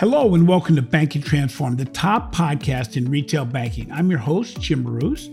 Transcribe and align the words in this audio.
Hello 0.00 0.34
and 0.34 0.48
welcome 0.48 0.76
to 0.76 0.80
Banking 0.80 1.20
Transform, 1.20 1.76
the 1.76 1.84
top 1.84 2.34
podcast 2.34 2.96
in 2.96 3.10
retail 3.10 3.44
banking. 3.44 3.92
I'm 3.92 4.08
your 4.08 4.18
host, 4.18 4.58
Jim 4.58 4.82
Marous, 4.82 5.28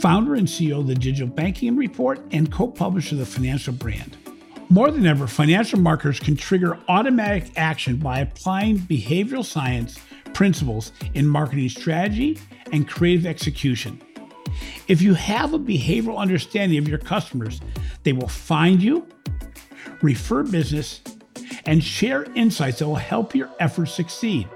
founder 0.00 0.36
and 0.36 0.48
CEO 0.48 0.78
of 0.78 0.86
the 0.86 0.94
Digital 0.94 1.28
Banking 1.28 1.76
Report 1.76 2.18
and 2.30 2.50
co 2.50 2.66
publisher 2.66 3.16
of 3.16 3.18
the 3.18 3.26
Financial 3.26 3.74
Brand. 3.74 4.16
More 4.70 4.90
than 4.90 5.04
ever, 5.04 5.26
financial 5.26 5.78
marketers 5.78 6.18
can 6.18 6.34
trigger 6.34 6.78
automatic 6.88 7.50
action 7.56 7.98
by 7.98 8.20
applying 8.20 8.78
behavioral 8.78 9.44
science 9.44 9.98
principles 10.32 10.92
in 11.12 11.28
marketing 11.28 11.68
strategy 11.68 12.38
and 12.72 12.88
creative 12.88 13.26
execution. 13.26 14.00
If 14.88 15.02
you 15.02 15.12
have 15.12 15.52
a 15.52 15.58
behavioral 15.58 16.16
understanding 16.16 16.78
of 16.78 16.88
your 16.88 17.00
customers, 17.00 17.60
they 18.04 18.14
will 18.14 18.28
find 18.28 18.82
you, 18.82 19.06
refer 20.00 20.42
business, 20.42 21.02
and 21.66 21.82
share 21.82 22.24
insights 22.34 22.78
that 22.78 22.86
will 22.86 22.94
help 22.96 23.34
your 23.34 23.50
efforts 23.60 23.92
succeed. 23.92 24.48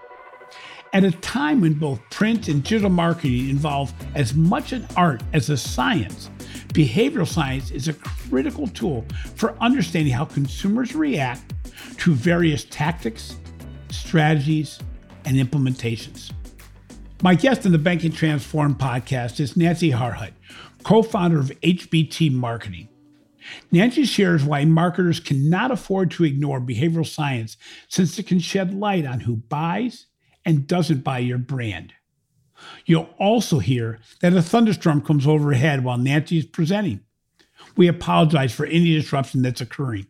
At 0.92 1.02
a 1.02 1.10
time 1.10 1.60
when 1.60 1.74
both 1.74 2.00
print 2.10 2.46
and 2.48 2.62
digital 2.62 2.88
marketing 2.88 3.50
involve 3.50 3.92
as 4.14 4.34
much 4.34 4.72
an 4.72 4.86
art 4.96 5.22
as 5.32 5.50
a 5.50 5.56
science, 5.56 6.30
behavioral 6.68 7.26
science 7.26 7.72
is 7.72 7.88
a 7.88 7.94
critical 7.94 8.68
tool 8.68 9.04
for 9.34 9.56
understanding 9.60 10.12
how 10.12 10.24
consumers 10.24 10.94
react 10.94 11.52
to 11.98 12.14
various 12.14 12.64
tactics, 12.64 13.36
strategies, 13.90 14.78
and 15.24 15.36
implementations. 15.36 16.32
My 17.22 17.34
guest 17.34 17.66
on 17.66 17.72
the 17.72 17.78
Banking 17.78 18.12
Transform 18.12 18.76
podcast 18.76 19.40
is 19.40 19.56
Nancy 19.56 19.90
Harhut, 19.90 20.32
co 20.84 21.02
founder 21.02 21.40
of 21.40 21.46
HBT 21.62 22.30
Marketing. 22.30 22.88
Nancy 23.70 24.04
shares 24.04 24.44
why 24.44 24.64
marketers 24.64 25.20
cannot 25.20 25.70
afford 25.70 26.10
to 26.12 26.24
ignore 26.24 26.60
behavioral 26.60 27.06
science 27.06 27.56
since 27.88 28.18
it 28.18 28.26
can 28.26 28.38
shed 28.38 28.74
light 28.74 29.06
on 29.06 29.20
who 29.20 29.36
buys 29.36 30.06
and 30.44 30.66
doesn't 30.66 31.04
buy 31.04 31.18
your 31.18 31.38
brand. 31.38 31.92
You'll 32.86 33.10
also 33.18 33.58
hear 33.58 34.00
that 34.20 34.32
a 34.32 34.42
thunderstorm 34.42 35.02
comes 35.02 35.26
overhead 35.26 35.84
while 35.84 35.98
Nancy 35.98 36.38
is 36.38 36.46
presenting. 36.46 37.00
We 37.76 37.88
apologize 37.88 38.52
for 38.52 38.66
any 38.66 38.94
disruption 38.94 39.42
that's 39.42 39.60
occurring. 39.60 40.06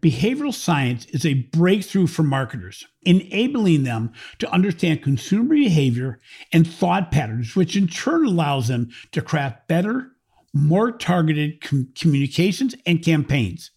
Behavioral 0.00 0.54
science 0.54 1.04
is 1.06 1.26
a 1.26 1.34
breakthrough 1.34 2.06
for 2.06 2.22
marketers, 2.22 2.86
enabling 3.02 3.82
them 3.82 4.12
to 4.38 4.50
understand 4.50 5.02
consumer 5.02 5.54
behavior 5.54 6.20
and 6.52 6.66
thought 6.66 7.10
patterns, 7.10 7.54
which 7.54 7.76
in 7.76 7.86
turn 7.86 8.24
allows 8.24 8.68
them 8.68 8.88
to 9.12 9.20
craft 9.20 9.68
better, 9.68 10.12
more 10.52 10.92
targeted 10.92 11.60
com- 11.60 11.88
communications 11.98 12.74
and 12.86 13.04
campaigns. 13.04 13.70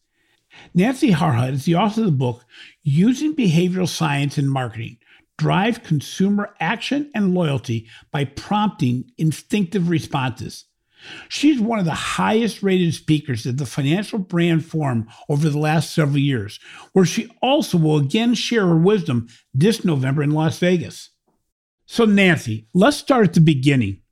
Nancy 0.74 1.12
Harhut 1.12 1.54
is 1.54 1.66
the 1.66 1.76
author 1.76 2.02
of 2.02 2.08
the 2.08 2.12
book 2.12 2.46
Using 2.84 3.36
Behavioral 3.36 3.88
Science 3.88 4.38
in 4.38 4.48
Marketing 4.48 4.98
Drive 5.38 5.84
Consumer 5.84 6.54
Action 6.60 7.10
and 7.16 7.34
Loyalty 7.34 7.88
by 8.12 8.26
Prompting 8.26 9.12
Instinctive 9.18 9.90
Responses. 9.90 10.66
She's 11.28 11.60
one 11.60 11.80
of 11.80 11.86
the 11.86 11.92
highest 11.92 12.64
rated 12.64 12.94
speakers 12.94 13.46
at 13.46 13.58
the 13.58 13.66
Financial 13.66 14.20
Brand 14.20 14.66
Forum 14.66 15.08
over 15.28 15.50
the 15.50 15.60
last 15.60 15.94
several 15.94 16.20
years, 16.20 16.60
where 16.94 17.06
she 17.06 17.30
also 17.42 17.78
will 17.78 17.98
again 17.98 18.36
share 18.36 18.68
her 18.68 18.78
wisdom 18.78 19.28
this 19.54 19.84
November 19.84 20.24
in 20.24 20.32
Las 20.32 20.60
Vegas. 20.60 21.10
So, 21.86 22.06
Nancy, 22.06 22.68
let's 22.74 22.98
start 22.98 23.28
at 23.28 23.34
the 23.34 23.42
beginning. 23.42 24.03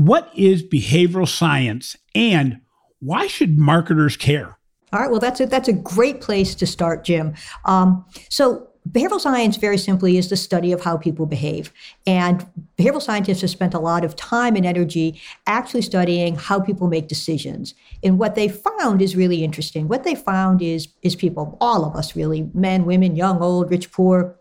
What 0.00 0.30
is 0.34 0.62
behavioral 0.62 1.28
science 1.28 1.94
and 2.14 2.62
why 3.00 3.26
should 3.26 3.58
marketers 3.58 4.16
care? 4.16 4.56
All 4.94 5.00
right, 5.00 5.10
well, 5.10 5.20
that's 5.20 5.40
a, 5.40 5.46
that's 5.46 5.68
a 5.68 5.74
great 5.74 6.22
place 6.22 6.54
to 6.54 6.66
start, 6.66 7.04
Jim. 7.04 7.34
Um, 7.66 8.06
so, 8.30 8.66
behavioral 8.90 9.20
science, 9.20 9.58
very 9.58 9.76
simply, 9.76 10.16
is 10.16 10.30
the 10.30 10.38
study 10.38 10.72
of 10.72 10.80
how 10.80 10.96
people 10.96 11.26
behave. 11.26 11.70
And 12.06 12.46
behavioral 12.78 13.02
scientists 13.02 13.42
have 13.42 13.50
spent 13.50 13.74
a 13.74 13.78
lot 13.78 14.02
of 14.02 14.16
time 14.16 14.56
and 14.56 14.64
energy 14.64 15.20
actually 15.46 15.82
studying 15.82 16.34
how 16.34 16.60
people 16.60 16.88
make 16.88 17.06
decisions. 17.06 17.74
And 18.02 18.18
what 18.18 18.36
they 18.36 18.48
found 18.48 19.02
is 19.02 19.14
really 19.14 19.44
interesting. 19.44 19.86
What 19.86 20.04
they 20.04 20.14
found 20.14 20.62
is, 20.62 20.88
is 21.02 21.14
people, 21.14 21.58
all 21.60 21.84
of 21.84 21.94
us 21.94 22.16
really, 22.16 22.48
men, 22.54 22.86
women, 22.86 23.16
young, 23.16 23.42
old, 23.42 23.70
rich, 23.70 23.92
poor, 23.92 24.34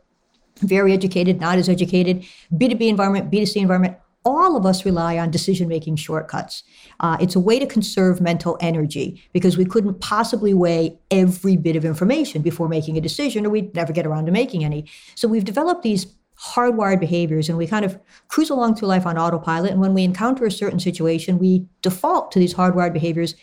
very 0.61 0.93
educated, 0.93 1.41
not 1.41 1.57
as 1.57 1.67
educated, 1.67 2.25
B2B 2.53 2.87
environment, 2.87 3.29
B2C 3.29 3.57
environment, 3.57 3.97
all 4.29 4.55
of 4.55 4.63
us 4.63 4.85
rely 4.85 5.17
on 5.17 5.31
decision 5.31 5.67
making 5.67 5.95
shortcuts. 5.95 6.61
Uh, 6.99 7.17
it's 7.19 7.35
a 7.35 7.39
way 7.39 7.57
to 7.57 7.65
conserve 7.65 8.21
mental 8.21 8.57
energy 8.61 9.23
because 9.33 9.57
we 9.57 9.65
couldn't 9.65 9.99
possibly 10.01 10.53
weigh 10.53 10.99
every 11.09 11.57
bit 11.57 11.75
of 11.75 11.83
information 11.83 12.43
before 12.43 12.69
making 12.69 12.95
a 12.95 13.01
decision, 13.01 13.43
or 13.43 13.49
we'd 13.49 13.73
never 13.73 13.91
get 13.91 14.05
around 14.05 14.27
to 14.27 14.31
making 14.31 14.63
any. 14.63 14.85
So 15.15 15.27
we've 15.27 15.43
developed 15.43 15.81
these 15.81 16.05
hardwired 16.39 16.99
behaviors 16.99 17.49
and 17.49 17.57
we 17.57 17.65
kind 17.65 17.83
of 17.83 17.99
cruise 18.27 18.51
along 18.51 18.75
through 18.75 18.87
life 18.87 19.07
on 19.07 19.17
autopilot. 19.17 19.71
And 19.71 19.81
when 19.81 19.95
we 19.95 20.03
encounter 20.03 20.45
a 20.45 20.51
certain 20.51 20.79
situation, 20.79 21.39
we 21.39 21.65
default 21.81 22.31
to 22.33 22.39
these 22.39 22.53
hardwired 22.53 22.93
behaviors, 22.93 23.33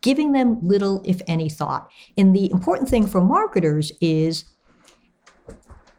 giving 0.00 0.32
them 0.32 0.58
little, 0.62 1.02
if 1.04 1.20
any, 1.28 1.50
thought. 1.50 1.90
And 2.16 2.34
the 2.34 2.50
important 2.50 2.88
thing 2.88 3.06
for 3.06 3.20
marketers 3.20 3.92
is 4.00 4.44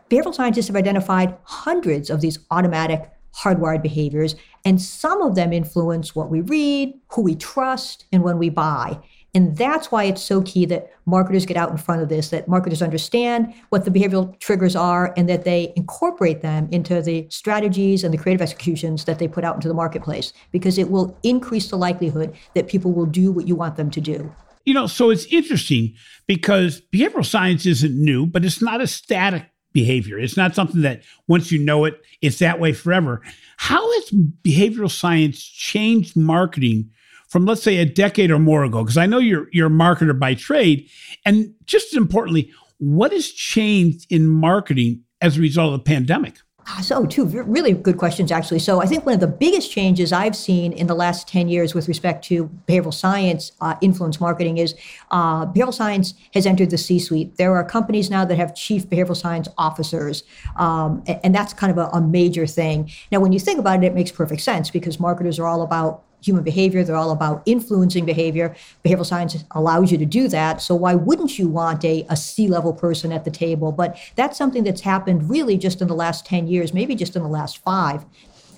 behavioral 0.10 0.34
scientists 0.34 0.68
have 0.68 0.76
identified 0.76 1.38
hundreds 1.44 2.10
of 2.10 2.20
these 2.20 2.40
automatic 2.50 3.12
hardwired 3.36 3.82
behaviors, 3.82 4.36
and 4.66 4.82
some 4.82 5.22
of 5.22 5.36
them 5.36 5.52
influence 5.52 6.16
what 6.16 6.30
we 6.30 6.42
read, 6.42 6.94
who 7.12 7.22
we 7.22 7.36
trust, 7.36 8.06
and 8.12 8.24
when 8.24 8.38
we 8.38 8.50
buy. 8.50 8.98
And 9.36 9.58
that's 9.58 9.92
why 9.92 10.04
it's 10.04 10.22
so 10.22 10.44
key 10.44 10.66
that 10.68 10.92
marketers 11.08 11.48
get 11.48 11.58
out 11.58 11.72
in 11.72 11.78
front 11.78 12.04
of 12.04 12.10
this, 12.10 12.30
that 12.30 12.48
marketers 12.48 12.84
understand 12.84 13.52
what 13.70 13.84
the 13.84 13.90
behavioral 13.90 14.40
triggers 14.40 14.76
are, 14.76 15.12
and 15.18 15.28
that 15.28 15.44
they 15.44 15.74
incorporate 15.76 16.42
them 16.42 16.70
into 16.72 17.02
the 17.02 17.28
strategies 17.32 18.04
and 18.04 18.14
the 18.14 18.18
creative 18.18 18.44
executions 18.44 19.06
that 19.06 19.18
they 19.18 19.28
put 19.28 19.44
out 19.44 19.56
into 19.56 19.68
the 19.68 19.74
marketplace, 19.74 20.34
because 20.52 20.78
it 20.78 20.92
will 20.92 21.18
increase 21.24 21.70
the 21.70 21.78
likelihood 21.78 22.36
that 22.54 22.68
people 22.68 22.92
will 22.92 23.08
do 23.08 23.32
what 23.32 23.48
you 23.48 23.56
want 23.56 23.76
them 23.76 23.90
to 23.90 24.00
do. 24.00 24.32
You 24.66 24.74
know, 24.74 24.88
so 24.88 25.10
it's 25.10 25.26
interesting 25.26 25.96
because 26.26 26.82
behavioral 26.94 27.26
science 27.26 27.66
isn't 27.66 27.94
new, 27.94 28.26
but 28.26 28.46
it's 28.46 28.62
not 28.62 28.82
a 28.82 28.88
static 28.88 29.46
behavior. 29.74 30.20
It's 30.20 30.38
not 30.38 30.56
something 30.56 30.82
that 30.82 31.04
once 31.28 31.52
you 31.52 31.60
know 31.60 31.86
it, 31.86 32.02
it's 32.22 32.40
that 32.40 32.60
way 32.60 32.74
forever. 32.74 33.22
How 33.58 33.92
has 33.94 34.12
behavioral 34.44 34.92
science 34.92 35.44
changed 35.44 36.16
marketing 36.16 36.92
from 37.28 37.46
let's 37.46 37.64
say 37.64 37.78
a 37.78 37.86
decade 37.86 38.32
or 38.32 38.40
more 38.40 38.64
ago? 38.64 38.84
Because 38.84 38.98
I 38.98 39.08
know 39.08 39.18
you're 39.18 39.48
you're 39.52 39.68
a 39.68 39.72
marketer 39.72 40.18
by 40.18 40.36
trade, 40.36 40.90
and 41.26 41.54
just 41.66 41.94
as 41.94 41.98
importantly, 41.98 42.52
what 42.78 43.12
has 43.12 43.30
changed 43.30 44.06
in 44.10 44.28
marketing 44.28 45.04
as 45.22 45.38
a 45.38 45.42
result 45.42 45.74
of 45.74 45.80
the 45.80 45.84
pandemic? 45.84 46.38
So, 46.82 47.06
two 47.06 47.26
really 47.26 47.74
good 47.74 47.98
questions, 47.98 48.32
actually. 48.32 48.60
So, 48.60 48.82
I 48.82 48.86
think 48.86 49.06
one 49.06 49.14
of 49.14 49.20
the 49.20 49.28
biggest 49.28 49.72
changes 49.72 50.14
I've 50.14 50.36
seen 50.36 50.72
in 50.74 50.88
the 50.88 50.96
last 50.96 51.28
10 51.28 51.48
years 51.48 51.74
with 51.74 51.88
respect 51.88 52.24
to 52.26 52.50
behavioral 52.68 52.94
science 52.94 53.52
uh, 53.62 53.76
influence 53.82 54.20
marketing 54.20 54.58
is 54.58 54.76
uh, 55.12 55.46
behavioral 55.46 55.74
science 55.74 56.14
has 56.34 56.46
entered 56.46 56.70
the 56.70 56.78
C 56.78 57.00
suite. 57.00 57.38
There 57.38 57.54
are 57.56 57.64
companies 57.64 58.10
now 58.10 58.26
that 58.26 58.38
have 58.38 58.56
chief 58.56 58.88
behavioral 58.90 59.18
science 59.18 59.48
officers, 59.58 60.24
um, 60.56 61.04
and 61.08 61.36
that's 61.36 61.54
kind 61.54 61.72
of 61.72 61.78
a, 61.78 61.90
a 61.98 62.02
major 62.02 62.48
thing. 62.48 62.90
Now, 63.12 63.20
when 63.20 63.34
you 63.34 63.40
think 63.40 63.60
about 63.60 63.84
it, 63.84 63.88
it 63.88 63.94
makes 63.94 64.12
perfect 64.12 64.42
sense 64.42 64.70
because 64.70 65.00
marketers 65.00 65.40
are 65.40 65.48
all 65.48 65.62
about 65.62 66.04
human 66.24 66.44
behavior. 66.44 66.84
They're 66.84 66.96
all 66.96 67.12
about 67.12 67.44
influencing 67.46 68.06
behavior. 68.06 68.56
Behavioral 68.84 69.06
science 69.06 69.44
allows 69.52 69.92
you 69.92 69.98
to 69.98 70.06
do 70.06 70.28
that. 70.30 70.62
So 70.62 70.76
why 70.76 70.96
wouldn't 70.96 71.38
you 71.38 71.48
want 71.48 71.84
a, 71.84 72.06
a 72.10 72.16
C-level 72.16 72.74
person 72.74 73.12
at 73.12 73.26
the 73.26 73.32
table? 73.32 73.72
But 73.72 73.98
that's 74.16 74.38
something 74.38 74.64
that's 74.64 74.82
happened 74.82 75.30
really 75.30 75.58
just 75.58 75.82
in 75.82 75.88
the 75.88 75.96
last 75.96 76.26
10 76.26 76.48
years, 76.48 76.74
maybe 76.74 76.96
just 76.96 77.16
in 77.16 77.24
the 77.24 77.30
last 77.30 77.58
five. 77.60 78.06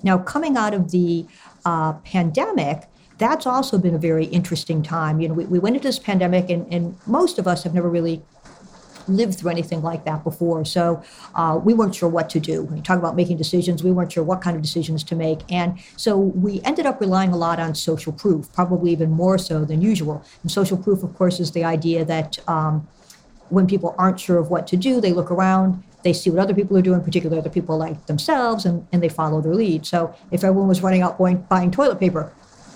Now, 0.03 0.17
coming 0.17 0.56
out 0.56 0.73
of 0.73 0.91
the 0.91 1.25
uh, 1.65 1.94
pandemic, 1.94 2.83
that's 3.17 3.45
also 3.45 3.77
been 3.77 3.95
a 3.95 4.00
very 4.00 4.25
interesting 4.25 4.83
time. 4.83 5.19
You 5.19 5.29
know, 5.29 5.33
we, 5.33 5.45
we 5.45 5.59
went 5.59 5.75
into 5.75 5.88
this 5.88 6.00
pandemic, 6.00 6.50
and, 6.50 6.71
and 6.71 6.97
most 7.07 7.39
of 7.39 7.47
us 7.47 7.63
have 7.63 7.73
never 7.73 7.89
really 7.89 8.21
lived 9.07 9.40
through 9.40 9.52
anything 9.52 9.81
like 9.81 10.06
that 10.06 10.24
before. 10.24 10.66
So 10.66 11.02
uh, 11.36 11.60
we 11.63 11.74
weren't 11.74 11.96
sure 11.96 12.10
what 12.10 12.30
to 12.31 12.40
do. 12.40 12.63
When 12.63 12.78
you 12.78 12.84
talk 12.84 13.00
about 13.00 13.16
making 13.16 13.38
decisions, 13.38 13.84
we 13.84 13.92
weren't 13.92 14.12
sure 14.12 14.24
what 14.24 14.42
kind 14.42 14.56
of 14.56 14.62
decisions 14.62 15.04
to 15.06 15.16
make. 15.16 15.40
And 15.50 15.80
so 15.98 16.18
we 16.18 16.62
ended 16.63 16.86
up 16.86 17.00
relying 17.00 17.31
a 17.31 17.38
lot 17.38 17.60
on 17.60 17.75
social 17.75 18.13
proof, 18.13 18.52
probably 18.54 18.92
even 18.92 19.12
more 19.12 19.38
so 19.38 19.66
than 19.66 19.81
usual. 19.81 20.24
And 20.42 20.52
social 20.52 20.78
proof, 20.78 21.04
of 21.04 21.16
course, 21.16 21.40
is 21.40 21.52
the 21.52 21.63
idea 21.63 22.06
that 22.06 22.38
um, 22.50 22.88
when 23.50 23.68
people 23.68 23.96
aren't 23.98 24.19
sure 24.19 24.38
of 24.38 24.50
what 24.50 24.68
to 24.68 24.78
do, 24.78 25.00
they 25.00 25.13
look 25.13 25.31
around, 25.31 25.84
they 26.04 26.13
see 26.13 26.30
what 26.30 26.40
other 26.40 26.54
people 26.54 26.78
are 26.78 26.81
doing, 26.81 27.02
particularly 27.02 27.40
other 27.40 27.50
people 27.50 27.78
like 27.78 28.06
themselves, 28.06 28.66
and, 28.66 28.88
and 28.92 29.02
they 29.02 29.10
follow 29.10 29.42
their 29.42 29.56
lead. 29.56 29.86
So 29.86 30.16
if 30.31 30.44
everyone 30.44 30.68
was 30.68 30.81
running 30.81 31.02
out 31.02 31.18
going, 31.18 31.38
buying 31.50 31.72
toilet 31.72 32.00
paper, 32.00 32.31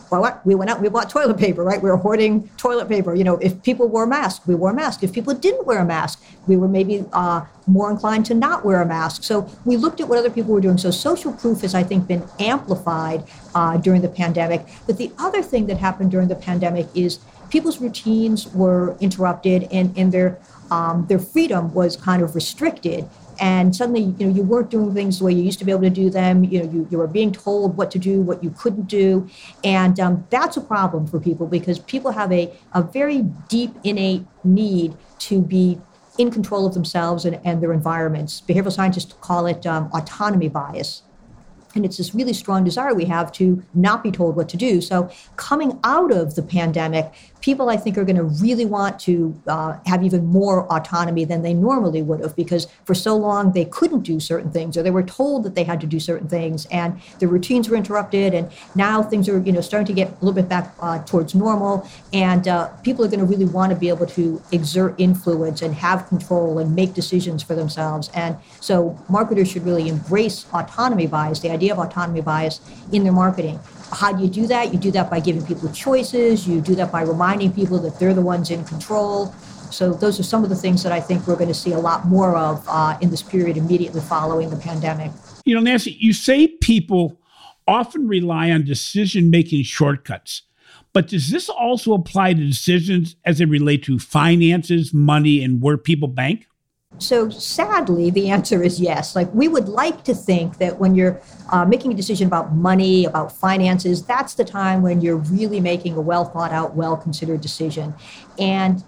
well, 0.09 0.21
what? 0.21 0.45
We 0.45 0.55
went 0.55 0.71
out, 0.71 0.81
we 0.81 0.89
bought 0.89 1.09
toilet 1.09 1.37
paper, 1.37 1.63
right? 1.63 1.81
We 1.81 1.89
were 1.89 1.97
hoarding 1.97 2.49
toilet 2.57 2.89
paper. 2.89 3.13
You 3.13 3.23
know, 3.23 3.37
if 3.37 3.61
people 3.63 3.87
wore 3.87 4.03
a 4.03 4.07
mask, 4.07 4.47
we 4.47 4.55
wore 4.55 4.71
a 4.71 4.73
mask. 4.73 5.03
If 5.03 5.13
people 5.13 5.33
didn't 5.33 5.65
wear 5.65 5.79
a 5.79 5.85
mask, 5.85 6.23
we 6.47 6.57
were 6.57 6.67
maybe 6.67 7.05
uh, 7.13 7.45
more 7.67 7.91
inclined 7.91 8.25
to 8.27 8.33
not 8.33 8.65
wear 8.65 8.81
a 8.81 8.85
mask. 8.85 9.23
So 9.23 9.47
we 9.65 9.77
looked 9.77 10.01
at 10.01 10.07
what 10.07 10.17
other 10.17 10.29
people 10.31 10.53
were 10.53 10.61
doing. 10.61 10.77
So 10.77 10.89
social 10.89 11.31
proof 11.31 11.61
has, 11.61 11.75
I 11.75 11.83
think, 11.83 12.07
been 12.07 12.27
amplified 12.39 13.23
uh, 13.53 13.77
during 13.77 14.01
the 14.01 14.09
pandemic. 14.09 14.65
But 14.87 14.97
the 14.97 15.11
other 15.19 15.43
thing 15.43 15.67
that 15.67 15.77
happened 15.77 16.11
during 16.11 16.27
the 16.27 16.35
pandemic 16.35 16.87
is 16.95 17.19
people's 17.49 17.79
routines 17.79 18.47
were 18.53 18.97
interrupted 18.99 19.67
and, 19.71 19.95
and 19.97 20.11
their 20.11 20.39
um, 20.71 21.07
their 21.07 21.17
freedom 21.17 21.73
was 21.73 21.97
kind 21.97 22.21
of 22.21 22.35
restricted 22.35 23.09
and 23.39 23.75
suddenly 23.75 24.01
you 24.17 24.27
know 24.27 24.33
you 24.33 24.43
weren't 24.43 24.69
doing 24.69 24.93
things 24.93 25.19
the 25.19 25.25
way 25.25 25.33
you 25.33 25.43
used 25.43 25.59
to 25.59 25.65
be 25.65 25.71
able 25.71 25.83
to 25.83 25.89
do 25.89 26.09
them. 26.09 26.43
You 26.43 26.63
know 26.63 26.71
you, 26.71 26.87
you 26.89 26.97
were 26.97 27.07
being 27.07 27.31
told 27.31 27.77
what 27.77 27.91
to 27.91 27.99
do 27.99 28.21
what 28.21 28.43
you 28.43 28.51
couldn't 28.51 28.87
do. 28.87 29.29
And 29.63 29.99
um, 29.99 30.27
that's 30.29 30.57
a 30.57 30.61
problem 30.61 31.07
for 31.07 31.19
people 31.19 31.47
because 31.47 31.79
people 31.79 32.11
have 32.11 32.31
a, 32.31 32.53
a 32.73 32.81
very 32.81 33.23
deep 33.47 33.75
innate 33.83 34.25
need 34.43 34.95
to 35.19 35.41
be 35.41 35.79
in 36.17 36.31
control 36.31 36.65
of 36.65 36.73
themselves 36.73 37.25
and, 37.25 37.39
and 37.45 37.63
their 37.63 37.71
environments. 37.71 38.41
Behavioral 38.41 38.73
scientists 38.73 39.13
call 39.21 39.47
it 39.47 39.65
um, 39.65 39.89
autonomy 39.93 40.49
bias 40.49 41.03
and 41.75 41.85
it's 41.85 41.97
this 41.97 42.15
really 42.15 42.33
strong 42.33 42.63
desire 42.63 42.93
we 42.93 43.05
have 43.05 43.31
to 43.33 43.63
not 43.73 44.03
be 44.03 44.11
told 44.11 44.35
what 44.35 44.49
to 44.49 44.57
do. 44.57 44.81
So, 44.81 45.09
coming 45.35 45.79
out 45.83 46.11
of 46.11 46.35
the 46.35 46.41
pandemic, 46.41 47.13
people 47.41 47.69
I 47.69 47.77
think 47.77 47.97
are 47.97 48.03
going 48.03 48.17
to 48.17 48.23
really 48.23 48.65
want 48.65 48.99
to 49.01 49.39
uh, 49.47 49.77
have 49.85 50.03
even 50.03 50.25
more 50.25 50.71
autonomy 50.71 51.25
than 51.25 51.41
they 51.41 51.53
normally 51.53 52.01
would 52.01 52.19
have 52.19 52.35
because 52.35 52.67
for 52.85 52.93
so 52.93 53.15
long 53.15 53.53
they 53.53 53.65
couldn't 53.65 54.01
do 54.01 54.19
certain 54.19 54.51
things 54.51 54.75
or 54.77 54.83
they 54.83 54.91
were 54.91 55.03
told 55.03 55.43
that 55.43 55.55
they 55.55 55.63
had 55.63 55.79
to 55.81 55.87
do 55.87 55.99
certain 55.99 56.27
things 56.27 56.65
and 56.65 56.99
their 57.19 57.29
routines 57.29 57.69
were 57.69 57.77
interrupted. 57.77 58.33
And 58.33 58.51
now 58.75 59.01
things 59.01 59.29
are 59.29 59.39
you 59.39 59.51
know 59.51 59.61
starting 59.61 59.87
to 59.87 59.93
get 59.93 60.09
a 60.09 60.25
little 60.25 60.33
bit 60.33 60.49
back 60.49 60.73
uh, 60.79 61.03
towards 61.03 61.35
normal. 61.35 61.87
And 62.13 62.47
uh, 62.47 62.67
people 62.83 63.05
are 63.05 63.07
going 63.07 63.19
to 63.19 63.25
really 63.25 63.45
want 63.45 63.71
to 63.71 63.77
be 63.77 63.89
able 63.89 64.07
to 64.07 64.41
exert 64.51 64.95
influence 64.97 65.61
and 65.61 65.73
have 65.75 66.07
control 66.07 66.59
and 66.59 66.75
make 66.75 66.93
decisions 66.93 67.43
for 67.43 67.55
themselves. 67.55 68.09
And 68.13 68.37
so, 68.59 68.97
marketers 69.09 69.49
should 69.51 69.65
really 69.65 69.87
embrace 69.87 70.45
autonomy 70.53 71.07
bias, 71.07 71.39
the 71.39 71.49
idea 71.59 71.73
of 71.73 71.79
autonomy 71.79 72.21
bias 72.21 72.61
in 72.95 73.03
their 73.03 73.17
marketing. 73.23 73.59
How 73.91 74.13
do 74.13 74.23
you 74.23 74.29
do 74.29 74.47
that? 74.47 74.71
You 74.73 74.79
do 74.79 74.91
that 74.91 75.09
by 75.09 75.19
giving 75.19 75.45
people 75.45 75.67
choices. 75.85 76.47
You 76.47 76.61
do 76.61 76.75
that 76.75 76.89
by 76.91 77.01
reminding 77.01 77.51
people 77.53 77.77
that 77.79 77.99
they're 77.99 78.13
the 78.13 78.27
ones 78.35 78.49
in 78.49 78.63
control. 78.63 79.33
So 79.71 79.93
those 79.93 80.19
are 80.19 80.23
some 80.23 80.43
of 80.45 80.49
the 80.49 80.55
things 80.55 80.83
that 80.83 80.93
I 80.99 81.01
think 81.07 81.27
we're 81.27 81.35
going 81.35 81.53
to 81.55 81.61
see 81.65 81.73
a 81.73 81.79
lot 81.89 82.05
more 82.05 82.35
of 82.35 82.63
uh, 82.67 82.97
in 83.01 83.09
this 83.09 83.21
period 83.21 83.57
immediately 83.57 84.01
following 84.01 84.49
the 84.49 84.55
pandemic. 84.69 85.11
You 85.45 85.55
know, 85.55 85.61
Nancy, 85.61 85.97
you 85.99 86.13
say 86.13 86.47
people 86.47 87.19
often 87.67 88.07
rely 88.07 88.51
on 88.51 88.63
decision-making 88.63 89.63
shortcuts. 89.63 90.43
But 90.91 91.07
does 91.07 91.29
this 91.29 91.49
also 91.49 91.93
apply 91.93 92.33
to 92.33 92.43
decisions 92.45 93.15
as 93.25 93.37
they 93.37 93.45
relate 93.45 93.83
to 93.83 93.99
finances, 93.99 94.93
money, 94.93 95.43
and 95.43 95.61
where 95.61 95.77
people 95.77 96.07
bank? 96.07 96.47
So 96.99 97.29
sadly, 97.29 98.09
the 98.09 98.29
answer 98.29 98.61
is 98.61 98.79
yes. 98.79 99.15
Like 99.15 99.33
we 99.33 99.47
would 99.47 99.69
like 99.69 100.03
to 100.03 100.13
think 100.13 100.57
that 100.57 100.79
when 100.79 100.95
you're 100.95 101.21
uh, 101.51 101.65
making 101.65 101.91
a 101.93 101.95
decision 101.95 102.27
about 102.27 102.53
money, 102.53 103.05
about 103.05 103.31
finances, 103.31 104.03
that's 104.03 104.33
the 104.33 104.45
time 104.45 104.81
when 104.81 105.01
you're 105.01 105.17
really 105.17 105.59
making 105.59 105.95
a 105.95 106.01
well 106.01 106.25
thought 106.25 106.51
out, 106.51 106.75
well 106.75 106.97
considered 106.97 107.41
decision. 107.41 107.93
And 108.37 108.83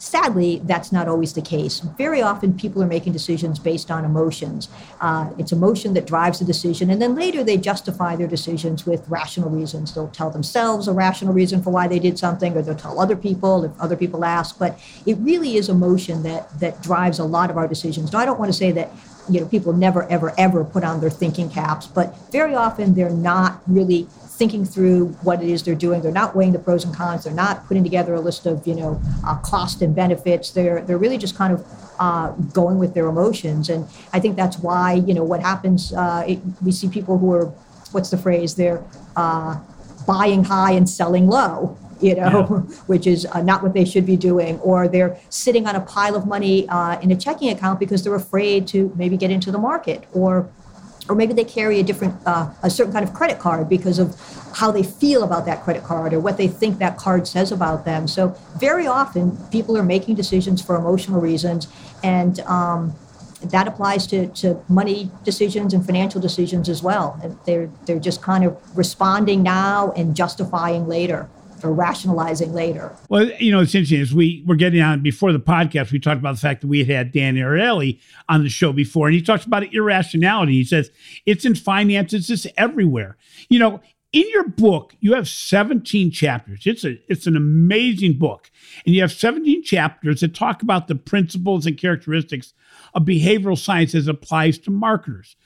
sadly, 0.00 0.60
that's 0.64 0.90
not 0.90 1.06
always 1.08 1.34
the 1.34 1.42
case. 1.42 1.80
Very 1.80 2.22
often, 2.22 2.54
people 2.54 2.82
are 2.82 2.86
making 2.86 3.12
decisions 3.12 3.58
based 3.58 3.90
on 3.90 4.04
emotions. 4.04 4.68
Uh, 5.00 5.30
it's 5.38 5.52
emotion 5.52 5.94
that 5.94 6.06
drives 6.06 6.38
the 6.38 6.44
decision, 6.44 6.90
and 6.90 7.00
then 7.00 7.14
later 7.14 7.44
they 7.44 7.56
justify 7.56 8.16
their 8.16 8.26
decisions 8.26 8.86
with 8.86 9.06
rational 9.08 9.50
reasons. 9.50 9.94
They'll 9.94 10.08
tell 10.08 10.30
themselves 10.30 10.88
a 10.88 10.92
rational 10.92 11.34
reason 11.34 11.62
for 11.62 11.70
why 11.70 11.86
they 11.86 11.98
did 11.98 12.18
something, 12.18 12.56
or 12.56 12.62
they'll 12.62 12.74
tell 12.74 12.98
other 12.98 13.16
people 13.16 13.64
if 13.64 13.72
other 13.78 13.96
people 13.96 14.24
ask. 14.24 14.58
But 14.58 14.78
it 15.06 15.18
really 15.18 15.56
is 15.56 15.68
emotion 15.68 16.22
that 16.22 16.58
that 16.60 16.82
drives 16.82 17.18
a 17.18 17.24
lot 17.24 17.50
of 17.50 17.58
our 17.58 17.68
decisions. 17.68 18.12
Now, 18.12 18.20
I 18.20 18.24
don't 18.24 18.38
want 18.38 18.50
to 18.50 18.56
say 18.56 18.72
that 18.72 18.90
you 19.28 19.40
know 19.40 19.46
people 19.46 19.72
never 19.72 20.04
ever 20.10 20.32
ever 20.38 20.64
put 20.64 20.82
on 20.82 21.00
their 21.00 21.10
thinking 21.10 21.48
caps 21.50 21.86
but 21.86 22.16
very 22.32 22.54
often 22.54 22.94
they're 22.94 23.10
not 23.10 23.62
really 23.66 24.08
thinking 24.40 24.64
through 24.64 25.08
what 25.20 25.42
it 25.42 25.50
is 25.50 25.62
they're 25.62 25.74
doing. 25.74 26.00
They're 26.00 26.10
not 26.10 26.34
weighing 26.34 26.52
the 26.52 26.58
pros 26.58 26.82
and 26.82 26.94
cons. 26.94 27.24
They're 27.24 27.40
not 27.46 27.66
putting 27.66 27.84
together 27.84 28.14
a 28.14 28.20
list 28.20 28.46
of 28.46 28.66
you 28.66 28.74
know 28.74 28.98
uh, 29.26 29.36
cost 29.40 29.82
and 29.82 29.94
benefits. 29.94 30.50
They're 30.50 30.80
they're 30.80 31.02
really 31.04 31.18
just 31.18 31.36
kind 31.36 31.52
of 31.52 31.60
uh, 31.98 32.30
going 32.60 32.78
with 32.78 32.94
their 32.94 33.06
emotions. 33.08 33.68
And 33.68 33.86
I 34.14 34.18
think 34.18 34.36
that's 34.36 34.58
why 34.58 34.94
you 34.94 35.12
know 35.12 35.24
what 35.24 35.40
happens. 35.40 35.92
Uh, 35.92 36.24
it, 36.26 36.38
we 36.62 36.72
see 36.72 36.88
people 36.88 37.18
who 37.18 37.30
are 37.34 37.46
what's 37.92 38.08
the 38.08 38.16
phrase? 38.16 38.54
They're 38.54 38.82
uh, 39.14 39.60
buying 40.06 40.44
high 40.44 40.72
and 40.72 40.88
selling 40.88 41.26
low. 41.28 41.76
You 42.00 42.14
know, 42.14 42.64
yeah. 42.66 42.76
which 42.92 43.06
is 43.06 43.26
uh, 43.26 43.42
not 43.42 43.62
what 43.62 43.74
they 43.74 43.84
should 43.84 44.06
be 44.06 44.16
doing, 44.16 44.58
or 44.60 44.88
they're 44.88 45.18
sitting 45.28 45.66
on 45.66 45.76
a 45.76 45.82
pile 45.82 46.16
of 46.16 46.26
money 46.26 46.66
uh, 46.70 46.98
in 47.00 47.10
a 47.10 47.16
checking 47.24 47.50
account 47.50 47.78
because 47.78 48.02
they're 48.02 48.14
afraid 48.14 48.66
to 48.68 48.90
maybe 48.96 49.18
get 49.18 49.30
into 49.30 49.52
the 49.52 49.58
market, 49.58 50.04
or 50.14 50.48
or 51.10 51.16
maybe 51.16 51.32
they 51.32 51.44
carry 51.44 51.80
a 51.80 51.82
different 51.82 52.14
uh, 52.24 52.48
a 52.62 52.70
certain 52.70 52.92
kind 52.92 53.06
of 53.06 53.12
credit 53.12 53.40
card 53.40 53.68
because 53.68 53.98
of 53.98 54.14
how 54.54 54.70
they 54.70 54.84
feel 54.84 55.24
about 55.24 55.44
that 55.44 55.62
credit 55.62 55.82
card 55.82 56.14
or 56.14 56.20
what 56.20 56.36
they 56.36 56.46
think 56.46 56.78
that 56.78 56.96
card 56.96 57.26
says 57.26 57.50
about 57.50 57.84
them. 57.84 58.06
So 58.06 58.28
very 58.58 58.86
often 58.86 59.36
people 59.50 59.76
are 59.76 59.82
making 59.82 60.14
decisions 60.14 60.62
for 60.62 60.76
emotional 60.76 61.20
reasons 61.20 61.66
and 62.04 62.38
um, 62.40 62.94
that 63.42 63.66
applies 63.66 64.06
to, 64.08 64.28
to 64.28 64.62
money 64.68 65.10
decisions 65.24 65.74
and 65.74 65.84
financial 65.84 66.20
decisions 66.20 66.68
as 66.68 66.82
well. 66.82 67.18
And 67.22 67.36
they're, 67.44 67.70
they're 67.86 67.98
just 67.98 68.22
kind 68.22 68.44
of 68.44 68.56
responding 68.76 69.42
now 69.42 69.92
and 69.92 70.14
justifying 70.14 70.86
later 70.86 71.28
or 71.64 71.72
rationalizing 71.72 72.52
later. 72.52 72.94
Well, 73.08 73.30
you 73.38 73.52
know, 73.52 73.60
it's 73.60 73.74
interesting. 73.74 74.00
As 74.00 74.14
we 74.14 74.42
were 74.46 74.56
getting 74.56 74.80
on 74.80 75.02
before 75.02 75.32
the 75.32 75.40
podcast, 75.40 75.92
we 75.92 75.98
talked 75.98 76.18
about 76.18 76.34
the 76.34 76.40
fact 76.40 76.60
that 76.60 76.68
we 76.68 76.80
had 76.80 76.88
had 76.88 77.12
Dan 77.12 77.36
Ariely 77.36 78.00
on 78.28 78.42
the 78.42 78.48
show 78.48 78.72
before, 78.72 79.08
and 79.08 79.14
he 79.14 79.22
talks 79.22 79.44
about 79.44 79.72
irrationality. 79.74 80.54
He 80.54 80.64
says 80.64 80.90
it's 81.26 81.44
in 81.44 81.54
finances, 81.54 82.30
it's 82.30 82.42
just 82.42 82.54
everywhere. 82.56 83.16
You 83.48 83.58
know, 83.58 83.80
in 84.12 84.28
your 84.30 84.48
book, 84.48 84.94
you 85.00 85.14
have 85.14 85.28
17 85.28 86.10
chapters. 86.10 86.66
It's 86.66 86.84
a 86.84 86.98
it's 87.08 87.26
an 87.26 87.36
amazing 87.36 88.18
book. 88.18 88.50
And 88.84 88.94
you 88.94 89.00
have 89.02 89.12
17 89.12 89.62
chapters 89.62 90.20
that 90.20 90.34
talk 90.34 90.62
about 90.62 90.88
the 90.88 90.96
principles 90.96 91.66
and 91.66 91.78
characteristics 91.78 92.52
of 92.94 93.04
behavioral 93.04 93.58
science 93.58 93.94
as 93.94 94.08
applies 94.08 94.58
to 94.58 94.70
marketers. 94.70 95.36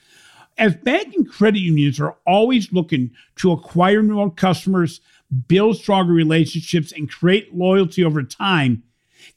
As 0.57 0.75
bank 0.75 1.13
and 1.15 1.29
credit 1.29 1.59
unions 1.59 1.99
are 1.99 2.15
always 2.25 2.71
looking 2.71 3.11
to 3.37 3.51
acquire 3.51 4.01
new 4.01 4.31
customers, 4.31 5.01
build 5.47 5.77
stronger 5.77 6.13
relationships, 6.13 6.91
and 6.91 7.09
create 7.09 7.53
loyalty 7.53 8.03
over 8.03 8.23
time. 8.23 8.83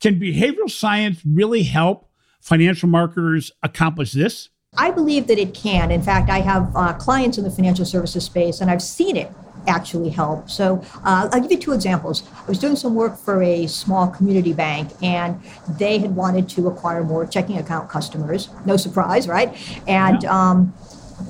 Can 0.00 0.20
behavioral 0.20 0.70
science 0.70 1.20
really 1.25 1.62
help 1.62 2.11
financial 2.40 2.88
marketers 2.88 3.50
accomplish 3.62 4.12
this? 4.12 4.49
I 4.76 4.90
believe 4.90 5.26
that 5.29 5.38
it 5.38 5.55
can. 5.55 5.90
In 5.90 6.02
fact, 6.02 6.31
I 6.31 6.40
have 6.40 6.70
uh, 6.76 6.93
clients 6.94 7.38
in 7.38 7.44
the 7.44 7.50
financial 7.50 7.85
services 7.85 8.25
space, 8.25 8.61
and 8.61 8.71
I've 8.71 8.83
seen 8.83 9.16
it 9.16 9.33
actually 9.66 10.11
help. 10.11 10.50
So 10.50 10.83
uh, 11.04 11.28
I'll 11.33 11.40
give 11.40 11.50
you 11.50 11.59
two 11.59 11.73
examples. 11.73 12.23
I 12.37 12.47
was 12.47 12.59
doing 12.59 12.76
some 12.76 12.95
work 12.95 13.18
for 13.18 13.42
a 13.42 13.66
small 13.66 14.09
community 14.09 14.52
bank, 14.52 14.90
and 15.02 15.40
they 15.78 15.99
had 15.99 16.14
wanted 16.14 16.49
to 16.50 16.68
acquire 16.68 17.02
more 17.02 17.26
checking 17.26 17.59
account 17.59 17.88
customers. 17.88 18.50
No 18.64 18.76
surprise, 18.76 19.26
right? 19.26 19.57
And 19.87 20.23
yeah. 20.23 20.50
um, 20.50 20.75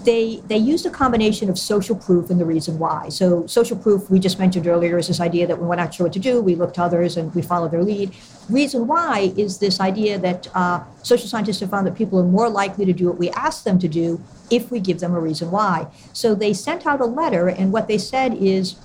they 0.05 0.43
they 0.47 0.57
used 0.57 0.85
a 0.85 0.91
combination 0.91 1.49
of 1.49 1.59
social 1.59 1.97
proof 1.97 2.31
and 2.31 2.39
the 2.39 2.45
reason 2.45 2.79
why. 2.79 3.09
So 3.09 3.47
social 3.47 3.77
proof 3.77 4.11
we 4.11 4.19
just 4.19 4.39
mentioned 4.39 4.67
earlier 4.67 4.99
is 4.99 5.09
this 5.09 5.21
idea 5.21 5.47
that 5.47 5.59
when 5.59 5.69
we're 5.69 5.77
not 5.77 5.95
sure 5.95 6.05
what 6.07 6.13
to 6.13 6.19
do, 6.19 6.43
we 6.43 6.55
look 6.55 6.75
to 6.75 6.83
others 6.83 7.17
and 7.17 7.35
we 7.35 7.43
follow 7.43 7.69
their 7.69 7.83
lead. 7.83 8.15
Reason 8.51 8.87
why 8.87 9.33
is 9.37 9.59
this 9.59 9.81
idea 9.81 10.19
that 10.19 10.49
uh, 10.55 10.83
social 11.03 11.27
scientists 11.27 11.61
have 11.61 11.71
found 11.71 11.87
that 11.87 11.95
people 11.95 12.19
are 12.19 12.25
more 12.25 12.49
likely 12.49 12.85
to 12.85 12.93
do 12.93 13.07
what 13.07 13.19
we 13.19 13.31
ask 13.31 13.65
them 13.65 13.79
to 13.79 13.89
do 13.89 14.23
if 14.51 14.71
we 14.71 14.81
give 14.81 15.01
them 15.01 15.15
a 15.15 15.21
reason 15.21 15.51
why. 15.51 15.87
So 16.13 16.35
they 16.35 16.53
sent 16.53 16.87
out 16.87 17.01
a 17.01 17.07
letter, 17.07 17.49
and 17.49 17.73
what 17.73 17.89
they 17.89 17.99
said 17.99 18.35
is 18.35 18.77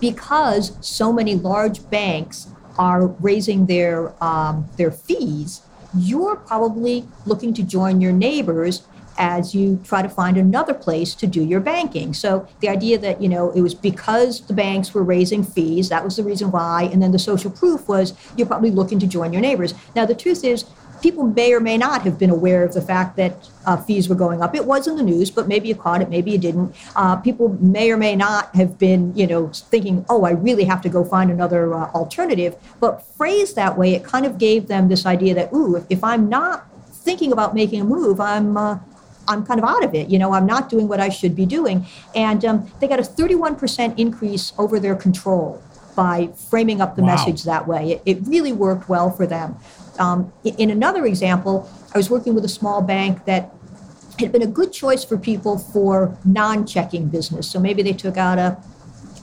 because 0.00 0.76
so 0.80 1.12
many 1.12 1.34
large 1.34 1.88
banks 1.90 2.48
are 2.78 3.06
raising 3.06 3.66
their 3.66 4.12
um, 4.22 4.68
their 4.76 4.90
fees, 4.90 5.62
you're 5.96 6.36
probably 6.36 7.06
looking 7.26 7.52
to 7.54 7.62
join 7.62 8.00
your 8.00 8.12
neighbors 8.12 8.82
as 9.18 9.54
you 9.54 9.80
try 9.84 10.02
to 10.02 10.08
find 10.08 10.36
another 10.36 10.74
place 10.74 11.14
to 11.16 11.26
do 11.26 11.44
your 11.44 11.60
banking. 11.60 12.12
So 12.14 12.46
the 12.60 12.68
idea 12.68 12.98
that, 12.98 13.20
you 13.20 13.28
know, 13.28 13.50
it 13.50 13.60
was 13.60 13.74
because 13.74 14.40
the 14.46 14.54
banks 14.54 14.94
were 14.94 15.02
raising 15.02 15.44
fees, 15.44 15.88
that 15.88 16.04
was 16.04 16.16
the 16.16 16.24
reason 16.24 16.50
why, 16.50 16.88
and 16.92 17.02
then 17.02 17.12
the 17.12 17.18
social 17.18 17.50
proof 17.50 17.88
was 17.88 18.14
you're 18.36 18.46
probably 18.46 18.70
looking 18.70 18.98
to 19.00 19.06
join 19.06 19.32
your 19.32 19.42
neighbors. 19.42 19.74
Now 19.94 20.06
the 20.06 20.14
truth 20.14 20.44
is 20.44 20.64
people 21.02 21.24
may 21.24 21.52
or 21.52 21.60
may 21.60 21.76
not 21.76 22.02
have 22.02 22.18
been 22.18 22.30
aware 22.30 22.64
of 22.64 22.72
the 22.72 22.80
fact 22.80 23.16
that 23.16 23.50
uh, 23.66 23.76
fees 23.76 24.08
were 24.08 24.14
going 24.14 24.40
up. 24.40 24.54
It 24.54 24.64
was 24.64 24.86
in 24.86 24.96
the 24.96 25.02
news, 25.02 25.30
but 25.30 25.48
maybe 25.48 25.68
you 25.68 25.74
caught 25.74 26.00
it, 26.00 26.08
maybe 26.08 26.30
you 26.30 26.38
didn't. 26.38 26.74
Uh, 26.94 27.16
people 27.16 27.48
may 27.60 27.90
or 27.90 27.96
may 27.96 28.14
not 28.16 28.54
have 28.54 28.78
been, 28.78 29.14
you 29.16 29.26
know, 29.26 29.48
thinking, 29.48 30.06
"Oh, 30.08 30.24
I 30.24 30.30
really 30.30 30.64
have 30.64 30.80
to 30.82 30.88
go 30.88 31.04
find 31.04 31.30
another 31.30 31.74
uh, 31.74 31.90
alternative." 31.90 32.56
But 32.80 33.04
phrased 33.16 33.56
that 33.56 33.76
way, 33.76 33.94
it 33.94 34.04
kind 34.04 34.24
of 34.24 34.38
gave 34.38 34.68
them 34.68 34.88
this 34.88 35.04
idea 35.04 35.34
that, 35.34 35.52
"Ooh, 35.52 35.76
if, 35.76 35.84
if 35.90 36.04
I'm 36.04 36.28
not 36.28 36.66
thinking 36.92 37.32
about 37.32 37.54
making 37.54 37.80
a 37.80 37.84
move, 37.84 38.20
I'm 38.20 38.56
uh, 38.56 38.78
I'm 39.28 39.44
kind 39.44 39.60
of 39.60 39.68
out 39.68 39.84
of 39.84 39.94
it. 39.94 40.10
You 40.10 40.18
know, 40.18 40.32
I'm 40.32 40.46
not 40.46 40.68
doing 40.68 40.88
what 40.88 41.00
I 41.00 41.08
should 41.08 41.34
be 41.34 41.46
doing. 41.46 41.86
And 42.14 42.44
um, 42.44 42.72
they 42.80 42.88
got 42.88 42.98
a 42.98 43.02
31% 43.02 43.98
increase 43.98 44.52
over 44.58 44.80
their 44.80 44.96
control 44.96 45.62
by 45.94 46.28
framing 46.50 46.80
up 46.80 46.96
the 46.96 47.02
wow. 47.02 47.14
message 47.14 47.44
that 47.44 47.66
way. 47.66 47.92
It, 47.92 48.02
it, 48.06 48.26
really 48.26 48.52
worked 48.52 48.88
well 48.88 49.10
for 49.10 49.26
them. 49.26 49.56
Um, 49.98 50.32
in 50.44 50.70
another 50.70 51.04
example, 51.04 51.70
I 51.94 51.98
was 51.98 52.08
working 52.08 52.34
with 52.34 52.44
a 52.44 52.48
small 52.48 52.80
bank 52.80 53.26
that 53.26 53.52
had 54.18 54.32
been 54.32 54.42
a 54.42 54.46
good 54.46 54.72
choice 54.72 55.04
for 55.04 55.18
people 55.18 55.58
for 55.58 56.16
non 56.24 56.66
checking 56.66 57.08
business. 57.08 57.50
So 57.50 57.60
maybe 57.60 57.82
they 57.82 57.92
took 57.92 58.16
out 58.16 58.38
a 58.38 58.56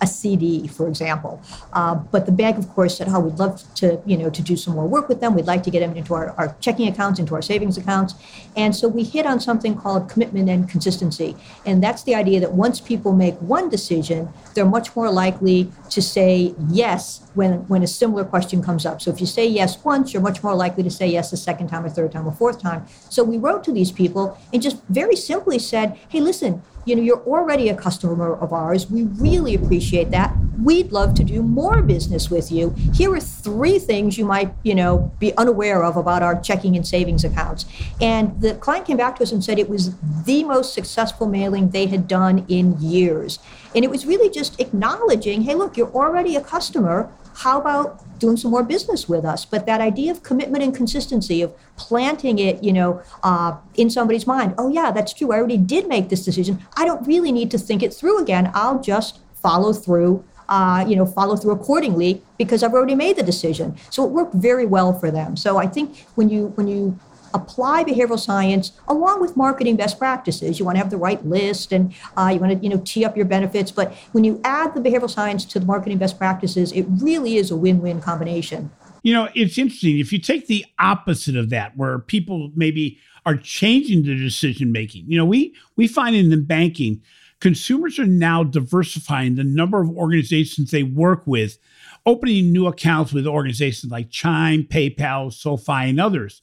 a 0.01 0.07
CD, 0.07 0.67
for 0.67 0.87
example. 0.87 1.41
Uh, 1.73 1.95
but 1.95 2.25
the 2.25 2.31
bank, 2.31 2.57
of 2.57 2.69
course, 2.69 2.97
said, 2.97 3.07
"Oh, 3.09 3.19
we'd 3.19 3.39
love 3.39 3.63
to, 3.75 4.01
you 4.05 4.17
know, 4.17 4.29
to 4.29 4.41
do 4.41 4.55
some 4.55 4.75
more 4.75 4.87
work 4.87 5.09
with 5.09 5.19
them. 5.19 5.35
We'd 5.35 5.47
like 5.47 5.63
to 5.63 5.71
get 5.71 5.81
them 5.81 5.95
into 5.95 6.13
our, 6.13 6.31
our 6.37 6.55
checking 6.59 6.87
accounts, 6.87 7.19
into 7.19 7.35
our 7.35 7.41
savings 7.41 7.77
accounts." 7.77 8.15
And 8.55 8.75
so 8.75 8.87
we 8.87 9.03
hit 9.03 9.25
on 9.25 9.39
something 9.39 9.75
called 9.75 10.09
commitment 10.09 10.49
and 10.49 10.69
consistency, 10.69 11.35
and 11.65 11.83
that's 11.83 12.03
the 12.03 12.15
idea 12.15 12.39
that 12.39 12.53
once 12.53 12.79
people 12.79 13.13
make 13.13 13.35
one 13.41 13.69
decision, 13.69 14.29
they're 14.53 14.65
much 14.65 14.95
more 14.95 15.11
likely 15.11 15.71
to 15.89 16.01
say 16.01 16.53
yes 16.69 17.21
when 17.33 17.67
when 17.67 17.83
a 17.83 17.87
similar 17.87 18.23
question 18.23 18.61
comes 18.61 18.85
up. 18.85 19.01
So 19.01 19.11
if 19.11 19.19
you 19.19 19.27
say 19.27 19.47
yes 19.47 19.83
once, 19.83 20.13
you're 20.13 20.21
much 20.21 20.43
more 20.43 20.55
likely 20.55 20.83
to 20.83 20.91
say 20.91 21.07
yes 21.07 21.31
the 21.31 21.37
second 21.37 21.67
time, 21.67 21.85
or 21.85 21.89
third 21.89 22.11
time, 22.11 22.27
or 22.27 22.31
fourth 22.31 22.61
time. 22.61 22.85
So 23.09 23.23
we 23.23 23.37
wrote 23.37 23.63
to 23.65 23.71
these 23.71 23.91
people 23.91 24.37
and 24.53 24.61
just 24.61 24.77
very 24.89 25.15
simply 25.15 25.59
said, 25.59 25.97
"Hey, 26.09 26.21
listen." 26.21 26.61
You 26.89 26.95
know, 26.95 27.03
you're 27.03 27.23
already 27.25 27.69
a 27.69 27.75
customer 27.75 28.35
of 28.35 28.51
ours. 28.51 28.89
We 28.89 29.03
really 29.03 29.53
appreciate 29.53 30.09
that. 30.09 30.35
We'd 30.63 30.91
love 30.91 31.13
to 31.15 31.23
do 31.23 31.43
more 31.43 31.83
business 31.83 32.31
with 32.31 32.51
you. 32.51 32.71
Here 32.95 33.13
are 33.13 33.19
three 33.19 33.77
things 33.77 34.17
you 34.17 34.25
might, 34.25 34.51
you 34.63 34.73
know, 34.73 35.11
be 35.19 35.31
unaware 35.37 35.83
of 35.83 35.97
about 35.97 36.23
our 36.23 36.41
checking 36.41 36.75
and 36.75 36.85
savings 36.85 37.23
accounts. 37.23 37.65
And 38.01 38.41
the 38.41 38.55
client 38.55 38.87
came 38.87 38.97
back 38.97 39.17
to 39.17 39.23
us 39.23 39.31
and 39.31 39.43
said 39.43 39.59
it 39.59 39.69
was 39.69 39.95
the 40.23 40.43
most 40.43 40.73
successful 40.73 41.27
mailing 41.27 41.69
they 41.69 41.85
had 41.85 42.07
done 42.07 42.43
in 42.47 42.75
years. 42.81 43.37
And 43.75 43.85
it 43.85 43.91
was 43.91 44.07
really 44.07 44.29
just 44.29 44.59
acknowledging, 44.59 45.43
hey, 45.43 45.53
look, 45.53 45.77
you're 45.77 45.91
already 45.91 46.35
a 46.35 46.41
customer. 46.41 47.09
How 47.35 47.61
about 47.61 48.03
doing 48.19 48.37
some 48.37 48.51
more 48.51 48.63
business 48.63 49.09
with 49.09 49.25
us. 49.25 49.45
But 49.45 49.65
that 49.65 49.81
idea 49.81 50.11
of 50.11 50.23
commitment 50.23 50.63
and 50.63 50.75
consistency, 50.75 51.41
of 51.41 51.53
planting 51.77 52.39
it, 52.39 52.63
you 52.63 52.73
know, 52.73 53.01
uh, 53.23 53.57
in 53.75 53.89
somebody's 53.89 54.27
mind. 54.27 54.53
Oh 54.57 54.69
yeah, 54.69 54.91
that's 54.91 55.13
true. 55.13 55.31
I 55.31 55.37
already 55.37 55.57
did 55.57 55.87
make 55.87 56.09
this 56.09 56.23
decision. 56.23 56.59
I 56.77 56.85
don't 56.85 57.05
really 57.07 57.31
need 57.31 57.49
to 57.51 57.57
think 57.57 57.81
it 57.83 57.93
through 57.93 58.19
again. 58.21 58.51
I'll 58.53 58.81
just 58.81 59.19
follow 59.33 59.73
through. 59.73 60.23
Uh, 60.49 60.83
you 60.87 60.95
know, 60.95 61.05
follow 61.05 61.35
through 61.35 61.51
accordingly 61.51 62.23
because 62.39 62.63
I've 62.63 62.73
already 62.73 62.95
made 62.95 63.17
the 63.17 63.21
decision. 63.21 63.77
So 63.91 64.03
it 64.03 64.09
worked 64.09 64.33
very 64.33 64.65
well 64.65 64.99
for 64.99 65.11
them. 65.11 65.37
So 65.37 65.57
I 65.57 65.67
think 65.67 66.07
when 66.15 66.27
you 66.27 66.47
when 66.55 66.67
you 66.67 66.97
apply 67.33 67.83
behavioral 67.83 68.19
science 68.19 68.71
along 68.87 69.21
with 69.21 69.37
marketing 69.37 69.75
best 69.75 69.97
practices. 69.97 70.59
You 70.59 70.65
want 70.65 70.75
to 70.75 70.79
have 70.79 70.91
the 70.91 70.97
right 70.97 71.23
list 71.25 71.71
and 71.71 71.93
uh, 72.17 72.31
you 72.33 72.39
want 72.39 72.53
to 72.53 72.59
you 72.63 72.69
know 72.69 72.81
tee 72.85 73.05
up 73.05 73.15
your 73.15 73.25
benefits. 73.25 73.71
But 73.71 73.93
when 74.11 74.23
you 74.23 74.39
add 74.43 74.73
the 74.73 74.81
behavioral 74.81 75.09
science 75.09 75.45
to 75.45 75.59
the 75.59 75.65
marketing 75.65 75.97
best 75.97 76.17
practices, 76.17 76.71
it 76.71 76.85
really 76.89 77.37
is 77.37 77.51
a 77.51 77.55
win-win 77.55 78.01
combination. 78.01 78.71
You 79.03 79.13
know, 79.13 79.29
it's 79.33 79.57
interesting. 79.57 79.99
If 79.99 80.11
you 80.11 80.19
take 80.19 80.47
the 80.47 80.65
opposite 80.77 81.35
of 81.35 81.49
that, 81.49 81.77
where 81.77 81.99
people 81.99 82.51
maybe 82.55 82.99
are 83.25 83.35
changing 83.35 84.03
their 84.03 84.15
decision 84.15 84.71
making, 84.71 85.05
you 85.07 85.17
know, 85.17 85.25
we 85.25 85.55
we 85.75 85.87
find 85.87 86.15
in 86.15 86.29
the 86.29 86.37
banking, 86.37 87.01
consumers 87.39 87.97
are 87.99 88.05
now 88.05 88.43
diversifying 88.43 89.35
the 89.35 89.43
number 89.43 89.81
of 89.81 89.89
organizations 89.89 90.71
they 90.71 90.83
work 90.83 91.25
with, 91.25 91.57
opening 92.05 92.51
new 92.51 92.67
accounts 92.67 93.13
with 93.13 93.27
organizations 93.27 93.91
like 93.91 94.09
Chime, 94.09 94.63
PayPal, 94.63 95.31
SoFi, 95.31 95.89
and 95.89 95.99
others. 95.99 96.41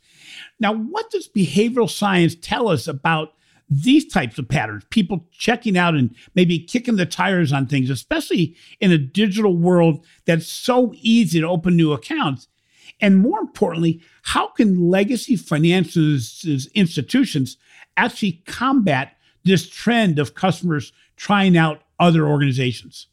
Now, 0.60 0.74
what 0.74 1.10
does 1.10 1.28
behavioral 1.28 1.90
science 1.90 2.34
tell 2.34 2.68
us 2.68 2.86
about 2.86 3.32
these 3.68 4.06
types 4.06 4.38
of 4.38 4.48
patterns? 4.48 4.84
People 4.90 5.26
checking 5.32 5.76
out 5.76 5.94
and 5.94 6.14
maybe 6.34 6.58
kicking 6.58 6.96
the 6.96 7.06
tires 7.06 7.52
on 7.52 7.66
things, 7.66 7.90
especially 7.90 8.56
in 8.80 8.92
a 8.92 8.98
digital 8.98 9.56
world 9.56 10.04
that's 10.24 10.46
so 10.46 10.92
easy 10.96 11.40
to 11.40 11.48
open 11.48 11.76
new 11.76 11.92
accounts. 11.92 12.48
And 13.00 13.18
more 13.18 13.40
importantly, 13.40 14.00
how 14.22 14.48
can 14.48 14.90
legacy 14.90 15.36
financial 15.36 16.18
institutions 16.74 17.56
actually 17.96 18.42
combat 18.46 19.16
this 19.44 19.68
trend 19.68 20.18
of 20.18 20.34
customers 20.34 20.92
trying 21.16 21.56
out 21.56 21.82
other 21.98 22.26
organizations? 22.26 23.08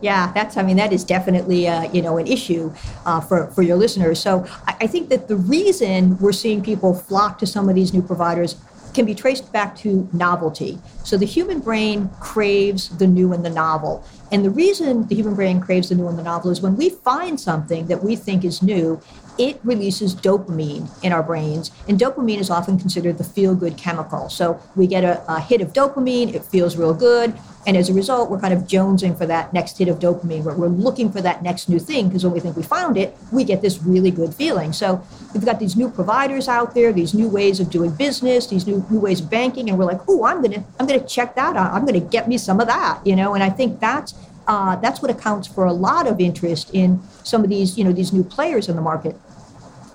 Yeah, 0.00 0.30
that's. 0.32 0.56
I 0.56 0.62
mean, 0.62 0.76
that 0.76 0.92
is 0.92 1.02
definitely 1.02 1.66
uh, 1.66 1.90
you 1.92 2.02
know 2.02 2.18
an 2.18 2.26
issue 2.28 2.72
uh, 3.04 3.20
for 3.20 3.48
for 3.48 3.62
your 3.62 3.76
listeners. 3.76 4.20
So 4.20 4.46
I, 4.66 4.76
I 4.82 4.86
think 4.86 5.08
that 5.08 5.26
the 5.26 5.36
reason 5.36 6.16
we're 6.18 6.32
seeing 6.32 6.62
people 6.62 6.94
flock 6.94 7.38
to 7.38 7.46
some 7.46 7.68
of 7.68 7.74
these 7.74 7.92
new 7.92 8.02
providers 8.02 8.56
can 8.94 9.04
be 9.04 9.14
traced 9.14 9.52
back 9.52 9.76
to 9.76 10.08
novelty. 10.12 10.78
So 11.04 11.16
the 11.16 11.26
human 11.26 11.60
brain 11.60 12.10
craves 12.20 12.96
the 12.98 13.06
new 13.06 13.32
and 13.32 13.44
the 13.44 13.50
novel. 13.50 14.04
And 14.30 14.44
the 14.44 14.50
reason 14.50 15.06
the 15.06 15.14
human 15.14 15.34
brain 15.34 15.60
craves 15.60 15.88
the 15.88 15.94
new 15.94 16.08
and 16.08 16.18
the 16.18 16.22
novel 16.22 16.50
is 16.50 16.60
when 16.60 16.76
we 16.76 16.90
find 16.90 17.40
something 17.40 17.86
that 17.86 18.02
we 18.02 18.16
think 18.16 18.44
is 18.44 18.62
new, 18.62 19.00
it 19.38 19.60
releases 19.62 20.14
dopamine 20.14 20.88
in 21.02 21.12
our 21.12 21.22
brains. 21.22 21.70
And 21.88 21.98
dopamine 21.98 22.38
is 22.38 22.50
often 22.50 22.78
considered 22.78 23.18
the 23.18 23.24
feel 23.24 23.54
good 23.54 23.76
chemical. 23.76 24.28
So 24.28 24.60
we 24.74 24.86
get 24.86 25.04
a, 25.04 25.22
a, 25.32 25.40
hit 25.40 25.60
of 25.60 25.72
dopamine, 25.72 26.34
it 26.34 26.44
feels 26.44 26.76
real 26.76 26.94
good. 26.94 27.38
And 27.66 27.76
as 27.76 27.88
a 27.90 27.94
result, 27.94 28.30
we're 28.30 28.40
kind 28.40 28.54
of 28.54 28.62
jonesing 28.62 29.16
for 29.16 29.26
that 29.26 29.52
next 29.52 29.78
hit 29.78 29.88
of 29.88 29.98
dopamine. 29.98 30.42
We're, 30.42 30.56
we're 30.56 30.68
looking 30.68 31.12
for 31.12 31.20
that 31.20 31.42
next 31.42 31.68
new 31.68 31.78
thing 31.78 32.08
because 32.08 32.24
when 32.24 32.32
we 32.32 32.40
think 32.40 32.56
we 32.56 32.62
found 32.62 32.96
it, 32.96 33.16
we 33.30 33.44
get 33.44 33.62
this 33.62 33.82
really 33.82 34.10
good 34.10 34.34
feeling. 34.34 34.72
So 34.72 35.04
we've 35.34 35.44
got 35.44 35.60
these 35.60 35.76
new 35.76 35.90
providers 35.90 36.48
out 36.48 36.74
there, 36.74 36.92
these 36.92 37.14
new 37.14 37.28
ways 37.28 37.60
of 37.60 37.70
doing 37.70 37.90
business, 37.90 38.46
these 38.46 38.66
new, 38.66 38.84
new 38.90 39.00
ways 39.00 39.20
of 39.20 39.30
banking. 39.30 39.68
And 39.68 39.78
we're 39.78 39.84
like, 39.84 40.00
oh, 40.08 40.24
I'm 40.24 40.42
to 40.42 40.64
I'm 40.80 40.86
gonna 40.86 41.06
check 41.06 41.34
that 41.34 41.56
out. 41.56 41.72
I'm 41.72 41.86
to 41.86 42.00
get 42.00 42.28
me 42.28 42.38
some 42.38 42.60
of 42.60 42.66
that, 42.66 43.06
you 43.06 43.16
know? 43.16 43.34
And 43.34 43.42
I 43.42 43.50
think 43.50 43.80
that's 43.80 44.14
uh, 44.48 44.76
that's 44.76 45.02
what 45.02 45.10
accounts 45.10 45.46
for 45.46 45.66
a 45.66 45.72
lot 45.72 46.06
of 46.06 46.20
interest 46.20 46.70
in 46.72 47.00
some 47.22 47.44
of 47.44 47.50
these, 47.50 47.76
you 47.76 47.84
know, 47.84 47.92
these 47.92 48.12
new 48.12 48.24
players 48.24 48.68
in 48.68 48.76
the 48.76 48.82
market. 48.82 49.14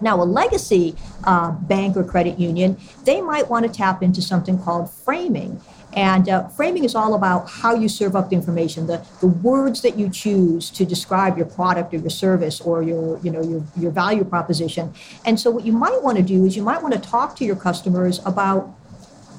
Now, 0.03 0.22
a 0.22 0.25
legacy 0.25 0.95
uh, 1.24 1.51
bank 1.51 1.98
or 1.98 2.03
credit 2.03 2.39
union, 2.39 2.77
they 3.03 3.22
might 3.22 3.50
want 3.50 3.65
to 3.65 3.72
tap 3.72 4.03
into 4.03 4.22
something 4.22 4.62
called 4.62 4.91
framing. 4.91 5.62
And 5.95 6.27
uh, 6.27 6.48
framing 6.50 6.83
is 6.83 6.95
all 6.95 7.13
about 7.13 7.50
how 7.50 7.75
you 7.75 7.88
serve 7.88 8.15
up 8.15 8.29
the 8.29 8.36
information, 8.36 8.88
the, 8.88 9.05
the 9.22 9.27
words 9.27 9.81
that 9.83 9.98
you 9.98 10.10
choose 10.10 10.72
to 10.72 10.86
describe 10.86 11.38
your 11.38 11.45
product 11.45 11.93
or 11.93 11.98
your 11.98 12.10
service 12.10 12.60
or 12.62 12.81
your, 12.81 13.19
you 13.19 13.31
know, 13.31 13.43
your, 13.43 13.63
your 13.77 13.91
value 13.91 14.24
proposition. 14.24 14.93
And 15.24 15.39
so 15.39 15.51
what 15.51 15.65
you 15.65 15.72
might 15.72 16.01
want 16.01 16.17
to 16.17 16.24
do 16.24 16.45
is 16.45 16.55
you 16.55 16.63
might 16.63 16.81
want 16.81 16.95
to 16.95 17.00
talk 17.00 17.36
to 17.38 17.45
your 17.45 17.55
customers 17.55 18.19
about 18.25 18.62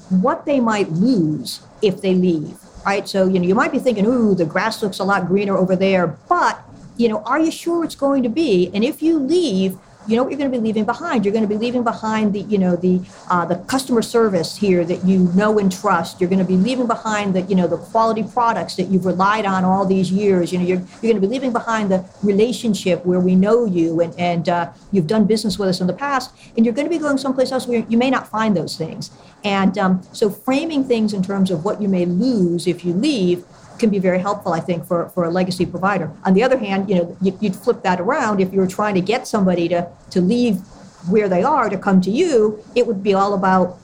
what 0.09 0.45
they 0.45 0.59
might 0.59 0.89
lose 0.91 1.61
if 1.81 2.01
they 2.01 2.15
leave 2.15 2.57
right? 2.85 3.09
So, 3.09 3.27
you 3.27 3.39
know, 3.39 3.47
you 3.47 3.55
might 3.55 3.71
be 3.71 3.79
thinking, 3.79 4.05
ooh, 4.05 4.35
the 4.35 4.45
grass 4.45 4.83
looks 4.83 4.99
a 4.99 5.03
lot 5.03 5.25
greener 5.27 5.57
over 5.57 5.75
there, 5.75 6.07
but, 6.29 6.61
you 6.97 7.09
know, 7.09 7.23
are 7.23 7.39
you 7.39 7.51
sure 7.51 7.83
it's 7.83 7.95
going 7.95 8.23
to 8.23 8.29
be? 8.29 8.69
And 8.73 8.83
if 8.83 9.01
you 9.01 9.17
leave, 9.17 9.77
you 10.07 10.15
know 10.15 10.23
what 10.23 10.31
you're 10.31 10.39
going 10.39 10.51
to 10.51 10.57
be 10.57 10.63
leaving 10.63 10.85
behind. 10.85 11.25
You're 11.25 11.33
going 11.33 11.47
to 11.47 11.49
be 11.49 11.57
leaving 11.57 11.83
behind 11.83 12.33
the 12.33 12.41
you 12.41 12.57
know 12.57 12.75
the 12.75 13.01
uh, 13.29 13.45
the 13.45 13.55
customer 13.67 14.01
service 14.01 14.55
here 14.55 14.85
that 14.85 15.03
you 15.05 15.31
know 15.35 15.59
and 15.59 15.71
trust. 15.71 16.19
You're 16.19 16.29
going 16.29 16.39
to 16.39 16.45
be 16.45 16.57
leaving 16.57 16.87
behind 16.87 17.35
the 17.35 17.41
you 17.43 17.55
know 17.55 17.67
the 17.67 17.77
quality 17.77 18.23
products 18.23 18.75
that 18.75 18.87
you've 18.89 19.05
relied 19.05 19.45
on 19.45 19.63
all 19.63 19.85
these 19.85 20.11
years. 20.11 20.51
You 20.51 20.59
know 20.59 20.65
you're, 20.65 20.79
you're 21.01 21.13
going 21.13 21.21
to 21.21 21.21
be 21.21 21.27
leaving 21.27 21.53
behind 21.53 21.91
the 21.91 22.05
relationship 22.23 23.05
where 23.05 23.19
we 23.19 23.35
know 23.35 23.65
you 23.65 24.01
and 24.01 24.13
and 24.19 24.49
uh, 24.49 24.71
you've 24.91 25.07
done 25.07 25.25
business 25.25 25.57
with 25.57 25.69
us 25.69 25.81
in 25.81 25.87
the 25.87 25.93
past. 25.93 26.31
And 26.55 26.65
you're 26.65 26.75
going 26.75 26.87
to 26.87 26.89
be 26.89 26.97
going 26.97 27.17
someplace 27.17 27.51
else 27.51 27.67
where 27.67 27.85
you 27.89 27.97
may 27.97 28.09
not 28.09 28.27
find 28.27 28.55
those 28.55 28.77
things. 28.77 29.11
And 29.43 29.77
um, 29.77 30.01
so 30.11 30.29
framing 30.29 30.83
things 30.83 31.13
in 31.13 31.21
terms 31.21 31.51
of 31.51 31.63
what 31.63 31.81
you 31.81 31.87
may 31.87 32.05
lose 32.05 32.67
if 32.67 32.83
you 32.83 32.93
leave 32.93 33.45
can 33.79 33.89
be 33.89 33.99
very 33.99 34.19
helpful, 34.19 34.53
I 34.53 34.59
think, 34.59 34.85
for, 34.85 35.09
for 35.09 35.25
a 35.25 35.29
legacy 35.29 35.65
provider. 35.65 36.11
On 36.23 36.33
the 36.33 36.43
other 36.43 36.57
hand, 36.57 36.89
you 36.89 36.95
know, 36.95 37.17
you, 37.21 37.31
would 37.41 37.55
flip 37.55 37.83
that 37.83 37.99
around 37.99 38.39
if 38.39 38.53
you 38.53 38.59
were 38.59 38.67
trying 38.67 38.95
to 38.95 39.01
get 39.01 39.27
somebody 39.27 39.67
to, 39.69 39.89
to 40.11 40.21
leave 40.21 40.57
where 41.09 41.29
they 41.29 41.43
are 41.43 41.69
to 41.69 41.77
come 41.77 42.01
to 42.01 42.11
you, 42.11 42.63
it 42.75 42.87
would 42.87 43.03
be 43.03 43.13
all 43.13 43.33
about 43.33 43.77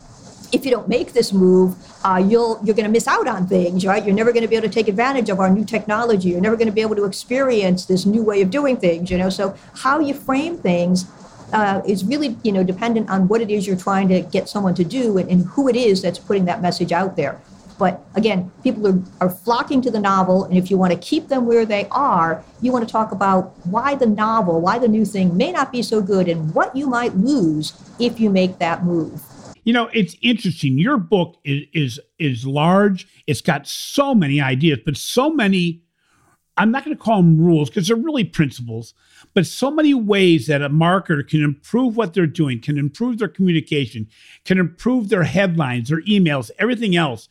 if 0.51 0.65
you 0.65 0.71
don't 0.71 0.87
make 0.87 1.13
this 1.13 1.31
move, 1.31 1.75
uh, 2.03 2.17
you'll 2.17 2.59
you're 2.63 2.75
going 2.75 2.85
to 2.85 2.91
miss 2.91 3.07
out 3.07 3.27
on 3.27 3.47
things, 3.47 3.85
right? 3.85 4.03
You're 4.05 4.15
never 4.15 4.31
going 4.31 4.41
to 4.41 4.49
be 4.49 4.55
able 4.55 4.67
to 4.67 4.73
take 4.73 4.87
advantage 4.87 5.29
of 5.29 5.39
our 5.39 5.49
new 5.49 5.63
technology. 5.63 6.29
You're 6.29 6.41
never 6.41 6.57
going 6.57 6.67
to 6.67 6.73
be 6.73 6.81
able 6.81 6.95
to 6.97 7.05
experience 7.05 7.85
this 7.85 8.05
new 8.05 8.23
way 8.23 8.41
of 8.41 8.49
doing 8.49 8.77
things, 8.77 9.09
you 9.09 9.17
know. 9.17 9.29
So 9.29 9.55
how 9.75 9.99
you 9.99 10.13
frame 10.13 10.57
things 10.57 11.05
uh, 11.53 11.81
is 11.85 12.03
really 12.03 12.37
you 12.43 12.51
know 12.51 12.63
dependent 12.63 13.09
on 13.09 13.27
what 13.27 13.41
it 13.41 13.49
is 13.49 13.67
you're 13.67 13.77
trying 13.77 14.07
to 14.09 14.21
get 14.21 14.49
someone 14.49 14.75
to 14.75 14.83
do 14.83 15.17
and, 15.17 15.29
and 15.29 15.45
who 15.47 15.67
it 15.67 15.75
is 15.75 16.01
that's 16.01 16.19
putting 16.19 16.45
that 16.45 16.61
message 16.61 16.91
out 16.91 17.15
there. 17.15 17.39
But 17.81 17.99
again, 18.13 18.51
people 18.61 18.85
are, 18.85 19.01
are 19.21 19.29
flocking 19.31 19.81
to 19.81 19.89
the 19.89 19.99
novel. 19.99 20.43
And 20.43 20.55
if 20.55 20.69
you 20.69 20.77
want 20.77 20.93
to 20.93 20.99
keep 20.99 21.29
them 21.29 21.47
where 21.47 21.65
they 21.65 21.87
are, 21.89 22.43
you 22.61 22.71
want 22.71 22.87
to 22.87 22.91
talk 22.91 23.11
about 23.11 23.57
why 23.65 23.95
the 23.95 24.05
novel, 24.05 24.61
why 24.61 24.77
the 24.77 24.87
new 24.87 25.03
thing 25.03 25.35
may 25.35 25.51
not 25.51 25.71
be 25.71 25.81
so 25.81 25.99
good, 25.99 26.27
and 26.27 26.53
what 26.53 26.75
you 26.75 26.85
might 26.85 27.15
lose 27.15 27.73
if 27.97 28.19
you 28.19 28.29
make 28.29 28.59
that 28.59 28.85
move. 28.85 29.23
You 29.63 29.73
know, 29.73 29.89
it's 29.93 30.15
interesting. 30.21 30.77
Your 30.77 30.97
book 30.97 31.37
is 31.43 31.63
is 31.73 31.99
is 32.19 32.45
large. 32.45 33.07
It's 33.25 33.41
got 33.41 33.65
so 33.65 34.13
many 34.13 34.39
ideas, 34.39 34.77
but 34.85 34.95
so 34.95 35.31
many 35.31 35.81
I'm 36.57 36.69
not 36.69 36.85
going 36.85 36.95
to 36.95 37.01
call 37.01 37.17
them 37.17 37.39
rules 37.39 37.69
because 37.69 37.87
they're 37.87 37.95
really 37.95 38.25
principles, 38.25 38.93
but 39.33 39.47
so 39.47 39.71
many 39.71 39.95
ways 39.95 40.45
that 40.45 40.61
a 40.61 40.69
marketer 40.69 41.27
can 41.27 41.43
improve 41.43 41.97
what 41.97 42.13
they're 42.13 42.27
doing, 42.27 42.59
can 42.61 42.77
improve 42.77 43.17
their 43.17 43.27
communication, 43.27 44.07
can 44.45 44.59
improve 44.59 45.09
their 45.09 45.23
headlines, 45.23 45.89
their 45.89 46.01
emails, 46.01 46.51
everything 46.59 46.95
else. 46.95 47.29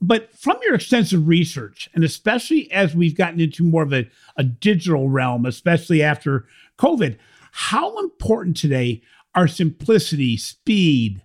But 0.00 0.32
from 0.32 0.58
your 0.62 0.74
extensive 0.74 1.26
research, 1.26 1.88
and 1.94 2.04
especially 2.04 2.70
as 2.70 2.94
we've 2.94 3.16
gotten 3.16 3.40
into 3.40 3.64
more 3.64 3.82
of 3.82 3.92
a, 3.92 4.08
a 4.36 4.44
digital 4.44 5.08
realm, 5.08 5.44
especially 5.44 6.02
after 6.02 6.46
COVID, 6.78 7.18
how 7.50 7.98
important 7.98 8.56
today 8.56 9.02
are 9.34 9.48
simplicity, 9.48 10.36
speed, 10.36 11.22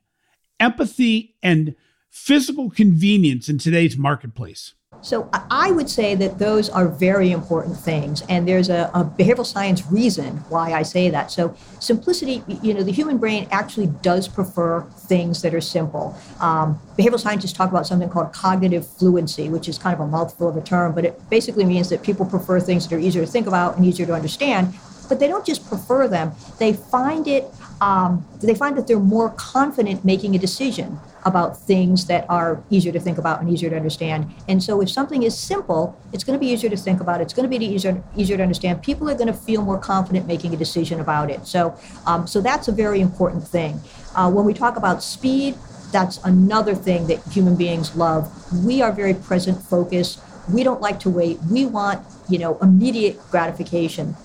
empathy, 0.60 1.36
and 1.44 1.76
physical 2.10 2.70
convenience 2.70 3.48
in 3.48 3.58
today's 3.58 3.98
marketplace? 3.98 4.74
So 5.04 5.30
I 5.52 5.70
would 5.72 5.90
say 5.90 6.16
that 6.16 6.40
those 6.40 6.70
are 6.70 6.88
very 6.88 7.32
important 7.32 7.78
things, 7.78 8.24
and 8.30 8.48
there's 8.48 8.70
a, 8.70 8.90
a, 8.94 9.04
behavioral 9.04 9.46
science 9.46 9.86
reason 9.92 10.38
why 10.48 10.72
I 10.72 10.84
say 10.84 11.10
that. 11.10 11.30
So 11.30 11.54
simplicity, 11.80 12.42
you 12.62 12.74
know, 12.74 12.84
the 12.84 12.92
human 12.94 13.18
brain 13.18 13.46
actually 13.52 13.88
does 14.02 14.30
prefer 14.30 14.82
things 14.82 15.42
that 15.42 15.54
are 15.54 15.60
simple. 15.60 16.16
Um, 16.40 16.80
behavioral 16.98 17.20
scientists 17.20 17.52
talk 17.52 17.70
about 17.70 17.86
something 17.86 18.10
called 18.10 18.32
cognitive 18.32 18.88
fluency, 18.88 19.50
which 19.50 19.68
is 19.68 19.78
kind 19.78 19.94
of 19.94 20.00
a 20.00 20.08
mouthful 20.08 20.48
of 20.48 20.56
a 20.56 20.62
term, 20.62 20.96
but 20.96 21.04
it 21.04 21.30
basically 21.30 21.66
means 21.66 21.90
that 21.90 22.02
people 22.02 22.26
prefer 22.26 22.62
things 22.62 22.88
that 22.88 22.96
are 22.96 23.00
easier 23.00 23.26
to 23.26 23.32
think 23.32 23.46
about 23.46 23.76
and 23.76 23.86
easier 23.86 24.06
to 24.06 24.14
understand. 24.14 24.74
But 25.10 25.20
they 25.20 25.28
don't 25.28 25.46
just 25.46 25.68
prefer 25.68 26.08
them; 26.08 26.32
they 26.60 26.72
find 26.72 27.28
it. 27.28 27.44
Um, 27.82 28.26
they 28.42 28.56
find 28.56 28.78
that 28.78 28.88
they're 28.88 29.00
more 29.00 29.30
confident 29.32 30.06
making 30.06 30.36
a 30.36 30.40
decision 30.40 31.00
about 31.26 31.58
things 31.58 32.06
that 32.08 32.26
are 32.30 32.62
easier 32.70 32.92
to 32.92 33.00
think 33.00 33.18
about 33.18 33.40
and 33.42 33.50
easier 33.50 33.70
to 33.70 33.76
understand. 33.76 34.32
And 34.48 34.62
so 34.62 34.82
if 34.82 34.90
something 34.90 35.24
is 35.24 35.38
simple, 35.38 35.98
it's 36.12 36.24
going 36.24 36.38
to 36.38 36.40
be 36.40 36.52
easier 36.52 36.70
to 36.70 36.78
think 36.78 37.00
about. 37.00 37.22
It's 37.22 37.34
going 37.34 37.50
to 37.50 37.60
be 37.60 37.64
easier 37.66 38.04
easier 38.16 38.38
to 38.38 38.44
understand. 38.44 38.84
People 38.84 39.10
are 39.10 39.16
going 39.16 39.28
to 39.28 39.34
feel 39.34 39.62
more 39.62 39.78
confident 39.78 40.28
making 40.28 40.54
a 40.54 40.58
decision 40.58 41.00
about 41.00 41.30
it. 41.30 41.46
So 41.46 41.78
um, 42.06 42.28
so 42.28 42.42
that's 42.42 42.68
a 42.68 42.72
very 42.72 43.02
important 43.02 43.48
thing. 43.48 43.80
Uh, 44.16 44.30
when 44.32 44.46
we 44.46 44.54
talk 44.54 44.76
about 44.78 45.04
speed, 45.04 45.56
that's 45.92 46.18
another 46.24 46.76
thing 46.76 47.08
that 47.08 47.24
human 47.32 47.56
beings 47.56 47.96
love. 47.96 48.32
We 48.66 48.82
are 48.82 48.92
very 48.92 49.14
present 49.14 49.62
focused. 49.62 50.20
We 50.52 50.64
don't 50.64 50.82
like 50.82 51.00
to 51.02 51.10
wait. 51.10 51.40
We 51.50 51.66
want 51.66 52.06
you 52.30 52.40
know 52.40 52.58
immediate 52.60 53.20
gratification. 53.32 54.16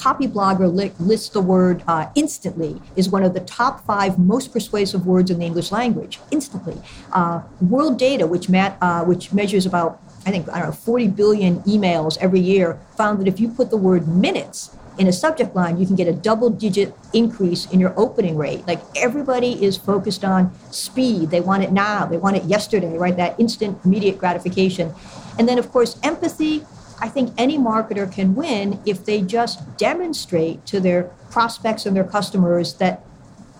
Copyblogger 0.00 0.74
li- 0.74 0.92
lists 0.98 1.28
the 1.28 1.42
word 1.42 1.84
uh, 1.86 2.08
instantly 2.14 2.80
is 2.96 3.10
one 3.10 3.22
of 3.22 3.34
the 3.34 3.40
top 3.40 3.84
five 3.84 4.18
most 4.18 4.50
persuasive 4.50 5.04
words 5.04 5.30
in 5.30 5.38
the 5.38 5.44
English 5.44 5.70
language. 5.70 6.18
Instantly. 6.30 6.80
Uh, 7.12 7.42
World 7.60 7.98
Data, 7.98 8.26
which, 8.26 8.48
mat, 8.48 8.78
uh, 8.80 9.04
which 9.04 9.30
measures 9.34 9.66
about, 9.66 10.00
I 10.24 10.30
think, 10.30 10.48
I 10.48 10.58
don't 10.60 10.68
know, 10.68 10.72
40 10.72 11.08
billion 11.08 11.60
emails 11.64 12.16
every 12.18 12.40
year, 12.40 12.80
found 12.96 13.20
that 13.20 13.28
if 13.28 13.38
you 13.38 13.48
put 13.48 13.68
the 13.68 13.76
word 13.76 14.08
minutes 14.08 14.74
in 14.98 15.06
a 15.06 15.12
subject 15.12 15.54
line, 15.54 15.78
you 15.78 15.86
can 15.86 15.96
get 15.96 16.08
a 16.08 16.12
double 16.12 16.48
digit 16.48 16.94
increase 17.12 17.70
in 17.70 17.78
your 17.78 17.92
opening 17.98 18.36
rate. 18.38 18.66
Like 18.66 18.80
everybody 18.96 19.62
is 19.62 19.76
focused 19.76 20.24
on 20.24 20.50
speed. 20.70 21.30
They 21.30 21.40
want 21.40 21.62
it 21.62 21.72
now, 21.72 22.06
they 22.06 22.16
want 22.16 22.36
it 22.36 22.44
yesterday, 22.44 22.96
right? 22.96 23.16
That 23.16 23.38
instant, 23.38 23.78
immediate 23.84 24.16
gratification. 24.16 24.94
And 25.38 25.46
then, 25.46 25.58
of 25.58 25.70
course, 25.70 25.98
empathy 26.02 26.64
I 27.00 27.08
think 27.08 27.32
any 27.38 27.58
marketer 27.58 28.10
can 28.12 28.34
win 28.34 28.80
if 28.84 29.04
they 29.04 29.22
just 29.22 29.76
demonstrate 29.78 30.66
to 30.66 30.80
their 30.80 31.04
prospects 31.30 31.86
and 31.86 31.96
their 31.96 32.04
customers 32.04 32.74
that 32.74 33.04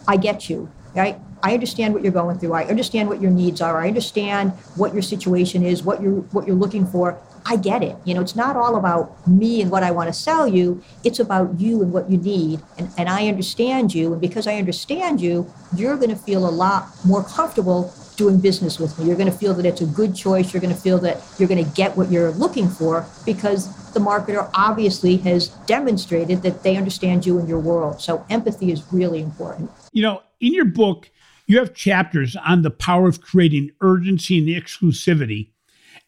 I 0.06 0.16
get 0.16 0.50
you, 0.50 0.70
right? 0.94 1.18
I 1.42 1.54
understand 1.54 1.94
what 1.94 2.02
you're 2.02 2.12
going 2.12 2.38
through. 2.38 2.52
I 2.52 2.64
understand 2.64 3.08
what 3.08 3.20
your 3.20 3.30
needs 3.30 3.60
are. 3.60 3.78
I 3.80 3.88
understand 3.88 4.52
what 4.76 4.92
your 4.92 5.02
situation 5.02 5.64
is, 5.64 5.82
what 5.82 6.02
you're 6.02 6.20
what 6.32 6.46
you're 6.46 6.56
looking 6.56 6.86
for. 6.86 7.18
I 7.46 7.56
get 7.56 7.82
it. 7.82 7.96
You 8.04 8.12
know, 8.12 8.20
it's 8.20 8.36
not 8.36 8.54
all 8.56 8.76
about 8.76 9.26
me 9.26 9.62
and 9.62 9.70
what 9.70 9.82
I 9.82 9.90
want 9.90 10.08
to 10.08 10.12
sell 10.12 10.46
you. 10.46 10.82
It's 11.04 11.18
about 11.18 11.58
you 11.58 11.82
and 11.82 11.90
what 11.90 12.10
you 12.10 12.18
need. 12.18 12.60
And, 12.76 12.90
and 12.98 13.08
I 13.08 13.28
understand 13.28 13.94
you. 13.94 14.12
And 14.12 14.20
because 14.20 14.46
I 14.46 14.56
understand 14.56 15.22
you, 15.22 15.50
you're 15.74 15.96
going 15.96 16.10
to 16.10 16.16
feel 16.16 16.46
a 16.46 16.50
lot 16.50 16.88
more 17.06 17.24
comfortable 17.24 17.94
doing 18.20 18.38
business 18.38 18.78
with 18.78 18.98
me. 18.98 19.06
You're 19.06 19.16
going 19.16 19.32
to 19.32 19.36
feel 19.36 19.54
that 19.54 19.64
it's 19.64 19.80
a 19.80 19.86
good 19.86 20.14
choice. 20.14 20.52
You're 20.52 20.60
going 20.60 20.74
to 20.74 20.80
feel 20.80 20.98
that 20.98 21.22
you're 21.38 21.48
going 21.48 21.64
to 21.64 21.70
get 21.72 21.96
what 21.96 22.10
you're 22.10 22.32
looking 22.32 22.68
for 22.68 23.06
because 23.24 23.92
the 23.94 24.00
marketer 24.00 24.50
obviously 24.54 25.16
has 25.18 25.48
demonstrated 25.66 26.42
that 26.42 26.62
they 26.62 26.76
understand 26.76 27.24
you 27.24 27.38
and 27.38 27.48
your 27.48 27.58
world. 27.58 27.98
So 27.98 28.24
empathy 28.28 28.72
is 28.72 28.84
really 28.92 29.22
important. 29.22 29.70
You 29.92 30.02
know, 30.02 30.22
in 30.38 30.52
your 30.52 30.66
book, 30.66 31.10
you 31.46 31.58
have 31.58 31.72
chapters 31.72 32.36
on 32.36 32.60
the 32.60 32.70
power 32.70 33.08
of 33.08 33.22
creating 33.22 33.70
urgency 33.80 34.36
and 34.36 34.48
exclusivity, 34.48 35.48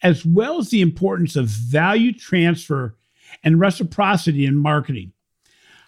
as 0.02 0.26
well 0.26 0.58
as 0.58 0.68
the 0.68 0.82
importance 0.82 1.34
of 1.34 1.46
value 1.46 2.12
transfer 2.12 2.94
and 3.42 3.58
reciprocity 3.58 4.44
in 4.44 4.56
marketing. 4.56 5.12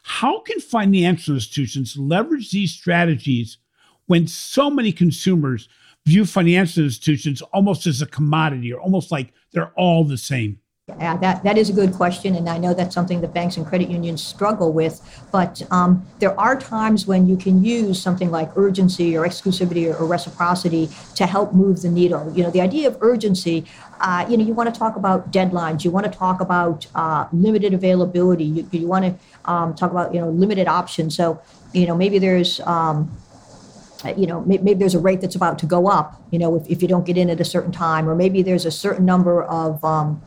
How 0.04 0.40
can 0.40 0.58
financial 0.58 1.34
institutions 1.34 1.98
leverage 1.98 2.50
these 2.50 2.72
strategies 2.72 3.58
when 4.06 4.26
so 4.26 4.70
many 4.70 4.90
consumers 4.90 5.68
view 6.06 6.24
financial 6.24 6.84
institutions 6.84 7.40
almost 7.42 7.86
as 7.86 8.02
a 8.02 8.06
commodity 8.06 8.72
or 8.72 8.80
almost 8.80 9.10
like 9.10 9.32
they're 9.52 9.72
all 9.76 10.04
the 10.04 10.18
same? 10.18 10.58
Yeah, 10.86 11.16
that, 11.16 11.42
that 11.44 11.56
is 11.56 11.70
a 11.70 11.72
good 11.72 11.94
question, 11.94 12.36
and 12.36 12.46
I 12.46 12.58
know 12.58 12.74
that's 12.74 12.94
something 12.94 13.22
that 13.22 13.32
banks 13.32 13.56
and 13.56 13.64
credit 13.64 13.88
unions 13.88 14.22
struggle 14.22 14.70
with. 14.70 15.00
But 15.32 15.62
um, 15.70 16.06
there 16.18 16.38
are 16.38 16.60
times 16.60 17.06
when 17.06 17.26
you 17.26 17.38
can 17.38 17.64
use 17.64 18.00
something 18.00 18.30
like 18.30 18.54
urgency 18.54 19.16
or 19.16 19.26
exclusivity 19.26 19.90
or, 19.90 19.96
or, 19.96 20.06
reciprocity 20.06 20.90
to 21.14 21.24
help 21.24 21.54
move 21.54 21.80
the 21.80 21.88
needle. 21.88 22.30
You 22.36 22.42
know, 22.42 22.50
the 22.50 22.60
idea 22.60 22.86
of 22.86 22.98
urgency, 23.00 23.64
uh, 24.00 24.26
you 24.28 24.36
know, 24.36 24.44
you 24.44 24.52
want 24.52 24.72
to 24.74 24.78
talk 24.78 24.96
about 24.96 25.32
deadlines, 25.32 25.84
you 25.84 25.90
want 25.90 26.04
to 26.04 26.12
talk 26.12 26.42
about 26.42 26.86
uh, 26.94 27.28
limited 27.32 27.72
availability, 27.72 28.44
you, 28.44 28.68
you 28.70 28.86
want 28.86 29.06
to 29.06 29.50
um, 29.50 29.74
talk 29.74 29.90
about, 29.90 30.12
you 30.12 30.20
know, 30.20 30.28
limited 30.28 30.68
options. 30.68 31.16
So, 31.16 31.40
you 31.72 31.86
know, 31.86 31.96
maybe 31.96 32.18
there's, 32.18 32.60
um, 32.60 33.10
you 34.16 34.26
know, 34.26 34.40
maybe 34.42 34.74
there's 34.74 34.94
a 34.94 34.98
rate 34.98 35.20
that's 35.20 35.34
about 35.34 35.58
to 35.60 35.66
go 35.66 35.88
up, 35.88 36.22
you 36.30 36.38
know, 36.38 36.54
if, 36.56 36.68
if 36.68 36.82
you 36.82 36.88
don't 36.88 37.06
get 37.06 37.16
in 37.16 37.30
at 37.30 37.40
a 37.40 37.44
certain 37.44 37.72
time, 37.72 38.08
or 38.08 38.14
maybe 38.14 38.42
there's 38.42 38.66
a 38.66 38.70
certain 38.70 39.04
number 39.04 39.42
of, 39.42 39.82
um, 39.84 40.22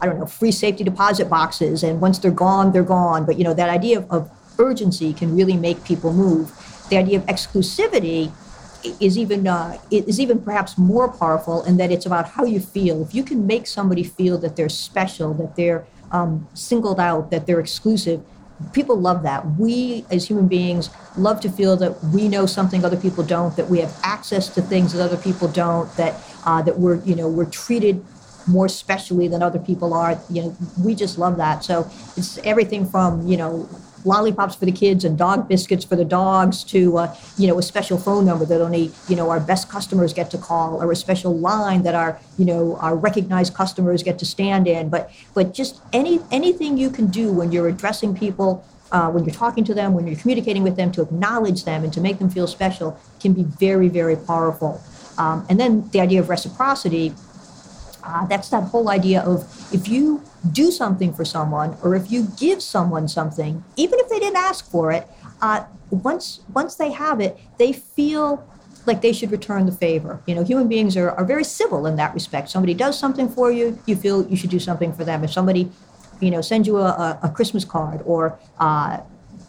I 0.00 0.06
don't 0.06 0.18
know, 0.18 0.26
free 0.26 0.52
safety 0.52 0.84
deposit 0.84 1.28
boxes, 1.28 1.82
and 1.82 2.00
once 2.00 2.18
they're 2.18 2.30
gone, 2.30 2.72
they're 2.72 2.82
gone. 2.82 3.26
But, 3.26 3.38
you 3.38 3.44
know, 3.44 3.54
that 3.54 3.68
idea 3.68 3.98
of, 3.98 4.10
of 4.10 4.30
urgency 4.58 5.12
can 5.12 5.36
really 5.36 5.56
make 5.56 5.84
people 5.84 6.12
move. 6.12 6.52
The 6.90 6.96
idea 6.96 7.18
of 7.18 7.26
exclusivity 7.26 8.32
is 9.00 9.18
even 9.18 9.46
uh, 9.46 9.76
is 9.90 10.20
even 10.20 10.40
perhaps 10.40 10.78
more 10.78 11.08
powerful 11.10 11.64
in 11.64 11.76
that 11.78 11.90
it's 11.90 12.06
about 12.06 12.28
how 12.28 12.44
you 12.44 12.60
feel. 12.60 13.02
If 13.02 13.14
you 13.14 13.24
can 13.24 13.46
make 13.46 13.66
somebody 13.66 14.04
feel 14.04 14.38
that 14.38 14.56
they're 14.56 14.68
special, 14.68 15.34
that 15.34 15.56
they're 15.56 15.84
um, 16.12 16.48
singled 16.54 17.00
out, 17.00 17.30
that 17.30 17.46
they're 17.46 17.60
exclusive, 17.60 18.22
people 18.72 18.98
love 18.98 19.22
that. 19.22 19.44
We, 19.56 20.04
as 20.10 20.26
human 20.28 20.48
beings, 20.48 20.90
love 21.16 21.40
to 21.40 21.48
feel 21.48 21.76
that 21.76 22.02
we 22.04 22.28
know 22.28 22.46
something 22.46 22.84
other 22.84 22.96
people 22.96 23.24
don't, 23.24 23.56
that 23.56 23.68
we 23.68 23.78
have 23.80 23.94
access 24.02 24.48
to 24.50 24.62
things 24.62 24.92
that 24.92 25.02
other 25.02 25.16
people 25.16 25.48
don't, 25.48 25.94
that 25.96 26.20
uh, 26.44 26.62
that 26.62 26.78
we're 26.78 27.02
you 27.04 27.14
know 27.14 27.28
we're 27.28 27.50
treated 27.50 28.04
more 28.46 28.68
specially 28.68 29.28
than 29.28 29.42
other 29.42 29.58
people 29.58 29.92
are. 29.94 30.18
You 30.30 30.42
know, 30.42 30.56
we 30.82 30.94
just 30.94 31.18
love 31.18 31.36
that. 31.36 31.64
So 31.64 31.90
it's 32.16 32.38
everything 32.38 32.86
from 32.86 33.26
you 33.26 33.36
know 33.36 33.68
lollipops 34.04 34.54
for 34.54 34.64
the 34.64 34.72
kids 34.72 35.04
and 35.04 35.18
dog 35.18 35.48
biscuits 35.48 35.84
for 35.84 35.96
the 35.96 36.04
dogs 36.04 36.64
to 36.64 36.98
uh, 36.98 37.16
you 37.36 37.46
know 37.46 37.58
a 37.58 37.62
special 37.62 37.98
phone 37.98 38.24
number 38.24 38.44
that 38.44 38.60
only 38.60 38.90
you 39.08 39.16
know 39.16 39.30
our 39.30 39.40
best 39.40 39.68
customers 39.68 40.12
get 40.12 40.30
to 40.30 40.38
call 40.38 40.82
or 40.82 40.92
a 40.92 40.96
special 40.96 41.36
line 41.36 41.82
that 41.82 41.94
our 41.94 42.20
you 42.38 42.44
know 42.44 42.76
our 42.76 42.96
recognized 42.96 43.54
customers 43.54 44.02
get 44.02 44.18
to 44.18 44.26
stand 44.26 44.66
in. 44.66 44.88
But 44.88 45.10
but 45.34 45.54
just 45.54 45.80
any 45.92 46.20
anything 46.30 46.76
you 46.76 46.90
can 46.90 47.06
do 47.06 47.32
when 47.32 47.52
you're 47.52 47.68
addressing 47.68 48.16
people 48.16 48.64
uh, 48.92 49.10
when 49.10 49.24
you're 49.24 49.34
talking 49.34 49.64
to 49.64 49.74
them 49.74 49.94
when 49.94 50.06
you're 50.06 50.16
communicating 50.16 50.62
with 50.62 50.76
them 50.76 50.90
to 50.92 51.02
acknowledge 51.02 51.64
them 51.64 51.84
and 51.84 51.92
to 51.92 52.00
make 52.00 52.18
them 52.18 52.30
feel 52.30 52.46
special 52.46 52.98
can 53.20 53.32
be 53.32 53.42
very 53.42 53.88
very 53.88 54.16
powerful. 54.16 54.80
Um, 55.18 55.44
and 55.50 55.58
then 55.58 55.88
the 55.90 56.00
idea 56.00 56.20
of 56.20 56.28
reciprocity 56.28 57.12
uh, 58.08 58.26
that's 58.26 58.48
that 58.48 58.64
whole 58.64 58.88
idea 58.88 59.20
of 59.22 59.44
if 59.72 59.86
you 59.86 60.22
do 60.52 60.70
something 60.70 61.12
for 61.12 61.24
someone 61.24 61.76
or 61.82 61.94
if 61.94 62.10
you 62.10 62.26
give 62.38 62.62
someone 62.62 63.06
something, 63.06 63.62
even 63.76 63.98
if 63.98 64.08
they 64.08 64.18
didn't 64.18 64.38
ask 64.38 64.70
for 64.70 64.90
it, 64.92 65.06
uh, 65.42 65.64
once 65.90 66.40
once 66.54 66.74
they 66.76 66.90
have 66.90 67.20
it, 67.20 67.38
they 67.58 67.72
feel 67.72 68.42
like 68.86 69.02
they 69.02 69.12
should 69.12 69.30
return 69.30 69.66
the 69.66 69.72
favor. 69.72 70.22
You 70.26 70.34
know, 70.34 70.42
human 70.42 70.68
beings 70.68 70.96
are, 70.96 71.10
are 71.10 71.24
very 71.24 71.44
civil 71.44 71.84
in 71.86 71.96
that 71.96 72.14
respect. 72.14 72.48
Somebody 72.48 72.72
does 72.72 72.98
something 72.98 73.28
for 73.28 73.52
you, 73.52 73.78
you 73.86 73.94
feel 73.94 74.26
you 74.26 74.36
should 74.36 74.50
do 74.50 74.58
something 74.58 74.92
for 74.92 75.04
them. 75.04 75.22
If 75.22 75.32
somebody, 75.32 75.70
you 76.20 76.30
know, 76.30 76.40
sends 76.40 76.66
you 76.66 76.78
a, 76.78 77.18
a 77.22 77.28
Christmas 77.28 77.64
card 77.64 78.00
or 78.06 78.38
uh, 78.58 79.00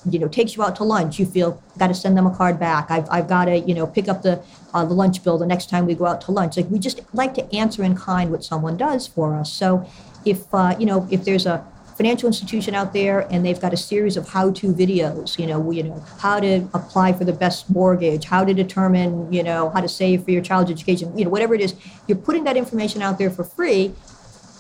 you 0.09 0.19
know 0.19 0.27
takes 0.27 0.55
you 0.55 0.63
out 0.63 0.75
to 0.77 0.83
lunch 0.83 1.19
you 1.19 1.25
feel 1.25 1.62
got 1.77 1.88
to 1.88 1.93
send 1.93 2.17
them 2.17 2.25
a 2.25 2.35
card 2.35 2.59
back. 2.59 2.89
I've, 2.89 3.07
I've 3.09 3.27
got 3.27 3.45
to 3.45 3.59
you 3.59 3.73
know 3.73 3.88
pick 3.88 4.07
up 4.07 4.21
the 4.21 4.41
uh, 4.73 4.85
the 4.85 4.93
lunch 4.93 5.23
bill 5.23 5.38
the 5.38 5.45
next 5.45 5.69
time 5.69 5.85
we 5.85 5.95
go 5.95 6.05
out 6.05 6.21
to 6.21 6.31
lunch. 6.31 6.57
Like 6.57 6.69
we 6.69 6.79
just 6.79 7.01
like 7.13 7.33
to 7.35 7.55
answer 7.55 7.83
in 7.83 7.95
kind 7.95 8.31
what 8.31 8.43
someone 8.43 8.77
does 8.77 9.07
for 9.07 9.35
us. 9.35 9.51
So 9.51 9.88
if 10.25 10.53
uh, 10.53 10.75
you 10.79 10.85
know 10.85 11.07
if 11.12 11.25
there's 11.25 11.45
a 11.45 11.65
financial 11.97 12.27
institution 12.27 12.73
out 12.75 12.93
there 12.93 13.27
and 13.29 13.45
they've 13.45 13.59
got 13.59 13.73
a 13.73 13.77
series 13.77 14.15
of 14.15 14.29
how-to 14.29 14.73
videos 14.73 15.38
you 15.38 15.45
know 15.45 15.69
you 15.69 15.83
know 15.83 16.01
how 16.19 16.39
to 16.39 16.65
apply 16.73 17.12
for 17.12 17.25
the 17.25 17.33
best 17.33 17.69
mortgage 17.69 18.23
how 18.23 18.45
to 18.45 18.53
determine 18.53 19.29
you 19.33 19.43
know 19.43 19.69
how 19.71 19.81
to 19.81 19.89
save 19.89 20.23
for 20.23 20.31
your 20.31 20.41
child's 20.41 20.71
education 20.71 21.05
you 21.17 21.25
know 21.25 21.29
whatever 21.29 21.53
it 21.53 21.59
is 21.59 21.75
you're 22.07 22.17
putting 22.17 22.45
that 22.45 22.55
information 22.55 23.01
out 23.01 23.17
there 23.17 23.29
for 23.29 23.43
free 23.43 23.93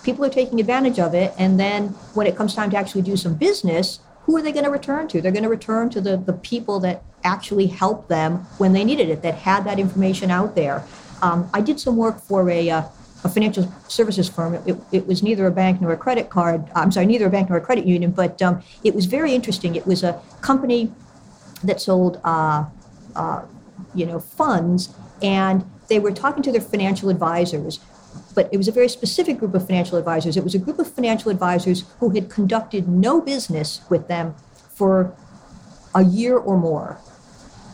people 0.03 0.25
are 0.25 0.29
taking 0.29 0.59
advantage 0.59 0.99
of 0.99 1.13
it. 1.13 1.33
And 1.37 1.59
then 1.59 1.89
when 2.13 2.27
it 2.27 2.35
comes 2.35 2.55
time 2.55 2.69
to 2.71 2.77
actually 2.77 3.01
do 3.01 3.17
some 3.17 3.35
business 3.35 3.99
who 4.29 4.37
are 4.37 4.43
they 4.43 4.51
going 4.51 4.63
to 4.63 4.69
return 4.69 5.07
to? 5.07 5.19
They're 5.21 5.31
going 5.31 5.41
to 5.41 5.49
return 5.49 5.89
to 5.89 5.99
the, 5.99 6.15
the 6.15 6.33
people 6.33 6.79
that 6.81 7.01
actually 7.23 7.65
helped 7.65 8.09
them 8.09 8.45
when 8.59 8.73
they 8.73 8.83
needed 8.83 9.09
it, 9.09 9.23
that 9.23 9.33
had 9.33 9.65
that 9.65 9.79
information 9.79 10.29
out 10.29 10.53
there. 10.53 10.85
Um, 11.23 11.49
I 11.51 11.61
did 11.61 11.79
some 11.79 11.97
work 11.97 12.21
for 12.21 12.47
a, 12.47 12.69
uh, 12.69 12.83
a 13.23 13.29
financial 13.29 13.73
services 13.87 14.29
firm. 14.29 14.53
It, 14.67 14.77
it, 14.91 15.07
was 15.07 15.23
neither 15.23 15.47
a 15.47 15.51
bank 15.51 15.81
nor 15.81 15.93
a 15.93 15.97
credit 15.97 16.29
card. 16.29 16.69
I'm 16.75 16.91
sorry, 16.91 17.07
neither 17.07 17.25
a 17.25 17.29
bank 17.31 17.49
nor 17.49 17.57
a 17.57 17.61
credit 17.61 17.87
union, 17.87 18.11
but 18.11 18.39
um, 18.39 18.61
it 18.83 18.93
was 18.93 19.07
very 19.07 19.33
interesting. 19.33 19.73
It 19.73 19.87
was 19.87 20.03
a 20.03 20.21
company 20.41 20.91
that 21.63 21.81
sold, 21.81 22.21
uh, 22.23 22.65
uh, 23.15 23.45
you 23.95 24.05
know, 24.05 24.19
funds, 24.19 24.93
and 25.23 25.67
they 25.87 25.97
were 25.97 26.11
talking 26.11 26.43
to 26.43 26.51
their 26.51 26.61
financial 26.61 27.09
advisors 27.09 27.79
but 28.39 28.47
it 28.53 28.57
was 28.57 28.69
a 28.69 28.71
very 28.71 28.87
specific 28.87 29.37
group 29.37 29.53
of 29.53 29.67
financial 29.67 29.97
advisors. 29.97 30.37
It 30.37 30.45
was 30.45 30.55
a 30.55 30.59
group 30.59 30.79
of 30.79 30.89
financial 30.89 31.29
advisors 31.29 31.83
who 31.99 32.11
had 32.11 32.29
conducted 32.29 32.87
no 32.87 33.19
business 33.19 33.81
with 33.89 34.07
them 34.07 34.33
for 34.73 35.13
a 35.93 36.05
year 36.05 36.37
or 36.37 36.57
more. 36.57 36.97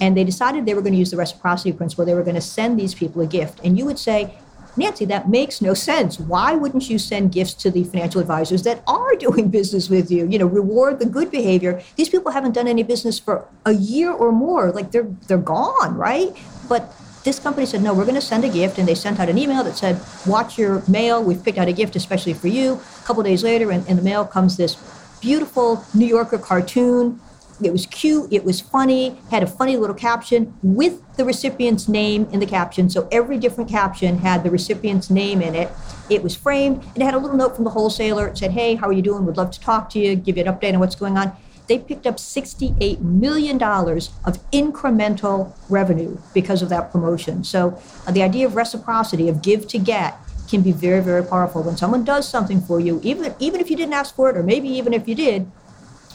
And 0.02 0.18
they 0.18 0.24
decided 0.24 0.66
they 0.66 0.74
were 0.74 0.82
going 0.82 0.94
to 0.94 0.98
use 0.98 1.12
the 1.12 1.18
reciprocity 1.18 1.72
principle. 1.72 2.04
They 2.04 2.16
were 2.16 2.24
going 2.24 2.42
to 2.44 2.50
send 2.58 2.80
these 2.80 2.96
people 2.96 3.22
a 3.22 3.28
gift. 3.28 3.60
And 3.64 3.78
you 3.78 3.86
would 3.86 4.00
say, 4.00 4.40
Nancy, 4.76 5.06
that 5.06 5.30
makes 5.30 5.62
no 5.62 5.76
sense. 5.76 6.20
Why 6.20 6.56
wouldn't 6.56 6.90
you 6.90 6.98
send 6.98 7.32
gifts 7.32 7.54
to 7.62 7.70
the 7.70 7.84
financial 7.84 8.20
advisors 8.20 8.64
that 8.64 8.82
are 8.88 9.16
doing 9.28 9.50
business 9.50 9.88
with 9.88 10.10
you? 10.10 10.28
You 10.28 10.40
know, 10.40 10.48
reward 10.48 10.98
the 10.98 11.06
good 11.06 11.30
behavior. 11.30 11.84
These 11.96 12.10
people 12.10 12.32
haven't 12.32 12.54
done 12.54 12.68
any 12.68 12.82
business 12.82 13.20
for 13.20 13.48
a 13.68 13.74
year 13.74 14.12
or 14.12 14.32
more. 14.32 14.72
Like 14.72 14.90
they're 14.90 15.12
they're 15.28 15.38
gone, 15.38 15.96
right? 15.96 16.36
But 16.68 16.92
this 17.26 17.40
company 17.40 17.66
said, 17.66 17.82
no, 17.82 17.94
we're 17.94 18.06
going 18.06 18.16
to 18.16 18.22
send 18.22 18.46
a 18.46 18.50
gift. 18.50 18.78
And 18.78 18.88
they 18.88 18.96
sent 18.96 19.20
out 19.20 19.28
an 19.28 19.38
email 19.38 19.64
that 19.64 19.76
said, 19.76 20.00
watch 20.26 20.58
your 20.58 20.82
mail. 20.88 21.22
We've 21.22 21.44
picked 21.44 21.58
out 21.58 21.68
a 21.68 21.74
gift 21.74 21.98
especially 21.98 22.34
for 22.34 22.48
you. 22.48 22.76
A 22.76 23.06
couple 23.06 23.22
days 23.24 23.44
later, 23.44 23.72
in, 23.72 23.86
in 23.88 23.98
the 23.98 24.04
mail 24.04 24.26
comes 24.26 24.56
this 24.56 24.76
beautiful 25.20 25.84
New 25.94 26.06
Yorker 26.06 26.38
cartoon 26.38 27.20
it 27.62 27.72
was 27.72 27.86
cute, 27.86 28.34
it 28.34 28.44
was 28.44 28.60
funny, 28.60 29.18
had 29.32 29.42
a 29.42 29.48
funny 29.48 29.78
little 29.78 29.96
caption 29.96 30.54
with 30.62 31.02
the 31.16 31.24
recipient's 31.24 31.88
name 31.88 32.28
in 32.32 32.40
the 32.40 32.46
caption. 32.46 32.90
So 32.90 33.08
every 33.12 33.38
different 33.38 33.70
caption 33.70 34.18
had 34.18 34.44
the 34.44 34.52
recipient's 34.52 35.10
name 35.10 35.42
in 35.42 35.56
it. 35.56 35.70
It 36.10 36.22
was 36.22 36.36
framed. 36.36 36.84
It 36.96 37.02
had 37.02 37.14
a 37.14 37.18
little 37.18 37.38
note 37.38 37.56
from 37.56 37.64
the 37.64 37.70
wholesaler. 37.70 38.28
It 38.28 38.38
said, 38.38 38.52
Hey, 38.52 38.76
how 38.76 38.88
are 38.88 38.94
you 38.94 39.02
doing? 39.02 39.26
We'd 39.26 39.38
love 39.38 39.52
to 39.52 39.60
talk 39.60 39.90
to 39.92 40.00
you, 40.00 40.16
give 40.16 40.38
you 40.38 40.44
an 40.44 40.54
update 40.54 40.74
on 40.74 40.80
what's 40.80 40.96
going 40.96 41.18
on. 41.18 41.32
They 41.68 41.80
picked 41.80 42.06
up 42.06 42.18
$68 42.18 43.02
million 43.02 43.62
of 43.62 44.52
incremental 44.52 45.54
revenue 45.70 46.18
because 46.34 46.62
of 46.62 46.70
that 46.70 46.92
promotion. 46.92 47.44
So 47.44 47.82
uh, 48.06 48.12
the 48.12 48.22
idea 48.24 48.46
of 48.46 48.56
reciprocity, 48.56 49.30
of 49.30 49.42
give 49.42 49.68
to 49.70 49.80
get, 49.80 50.18
can 50.48 50.62
be 50.62 50.72
very, 50.72 51.02
very 51.02 51.24
powerful. 51.24 51.64
When 51.64 51.76
someone 51.76 52.04
does 52.04 52.30
something 52.30 52.62
for 52.62 52.80
you, 52.80 53.00
even, 53.04 53.34
even 53.40 53.60
if 53.62 53.70
you 53.70 53.76
didn't 53.76 53.94
ask 53.94 54.16
for 54.16 54.30
it, 54.30 54.38
or 54.38 54.44
maybe 54.44 54.70
even 54.70 54.94
if 54.94 55.08
you 55.08 55.16
did, 55.16 55.50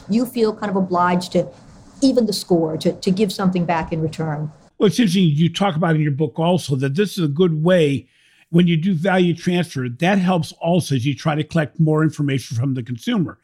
you 0.09 0.25
feel 0.25 0.55
kind 0.55 0.69
of 0.69 0.75
obliged 0.75 1.33
to 1.33 1.47
even 2.01 2.25
the 2.25 2.33
score, 2.33 2.77
to, 2.77 2.93
to 2.93 3.11
give 3.11 3.31
something 3.31 3.65
back 3.65 3.91
in 3.91 4.01
return. 4.01 4.51
Well, 4.77 4.87
it's 4.87 4.99
interesting. 4.99 5.29
You 5.29 5.51
talk 5.53 5.75
about 5.75 5.95
in 5.95 6.01
your 6.01 6.11
book 6.11 6.39
also 6.39 6.75
that 6.77 6.95
this 6.95 7.17
is 7.17 7.25
a 7.25 7.27
good 7.27 7.63
way 7.63 8.07
when 8.49 8.67
you 8.67 8.77
do 8.77 8.93
value 8.93 9.35
transfer. 9.35 9.87
That 9.87 10.17
helps 10.17 10.51
also 10.53 10.95
as 10.95 11.05
you 11.05 11.13
try 11.13 11.35
to 11.35 11.43
collect 11.43 11.79
more 11.79 12.03
information 12.03 12.57
from 12.57 12.73
the 12.73 12.83
consumer. 12.83 13.37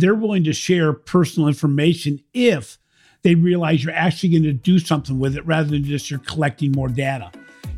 They're 0.00 0.14
willing 0.14 0.44
to 0.44 0.54
share 0.54 0.94
personal 0.94 1.46
information 1.46 2.20
if 2.32 2.78
they 3.22 3.34
realize 3.34 3.84
you're 3.84 3.94
actually 3.94 4.30
going 4.30 4.44
to 4.44 4.52
do 4.54 4.78
something 4.78 5.18
with 5.18 5.36
it 5.36 5.44
rather 5.46 5.68
than 5.68 5.84
just 5.84 6.10
you're 6.10 6.20
collecting 6.20 6.72
more 6.72 6.88
data. 6.88 7.30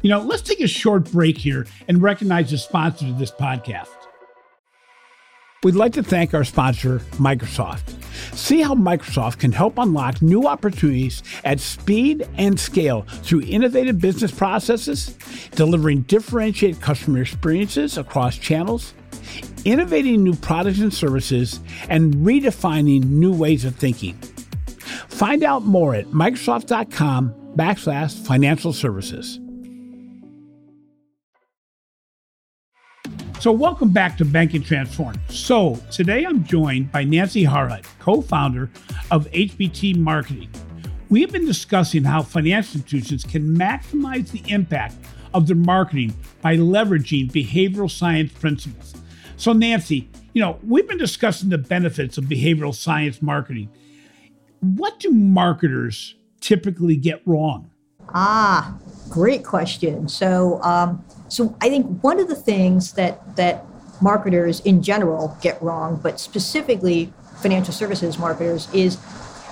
You 0.03 0.11
know, 0.11 0.21
let's 0.21 0.43
take 0.43 0.61
a 0.61 0.69
short 0.69 1.11
break 1.11 1.37
here 1.37 1.67
and 1.89 2.01
recognize 2.01 2.51
the 2.51 2.59
sponsor 2.59 3.07
of 3.07 3.19
this 3.19 3.33
podcast. 3.33 3.89
We'd 5.65 5.75
like 5.75 5.93
to 5.95 6.03
thank 6.03 6.33
our 6.33 6.45
sponsor, 6.45 7.01
Microsoft. 7.13 7.83
See 8.37 8.63
how 8.63 8.75
Microsoft 8.75 9.39
can 9.39 9.51
help 9.51 9.79
unlock 9.79 10.23
new 10.23 10.47
opportunities 10.47 11.25
at 11.45 11.59
speed 11.59 12.29
and 12.37 12.59
scale 12.59 13.03
through 13.23 13.43
innovative 13.43 14.01
business 14.01 14.31
processes, 14.31 15.17
delivering 15.53 16.03
differentiated 16.03 16.81
customer 16.81 17.23
experiences 17.23 17.99
across 17.99 18.37
channels, 18.39 18.95
innovating 19.65 20.23
new 20.25 20.35
products 20.35 20.81
and 20.81 20.93
services, 20.93 21.61
and 21.89 22.15
redefining 22.17 23.05
new 23.05 23.33
ways 23.33 23.65
of 23.65 23.77
thinking. 23.77 24.15
Find 25.09 25.43
out 25.43 25.65
more 25.65 25.95
at 25.95 26.07
Microsoft.com 26.07 27.35
backslash 27.57 28.27
financial 28.27 28.73
services. 28.73 29.39
So, 33.41 33.51
welcome 33.51 33.91
back 33.91 34.17
to 34.19 34.25
Banking 34.25 34.63
Transform. 34.63 35.17
So, 35.29 35.75
today 35.91 36.25
I'm 36.25 36.45
joined 36.45 36.93
by 36.93 37.03
Nancy 37.03 37.45
Harhut, 37.45 37.85
co 37.99 38.21
founder 38.21 38.71
of 39.11 39.29
HBT 39.33 39.97
Marketing. 39.97 40.49
We 41.09 41.23
have 41.23 41.33
been 41.33 41.45
discussing 41.45 42.05
how 42.05 42.23
financial 42.23 42.77
institutions 42.77 43.25
can 43.25 43.43
maximize 43.57 44.31
the 44.31 44.49
impact 44.51 44.95
of 45.35 45.49
their 45.49 45.57
marketing 45.57 46.15
by 46.41 46.57
leveraging 46.57 47.33
behavioral 47.33 47.91
science 47.91 48.33
principles. 48.33 48.95
So, 49.43 49.53
Nancy, 49.53 50.09
you 50.35 50.41
know, 50.41 50.57
we've 50.63 50.87
been 50.87 50.99
discussing 50.99 51.49
the 51.49 51.59
benefits 51.59 52.17
of 52.17 52.27
behavioral 52.27 52.73
science 52.73 53.21
marketing. 53.21 53.71
What 54.61 55.01
do 55.01 55.11
marketers 55.11 56.15
typically 56.41 56.95
get 56.95 57.23
wrong? 57.27 57.69
Ah, 58.15 58.79
great 59.11 59.45
question. 59.45 60.07
So, 60.07 60.63
um, 60.63 61.05
so 61.27 61.57
I 61.61 61.69
think 61.69 62.05
one 62.05 62.21
of 62.21 62.29
the 62.29 62.37
things 62.37 62.93
that 62.93 63.35
that 63.35 63.65
marketers 64.01 64.61
in 64.61 64.81
general 64.81 65.37
get 65.43 65.61
wrong, 65.61 65.99
but 66.01 66.21
specifically 66.21 67.13
financial 67.39 67.75
services 67.75 68.21
marketers, 68.21 68.73
is 68.73 68.97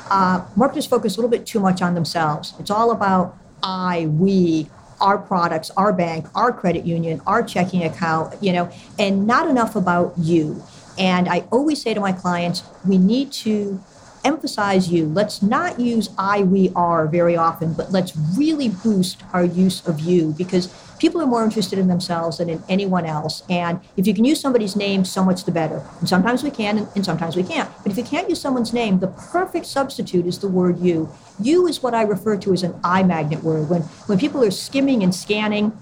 uh, 0.08 0.46
marketers 0.54 0.86
focus 0.86 1.16
a 1.16 1.18
little 1.18 1.28
bit 1.36 1.46
too 1.46 1.58
much 1.58 1.82
on 1.82 1.94
themselves. 1.96 2.54
It's 2.60 2.70
all 2.70 2.92
about 2.92 3.36
I, 3.64 4.06
we, 4.06 4.68
our 5.00 5.18
products, 5.18 5.70
our 5.76 5.92
bank, 5.92 6.26
our 6.34 6.52
credit 6.52 6.84
union, 6.84 7.20
our 7.26 7.42
checking 7.42 7.84
account, 7.84 8.42
you 8.42 8.52
know, 8.52 8.70
and 8.98 9.26
not 9.26 9.48
enough 9.48 9.76
about 9.76 10.14
you. 10.18 10.62
And 10.98 11.28
I 11.28 11.44
always 11.50 11.80
say 11.80 11.94
to 11.94 12.00
my 12.00 12.12
clients, 12.12 12.62
we 12.86 12.98
need 12.98 13.32
to 13.32 13.82
emphasize 14.24 14.92
you. 14.92 15.06
Let's 15.06 15.42
not 15.42 15.80
use 15.80 16.10
I, 16.18 16.42
we, 16.42 16.70
are 16.76 17.06
very 17.06 17.36
often, 17.36 17.74
but 17.74 17.90
let's 17.90 18.16
really 18.36 18.68
boost 18.68 19.22
our 19.32 19.44
use 19.44 19.86
of 19.86 20.00
you 20.00 20.34
because 20.36 20.68
people 20.98 21.20
are 21.20 21.26
more 21.26 21.42
interested 21.42 21.78
in 21.78 21.88
themselves 21.88 22.38
than 22.38 22.48
in 22.48 22.62
anyone 22.68 23.06
else. 23.06 23.42
And 23.48 23.80
if 23.96 24.06
you 24.06 24.14
can 24.14 24.24
use 24.24 24.40
somebody's 24.40 24.76
name, 24.76 25.04
so 25.04 25.24
much 25.24 25.44
the 25.44 25.52
better. 25.52 25.82
And 25.98 26.08
sometimes 26.08 26.42
we 26.42 26.50
can, 26.50 26.88
and, 26.94 27.04
sometimes 27.04 27.36
we 27.36 27.42
can't. 27.42 27.70
But 27.82 27.92
if 27.92 27.98
you 27.98 28.04
can't 28.04 28.28
use 28.28 28.40
someone's 28.40 28.72
name, 28.72 29.00
the 29.00 29.08
perfect 29.08 29.66
substitute 29.66 30.26
is 30.26 30.38
the 30.38 30.48
word 30.48 30.78
you. 30.78 31.10
You 31.40 31.66
is 31.66 31.82
what 31.82 31.94
I 31.94 32.02
refer 32.02 32.36
to 32.36 32.52
as 32.52 32.62
an 32.62 32.78
eye 32.84 33.02
magnet 33.02 33.42
word. 33.42 33.70
When 33.70 33.82
when 34.06 34.18
people 34.18 34.44
are 34.44 34.50
skimming 34.50 35.02
and 35.02 35.14
scanning, 35.14 35.72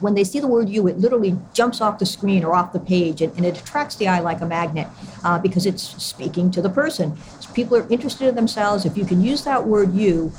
when 0.00 0.14
they 0.14 0.24
see 0.24 0.40
the 0.40 0.46
word 0.46 0.68
you, 0.68 0.86
it 0.88 0.98
literally 0.98 1.36
jumps 1.52 1.80
off 1.80 1.98
the 1.98 2.06
screen 2.06 2.44
or 2.44 2.54
off 2.54 2.72
the 2.72 2.80
page 2.80 3.22
and, 3.22 3.34
and 3.36 3.46
it 3.46 3.60
attracts 3.60 3.96
the 3.96 4.08
eye 4.08 4.20
like 4.20 4.40
a 4.40 4.46
magnet 4.46 4.88
uh, 5.24 5.38
because 5.38 5.66
it's 5.66 5.82
speaking 6.02 6.50
to 6.50 6.62
the 6.62 6.68
person. 6.70 7.16
So 7.40 7.52
people 7.52 7.76
are 7.76 7.88
interested 7.88 8.28
in 8.28 8.34
themselves. 8.34 8.84
If 8.84 8.96
you 8.96 9.04
can 9.04 9.22
use 9.22 9.44
that 9.44 9.66
word 9.66 9.94
you, 9.94 10.32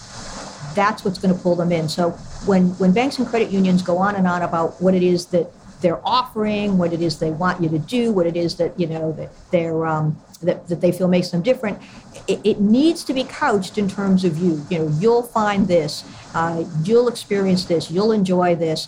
that's 0.76 1.06
what's 1.06 1.18
going 1.18 1.34
to 1.34 1.40
pull 1.40 1.56
them 1.56 1.72
in. 1.72 1.88
So 1.88 2.12
when 2.46 2.70
when 2.78 2.92
banks 2.92 3.18
and 3.18 3.28
credit 3.28 3.50
unions 3.50 3.82
go 3.82 3.98
on 3.98 4.16
and 4.16 4.28
on 4.28 4.42
about 4.42 4.82
what 4.82 4.94
it 4.94 5.04
is 5.04 5.28
that 5.28 5.50
they're 5.82 6.06
offering, 6.06 6.78
what 6.78 6.94
it 6.94 7.02
is 7.02 7.20
they 7.20 7.32
want 7.32 7.62
you 7.62 7.70
to 7.70 7.80
do, 7.80 8.12
what 8.12 8.28
it 8.28 8.36
is 8.36 8.56
that 8.58 8.78
you 8.80 8.88
know 8.88 9.12
that 9.14 9.32
they're 9.52 9.86
um, 9.86 10.20
that, 10.38 10.68
that 10.68 10.82
they 10.82 10.92
feel 10.92 11.08
makes 11.08 11.30
them 11.30 11.42
different. 11.42 11.80
It, 12.28 12.40
it, 12.44 12.60
needs 12.60 13.04
to 13.06 13.14
be 13.14 13.24
couched 13.24 13.78
in 13.78 13.88
terms 13.88 14.24
of 14.24 14.38
you. 14.38 14.66
You 14.70 14.80
know, 14.80 14.88
you'll 15.00 15.24
find 15.24 15.68
this, 15.68 16.04
uh, 16.34 16.64
you'll 16.84 17.08
experience 17.08 17.66
this, 17.66 17.92
you'll 17.92 18.12
enjoy 18.12 18.56
this. 18.56 18.88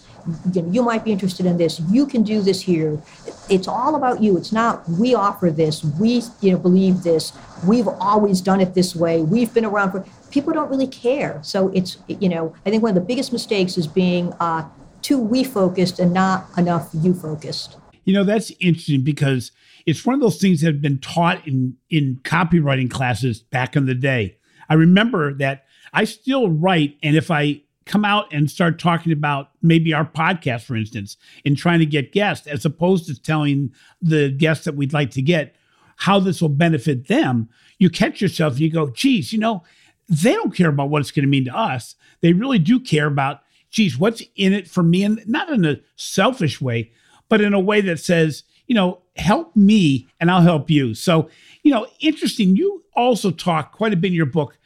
You, 0.53 0.61
know, 0.61 0.71
you 0.71 0.83
might 0.83 1.05
be 1.05 1.11
interested 1.11 1.45
in 1.45 1.57
this. 1.57 1.79
You 1.89 2.05
can 2.05 2.23
do 2.23 2.41
this 2.41 2.61
here. 2.61 3.01
It's 3.49 3.67
all 3.67 3.95
about 3.95 4.21
you. 4.21 4.37
It's 4.37 4.51
not 4.51 4.87
we 4.89 5.15
offer 5.15 5.51
this, 5.51 5.83
we 5.83 6.23
you 6.41 6.51
know 6.51 6.57
believe 6.57 7.03
this, 7.03 7.31
we've 7.65 7.87
always 7.87 8.41
done 8.41 8.59
it 8.59 8.73
this 8.73 8.95
way. 8.95 9.21
We've 9.21 9.53
been 9.53 9.65
around 9.65 9.91
for 9.91 10.05
people 10.31 10.53
don't 10.53 10.69
really 10.69 10.87
care. 10.87 11.39
So 11.43 11.69
it's, 11.69 11.97
you 12.07 12.29
know, 12.29 12.53
I 12.65 12.69
think 12.69 12.83
one 12.83 12.89
of 12.89 12.95
the 12.95 13.07
biggest 13.07 13.31
mistakes 13.31 13.77
is 13.77 13.87
being 13.87 14.33
uh, 14.39 14.67
too 15.01 15.19
we 15.19 15.43
focused 15.43 15.99
and 15.99 16.13
not 16.13 16.45
enough 16.57 16.89
you 16.93 17.13
focused. 17.13 17.77
You 18.05 18.13
know, 18.13 18.23
that's 18.23 18.51
interesting 18.59 19.03
because 19.03 19.51
it's 19.87 20.05
one 20.05 20.13
of 20.13 20.21
those 20.21 20.39
things 20.39 20.61
that 20.61 20.67
have 20.67 20.81
been 20.81 20.99
taught 20.99 21.47
in, 21.47 21.75
in 21.89 22.19
copywriting 22.23 22.91
classes 22.91 23.39
back 23.39 23.75
in 23.75 23.85
the 23.85 23.95
day. 23.95 24.37
I 24.69 24.73
remember 24.73 25.33
that 25.35 25.63
I 25.93 26.03
still 26.03 26.49
write, 26.49 26.97
and 27.01 27.15
if 27.15 27.31
I 27.31 27.61
come 27.85 28.03
out 28.03 28.31
and 28.33 28.51
start 28.51 28.79
talking 28.79 29.13
about 29.13 29.51
maybe 29.61 29.93
our 29.93 30.05
podcast, 30.05 30.63
for 30.63 30.75
instance, 30.75 31.15
and 31.45 31.57
trying 31.57 31.79
to 31.79 31.85
get 31.85 32.11
guests, 32.11 32.45
as 32.47 32.65
opposed 32.65 33.07
to 33.07 33.19
telling 33.19 33.71
the 34.01 34.29
guests 34.29 34.65
that 34.65 34.75
we'd 34.75 34.91
like 34.91 35.11
to 35.11 35.21
get 35.21 35.55
how 35.95 36.19
this 36.19 36.41
will 36.41 36.49
benefit 36.49 37.07
them, 37.07 37.49
you 37.79 37.89
catch 37.89 38.21
yourself 38.21 38.53
and 38.53 38.61
you 38.61 38.69
go, 38.69 38.89
geez, 38.89 39.31
you 39.31 39.39
know, 39.39 39.63
they 40.09 40.33
don't 40.33 40.53
care 40.53 40.69
about 40.69 40.89
what 40.89 40.99
it's 40.99 41.11
going 41.11 41.23
to 41.23 41.29
mean 41.29 41.45
to 41.45 41.57
us. 41.57 41.95
They 42.21 42.33
really 42.33 42.59
do 42.59 42.79
care 42.79 43.07
about, 43.07 43.39
geez, 43.71 43.97
what's 43.97 44.21
in 44.35 44.51
it 44.51 44.67
for 44.67 44.83
me? 44.83 45.03
And 45.03 45.25
not 45.25 45.49
in 45.49 45.63
a 45.65 45.77
selfish 45.95 46.59
way, 46.59 46.91
but 47.29 47.41
in 47.41 47.53
a 47.53 47.59
way 47.59 47.81
that 47.81 47.99
says, 47.99 48.43
you 48.67 48.75
know, 48.75 49.01
help 49.15 49.55
me 49.55 50.07
and 50.19 50.29
I'll 50.29 50.41
help 50.41 50.69
you. 50.69 50.93
So, 50.93 51.29
you 51.63 51.71
know, 51.71 51.87
interesting. 51.99 52.55
You 52.55 52.83
also 52.93 53.31
talk 53.31 53.71
quite 53.71 53.93
a 53.93 53.97
bit 53.97 54.09
in 54.09 54.13
your 54.13 54.25
book 54.25 54.57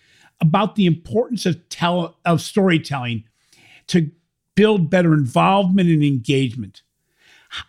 about 0.42 0.76
the 0.76 0.86
importance 0.86 1.46
of 1.46 1.70
tell 1.70 2.18
of 2.26 2.42
storytelling 2.42 3.24
to 3.88 4.12
build 4.56 4.90
better 4.90 5.14
involvement 5.14 5.90
and 5.90 6.04
engagement. 6.04 6.82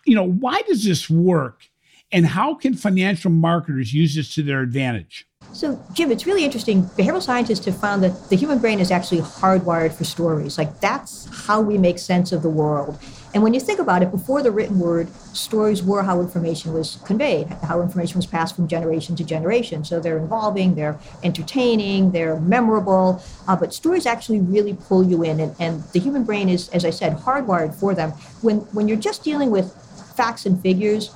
You 0.05 0.15
know, 0.15 0.27
why 0.27 0.61
does 0.67 0.83
this 0.83 1.09
work? 1.09 1.69
And 2.13 2.27
how 2.27 2.53
can 2.53 2.75
financial 2.75 3.31
marketers 3.31 3.91
use 3.91 4.13
this 4.13 4.33
to 4.35 4.43
their 4.43 4.61
advantage? 4.61 5.25
So, 5.51 5.83
Jim, 5.93 6.11
it's 6.11 6.27
really 6.27 6.45
interesting. 6.45 6.83
Behavioral 6.83 7.23
scientists 7.23 7.65
have 7.65 7.75
found 7.75 8.03
that 8.03 8.29
the 8.29 8.35
human 8.35 8.59
brain 8.59 8.79
is 8.79 8.91
actually 8.91 9.21
hardwired 9.21 9.93
for 9.93 10.03
stories. 10.03 10.59
Like, 10.59 10.79
that's 10.79 11.27
how 11.47 11.59
we 11.59 11.77
make 11.77 11.97
sense 11.97 12.31
of 12.31 12.43
the 12.43 12.49
world. 12.49 12.99
And 13.33 13.41
when 13.41 13.55
you 13.55 13.59
think 13.59 13.79
about 13.79 14.03
it, 14.03 14.11
before 14.11 14.43
the 14.43 14.51
written 14.51 14.79
word, 14.79 15.09
stories 15.35 15.81
were 15.81 16.03
how 16.03 16.21
information 16.21 16.71
was 16.71 16.99
conveyed, 17.03 17.47
how 17.63 17.81
information 17.81 18.17
was 18.17 18.27
passed 18.27 18.55
from 18.55 18.67
generation 18.67 19.15
to 19.15 19.23
generation. 19.23 19.83
So 19.83 19.99
they're 19.99 20.19
involving, 20.19 20.75
they're 20.75 20.99
entertaining, 21.23 22.11
they're 22.11 22.39
memorable, 22.39 23.23
uh, 23.47 23.55
but 23.55 23.73
stories 23.73 24.05
actually 24.05 24.39
really 24.39 24.75
pull 24.75 25.03
you 25.03 25.23
in. 25.23 25.39
And, 25.39 25.55
and 25.59 25.83
the 25.93 25.99
human 25.99 26.23
brain 26.23 26.47
is, 26.47 26.69
as 26.69 26.85
I 26.85 26.91
said, 26.91 27.17
hardwired 27.17 27.73
for 27.73 27.95
them. 27.95 28.11
When, 28.41 28.57
when 28.71 28.87
you're 28.87 28.97
just 28.97 29.23
dealing 29.23 29.49
with 29.49 29.73
facts 30.15 30.45
and 30.45 30.61
figures, 30.61 31.09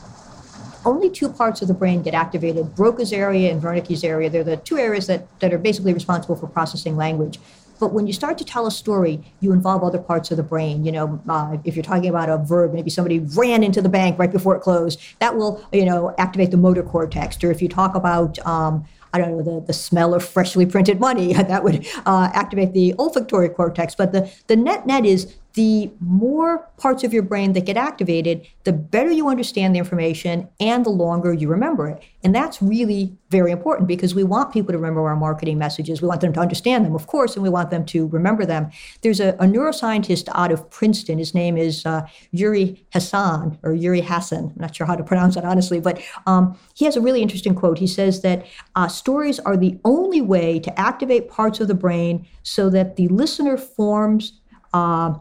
only 0.88 1.10
two 1.10 1.30
parts 1.30 1.62
of 1.62 1.68
the 1.68 1.74
brain 1.74 2.02
get 2.02 2.14
activated 2.14 2.76
Broca's 2.76 3.12
area 3.12 3.52
and 3.52 3.62
Wernicke's 3.62 4.04
area. 4.04 4.30
They're 4.30 4.44
the 4.44 4.58
two 4.58 4.78
areas 4.78 5.08
that, 5.08 5.28
that 5.40 5.54
are 5.54 5.58
basically 5.58 5.94
responsible 5.94 6.36
for 6.36 6.48
processing 6.48 6.96
language. 6.96 7.40
But 7.80 7.94
when 7.94 8.08
you 8.08 8.14
start 8.14 8.38
to 8.40 8.46
tell 8.46 8.66
a 8.66 8.72
story, 8.72 9.22
you 9.40 9.52
involve 9.52 9.84
other 9.84 10.00
parts 10.00 10.32
of 10.32 10.38
the 10.38 10.44
brain. 10.44 10.84
You 10.84 10.92
know, 10.92 11.22
uh, 11.30 11.58
if 11.64 11.76
you're 11.76 11.84
talking 11.84 12.10
about 12.10 12.30
a 12.30 12.38
verb, 12.38 12.74
maybe 12.74 12.90
somebody 12.90 13.20
ran 13.20 13.64
into 13.64 13.82
the 13.82 13.90
bank 13.90 14.18
right 14.18 14.32
before 14.32 14.56
it 14.56 14.62
closed, 14.62 15.00
that 15.20 15.36
will, 15.36 15.64
you 15.72 15.86
know, 15.86 16.16
activate 16.18 16.52
the 16.52 16.58
motor 16.58 16.84
cortex. 16.84 17.44
Or 17.44 17.52
if 17.52 17.62
you 17.62 17.68
talk 17.68 17.94
about, 17.94 18.40
um, 18.48 18.86
I 19.14 19.20
don't 19.20 19.38
know, 19.38 19.44
the, 19.44 19.66
the 19.66 19.74
smell 19.74 20.16
of 20.16 20.26
freshly 20.26 20.66
printed 20.66 21.00
money, 21.00 21.34
that 21.52 21.64
would 21.64 21.86
uh, 22.06 22.32
activate 22.34 22.74
the 22.74 22.96
olfactory 22.98 23.50
cortex. 23.50 23.94
But 23.94 24.12
the, 24.12 24.32
the 24.48 24.56
net 24.56 24.88
net 24.88 25.06
is 25.06 25.36
the 25.58 25.92
more 26.00 26.70
parts 26.78 27.04
of 27.04 27.12
your 27.12 27.24
brain 27.24 27.54
that 27.54 27.66
get 27.66 27.78
activated, 27.78 28.46
the 28.64 28.72
better 28.72 29.10
you 29.10 29.28
understand 29.28 29.74
the 29.74 29.80
information 29.80 30.48
and 30.60 30.86
the 30.86 30.92
longer 30.92 31.34
you 31.34 31.48
remember 31.48 31.88
it. 31.88 32.04
And 32.24 32.36
that's 32.36 32.62
really 32.62 33.18
very 33.32 33.52
important 33.52 33.88
because 33.88 34.14
we 34.14 34.24
want 34.24 34.54
people 34.54 34.72
to 34.72 34.78
remember 34.78 35.02
our 35.08 35.16
marketing 35.16 35.58
messages. 35.58 36.00
We 36.00 36.08
want 36.08 36.22
them 36.22 36.32
to 36.34 36.40
understand 36.40 36.86
them, 36.86 36.94
of 36.94 37.08
course, 37.08 37.36
and 37.36 37.42
we 37.42 37.50
want 37.50 37.72
them 37.72 37.86
to 37.88 38.06
remember 38.10 38.46
them. 38.46 38.70
There's 39.02 39.20
a, 39.20 39.30
a 39.40 39.46
neuroscientist 39.46 40.30
out 40.36 40.52
of 40.52 40.70
Princeton. 40.70 41.18
His 41.18 41.34
name 41.34 41.58
is 41.58 41.88
uh, 41.88 42.06
Yuri 42.30 42.86
Hassan 42.94 43.58
or 43.64 43.74
Yuri 43.74 44.02
Hassan. 44.02 44.54
I'm 44.56 44.62
not 44.62 44.76
sure 44.76 44.86
how 44.86 44.96
to 44.96 45.04
pronounce 45.04 45.34
that 45.34 45.44
honestly, 45.44 45.80
but 45.80 46.00
um, 46.28 46.56
he 46.76 46.86
has 46.86 46.96
a 46.96 47.02
really 47.02 47.24
interesting 47.24 47.56
quote. 47.56 47.80
He 47.80 47.88
says 47.88 48.22
that 48.22 48.46
uh, 48.76 48.88
stories 48.88 49.40
are 49.40 49.58
the 49.58 49.80
only 49.84 50.22
way 50.22 50.60
to 50.60 50.80
activate 50.80 51.32
parts 51.32 51.60
of 51.60 51.68
the 51.68 51.74
brain 51.74 52.28
so 52.44 52.70
that 52.70 52.96
the 52.96 53.08
listener 53.08 53.58
forms. 53.58 54.34
Uh, 54.72 55.16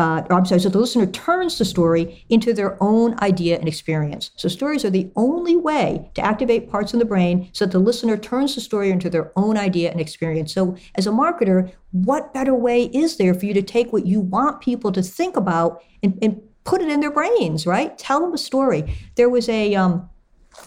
uh, 0.00 0.24
I'm 0.30 0.46
sorry, 0.46 0.62
so 0.62 0.70
the 0.70 0.78
listener 0.78 1.04
turns 1.04 1.58
the 1.58 1.64
story 1.66 2.24
into 2.30 2.54
their 2.54 2.82
own 2.82 3.20
idea 3.20 3.58
and 3.58 3.68
experience. 3.68 4.30
So 4.36 4.48
stories 4.48 4.82
are 4.82 4.90
the 4.90 5.10
only 5.14 5.56
way 5.56 6.10
to 6.14 6.22
activate 6.22 6.70
parts 6.70 6.94
in 6.94 6.98
the 6.98 7.04
brain 7.04 7.50
so 7.52 7.66
that 7.66 7.72
the 7.72 7.78
listener 7.78 8.16
turns 8.16 8.54
the 8.54 8.62
story 8.62 8.90
into 8.90 9.10
their 9.10 9.30
own 9.36 9.58
idea 9.58 9.90
and 9.90 10.00
experience. 10.00 10.54
So 10.54 10.74
as 10.94 11.06
a 11.06 11.10
marketer, 11.10 11.70
what 11.92 12.32
better 12.32 12.54
way 12.54 12.84
is 12.84 13.18
there 13.18 13.34
for 13.34 13.44
you 13.44 13.52
to 13.52 13.60
take 13.60 13.92
what 13.92 14.06
you 14.06 14.20
want 14.20 14.62
people 14.62 14.90
to 14.90 15.02
think 15.02 15.36
about 15.36 15.82
and, 16.02 16.18
and 16.22 16.40
put 16.64 16.80
it 16.80 16.88
in 16.88 17.00
their 17.00 17.10
brains, 17.10 17.66
right? 17.66 17.98
Tell 17.98 18.20
them 18.20 18.32
a 18.32 18.38
story. 18.38 18.96
There 19.16 19.28
was 19.28 19.50
a 19.50 19.74
um, 19.74 20.08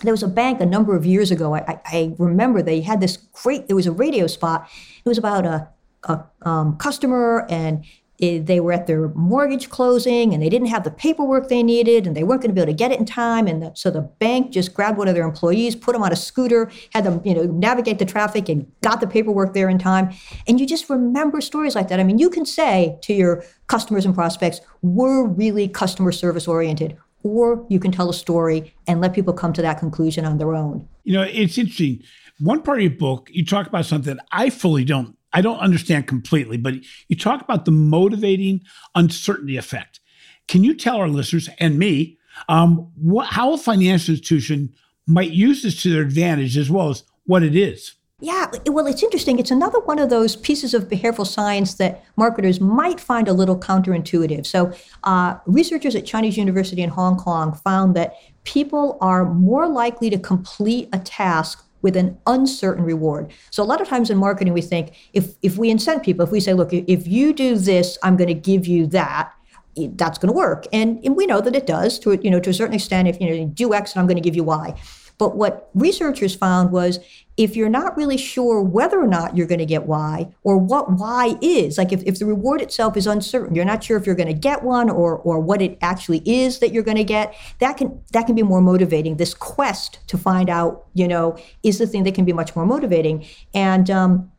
there 0.01 0.13
was 0.13 0.21
a 0.21 0.27
bank 0.27 0.61
a 0.61 0.65
number 0.67 0.95
of 0.95 1.07
years 1.07 1.31
ago. 1.31 1.55
I, 1.55 1.79
I, 1.85 2.15
remember 2.19 2.61
they 2.61 2.81
had 2.81 3.01
this 3.01 3.17
great. 3.17 3.67
There 3.67 3.75
was 3.75 3.87
a 3.87 3.91
radio 3.91 4.27
spot. 4.27 4.69
It 5.03 5.09
was 5.09 5.17
about 5.17 5.45
a, 5.45 5.67
a 6.03 6.23
um, 6.43 6.77
customer 6.77 7.45
and 7.49 7.83
they 8.23 8.59
were 8.59 8.71
at 8.71 8.88
their 8.88 9.09
mortgage 9.09 9.69
closing 9.69 10.33
and 10.33 10.41
they 10.41 10.49
didn't 10.49 10.67
have 10.67 10.83
the 10.83 10.91
paperwork 10.91 11.49
they 11.49 11.63
needed 11.63 12.05
and 12.05 12.15
they 12.15 12.23
weren't 12.23 12.41
going 12.41 12.49
to 12.49 12.55
be 12.55 12.62
able 12.62 12.71
to 12.71 12.77
get 12.77 12.91
it 12.91 12.99
in 12.99 13.05
time. 13.05 13.47
And 13.47 13.62
the, 13.62 13.71
so 13.75 13.89
the 13.89 14.01
bank 14.01 14.51
just 14.51 14.73
grabbed 14.73 14.97
one 14.97 15.07
of 15.07 15.15
their 15.15 15.25
employees 15.25 15.75
put 15.75 15.93
them 15.93 16.03
on 16.03 16.12
a 16.12 16.15
scooter 16.15 16.71
had 16.93 17.03
them 17.03 17.21
you 17.23 17.33
know 17.33 17.43
navigate 17.43 17.99
the 17.99 18.05
traffic 18.05 18.49
and 18.49 18.71
got 18.81 19.01
the 19.01 19.07
paperwork 19.07 19.53
there 19.53 19.69
in 19.69 19.77
time. 19.77 20.13
And 20.47 20.59
you 20.59 20.65
just 20.65 20.89
remember 20.89 21.41
stories 21.41 21.75
like 21.75 21.88
that. 21.89 21.99
I 21.99 22.03
mean 22.03 22.19
you 22.19 22.29
can 22.29 22.45
say 22.45 22.97
to 23.03 23.13
your 23.13 23.43
customers 23.67 24.05
and 24.05 24.13
prospects 24.13 24.62
we're 24.81 25.25
really 25.25 25.67
customer 25.67 26.12
service 26.12 26.47
oriented 26.47 26.97
or 27.23 27.65
you 27.69 27.79
can 27.79 27.91
tell 27.91 28.09
a 28.09 28.13
story 28.13 28.73
and 28.86 28.99
let 29.01 29.13
people 29.13 29.33
come 29.33 29.53
to 29.53 29.62
that 29.62 29.79
conclusion 29.79 30.25
on 30.25 30.38
their 30.38 30.53
own. 30.53 30.88
You 31.03 31.13
know 31.13 31.23
it's 31.23 31.57
interesting. 31.57 32.03
One 32.39 32.62
part 32.62 32.79
of 32.79 32.83
your 32.83 32.91
book 32.91 33.29
you 33.31 33.45
talk 33.45 33.67
about 33.67 33.86
something 33.86 34.17
i 34.31 34.49
fully 34.49 34.83
don't 34.83 35.15
I 35.33 35.41
don't 35.41 35.59
understand 35.59 36.07
completely, 36.07 36.57
but 36.57 36.75
you 37.07 37.15
talk 37.15 37.41
about 37.41 37.65
the 37.65 37.71
motivating 37.71 38.61
uncertainty 38.95 39.57
effect. 39.57 39.99
Can 40.47 40.63
you 40.63 40.73
tell 40.73 40.97
our 40.97 41.07
listeners 41.07 41.49
and 41.59 41.79
me 41.79 42.17
um, 42.49 42.91
what, 42.95 43.27
how 43.27 43.53
a 43.53 43.57
financial 43.57 44.13
institution 44.13 44.73
might 45.07 45.31
use 45.31 45.63
this 45.63 45.81
to 45.83 45.91
their 45.91 46.01
advantage 46.01 46.57
as 46.57 46.69
well 46.69 46.89
as 46.89 47.03
what 47.25 47.43
it 47.43 47.55
is? 47.55 47.95
Yeah, 48.19 48.49
well, 48.67 48.87
it's 48.87 49.03
interesting. 49.03 49.37
It's 49.37 49.51
another 49.51 49.81
one 49.81 49.99
of 49.99 50.09
those 50.09 50.37
pieces 50.37 50.73
of 50.73 50.87
behavioral 50.87 51.27
science 51.27 51.73
that 51.73 52.05
marketers 52.15 52.61
might 52.61 53.01
find 53.01 53.27
a 53.27 53.33
little 53.33 53.59
counterintuitive. 53.59 54.45
So, 54.45 54.71
uh, 55.03 55.39
researchers 55.45 55.93
at 55.93 56.05
Chinese 56.05 56.37
University 56.37 56.81
in 56.81 56.89
Hong 56.89 57.17
Kong 57.17 57.53
found 57.53 57.95
that 57.97 58.15
people 58.45 58.97
are 59.01 59.25
more 59.33 59.67
likely 59.67 60.09
to 60.09 60.17
complete 60.17 60.87
a 60.93 60.99
task 60.99 61.65
with 61.83 61.95
an 61.95 62.17
uncertain 62.25 62.83
reward. 62.83 63.31
So 63.51 63.61
a 63.61 63.65
lot 63.65 63.81
of 63.81 63.87
times 63.87 64.09
in 64.09 64.17
marketing, 64.17 64.53
we 64.53 64.61
think 64.61 64.93
if 65.13 65.35
if 65.43 65.57
we 65.57 65.69
incent 65.69 66.03
people, 66.03 66.25
if 66.25 66.31
we 66.31 66.39
say, 66.39 66.53
look, 66.53 66.73
if 66.73 67.07
you 67.07 67.33
do 67.33 67.55
this, 67.55 67.99
I'm 68.01 68.17
going 68.17 68.29
to 68.29 68.33
give 68.33 68.65
you 68.65 68.87
that. 68.87 69.31
That's 69.75 70.19
going 70.19 70.31
to 70.31 70.37
work, 70.37 70.67
and, 70.71 71.03
and 71.03 71.15
we 71.15 71.25
know 71.25 71.41
that 71.41 71.55
it 71.55 71.65
does 71.65 71.97
to 71.99 72.19
you 72.21 72.29
know 72.29 72.39
to 72.39 72.51
a 72.51 72.53
certain 72.53 72.75
extent. 72.75 73.07
If 73.07 73.19
you 73.19 73.27
know 73.27 73.47
do 73.47 73.73
X, 73.73 73.93
and 73.93 74.01
I'm 74.01 74.07
going 74.07 74.21
to 74.21 74.21
give 74.21 74.35
you 74.35 74.43
Y. 74.43 74.79
But 75.17 75.36
what 75.36 75.69
researchers 75.73 76.36
found 76.36 76.71
was 76.71 76.99
if 77.36 77.56
you're 77.56 77.69
not 77.69 77.97
really 77.97 78.17
sure 78.17 78.62
whether 78.62 78.99
or 79.02 79.08
not 79.08 79.36
you're 79.36 79.47
going 79.47 79.60
to 79.60 79.65
get 79.65 79.86
Y 79.86 80.34
or 80.43 80.58
what 80.58 80.91
Y 80.91 81.38
is, 81.41 81.78
like 81.78 81.91
if, 81.91 82.04
if 82.04 82.19
the 82.19 82.26
reward 82.26 82.62
itself 82.62 82.95
is 82.97 83.08
uncertain, 83.08 83.56
you're 83.56 83.65
not 83.65 83.84
sure 83.84 83.97
if 83.97 84.06
you're 84.06 84.15
going 84.15 84.28
to 84.28 84.34
get 84.34 84.63
one 84.63 84.89
or 84.89 85.17
or 85.17 85.39
what 85.39 85.62
it 85.62 85.78
actually 85.82 86.21
is 86.26 86.60
that 86.60 86.73
you're 86.73 86.84
going 86.84 86.97
to 86.97 87.04
get, 87.04 87.36
that 87.60 87.78
can 87.78 88.02
that 88.12 88.26
can 88.26 88.36
be 88.36 88.43
more 88.43 88.62
motivating. 88.62 89.17
This 89.17 89.34
quest 89.34 89.99
to 90.08 90.17
find 90.17 90.49
out, 90.49 90.86
you 90.93 91.08
know, 91.08 91.38
is 91.63 91.78
the 91.78 91.88
thing 91.88 92.04
that 92.04 92.15
can 92.15 92.26
be 92.26 92.34
much 92.34 92.56
more 92.56 92.65
motivating. 92.65 93.26
And 93.54 93.89
um, 93.89 94.32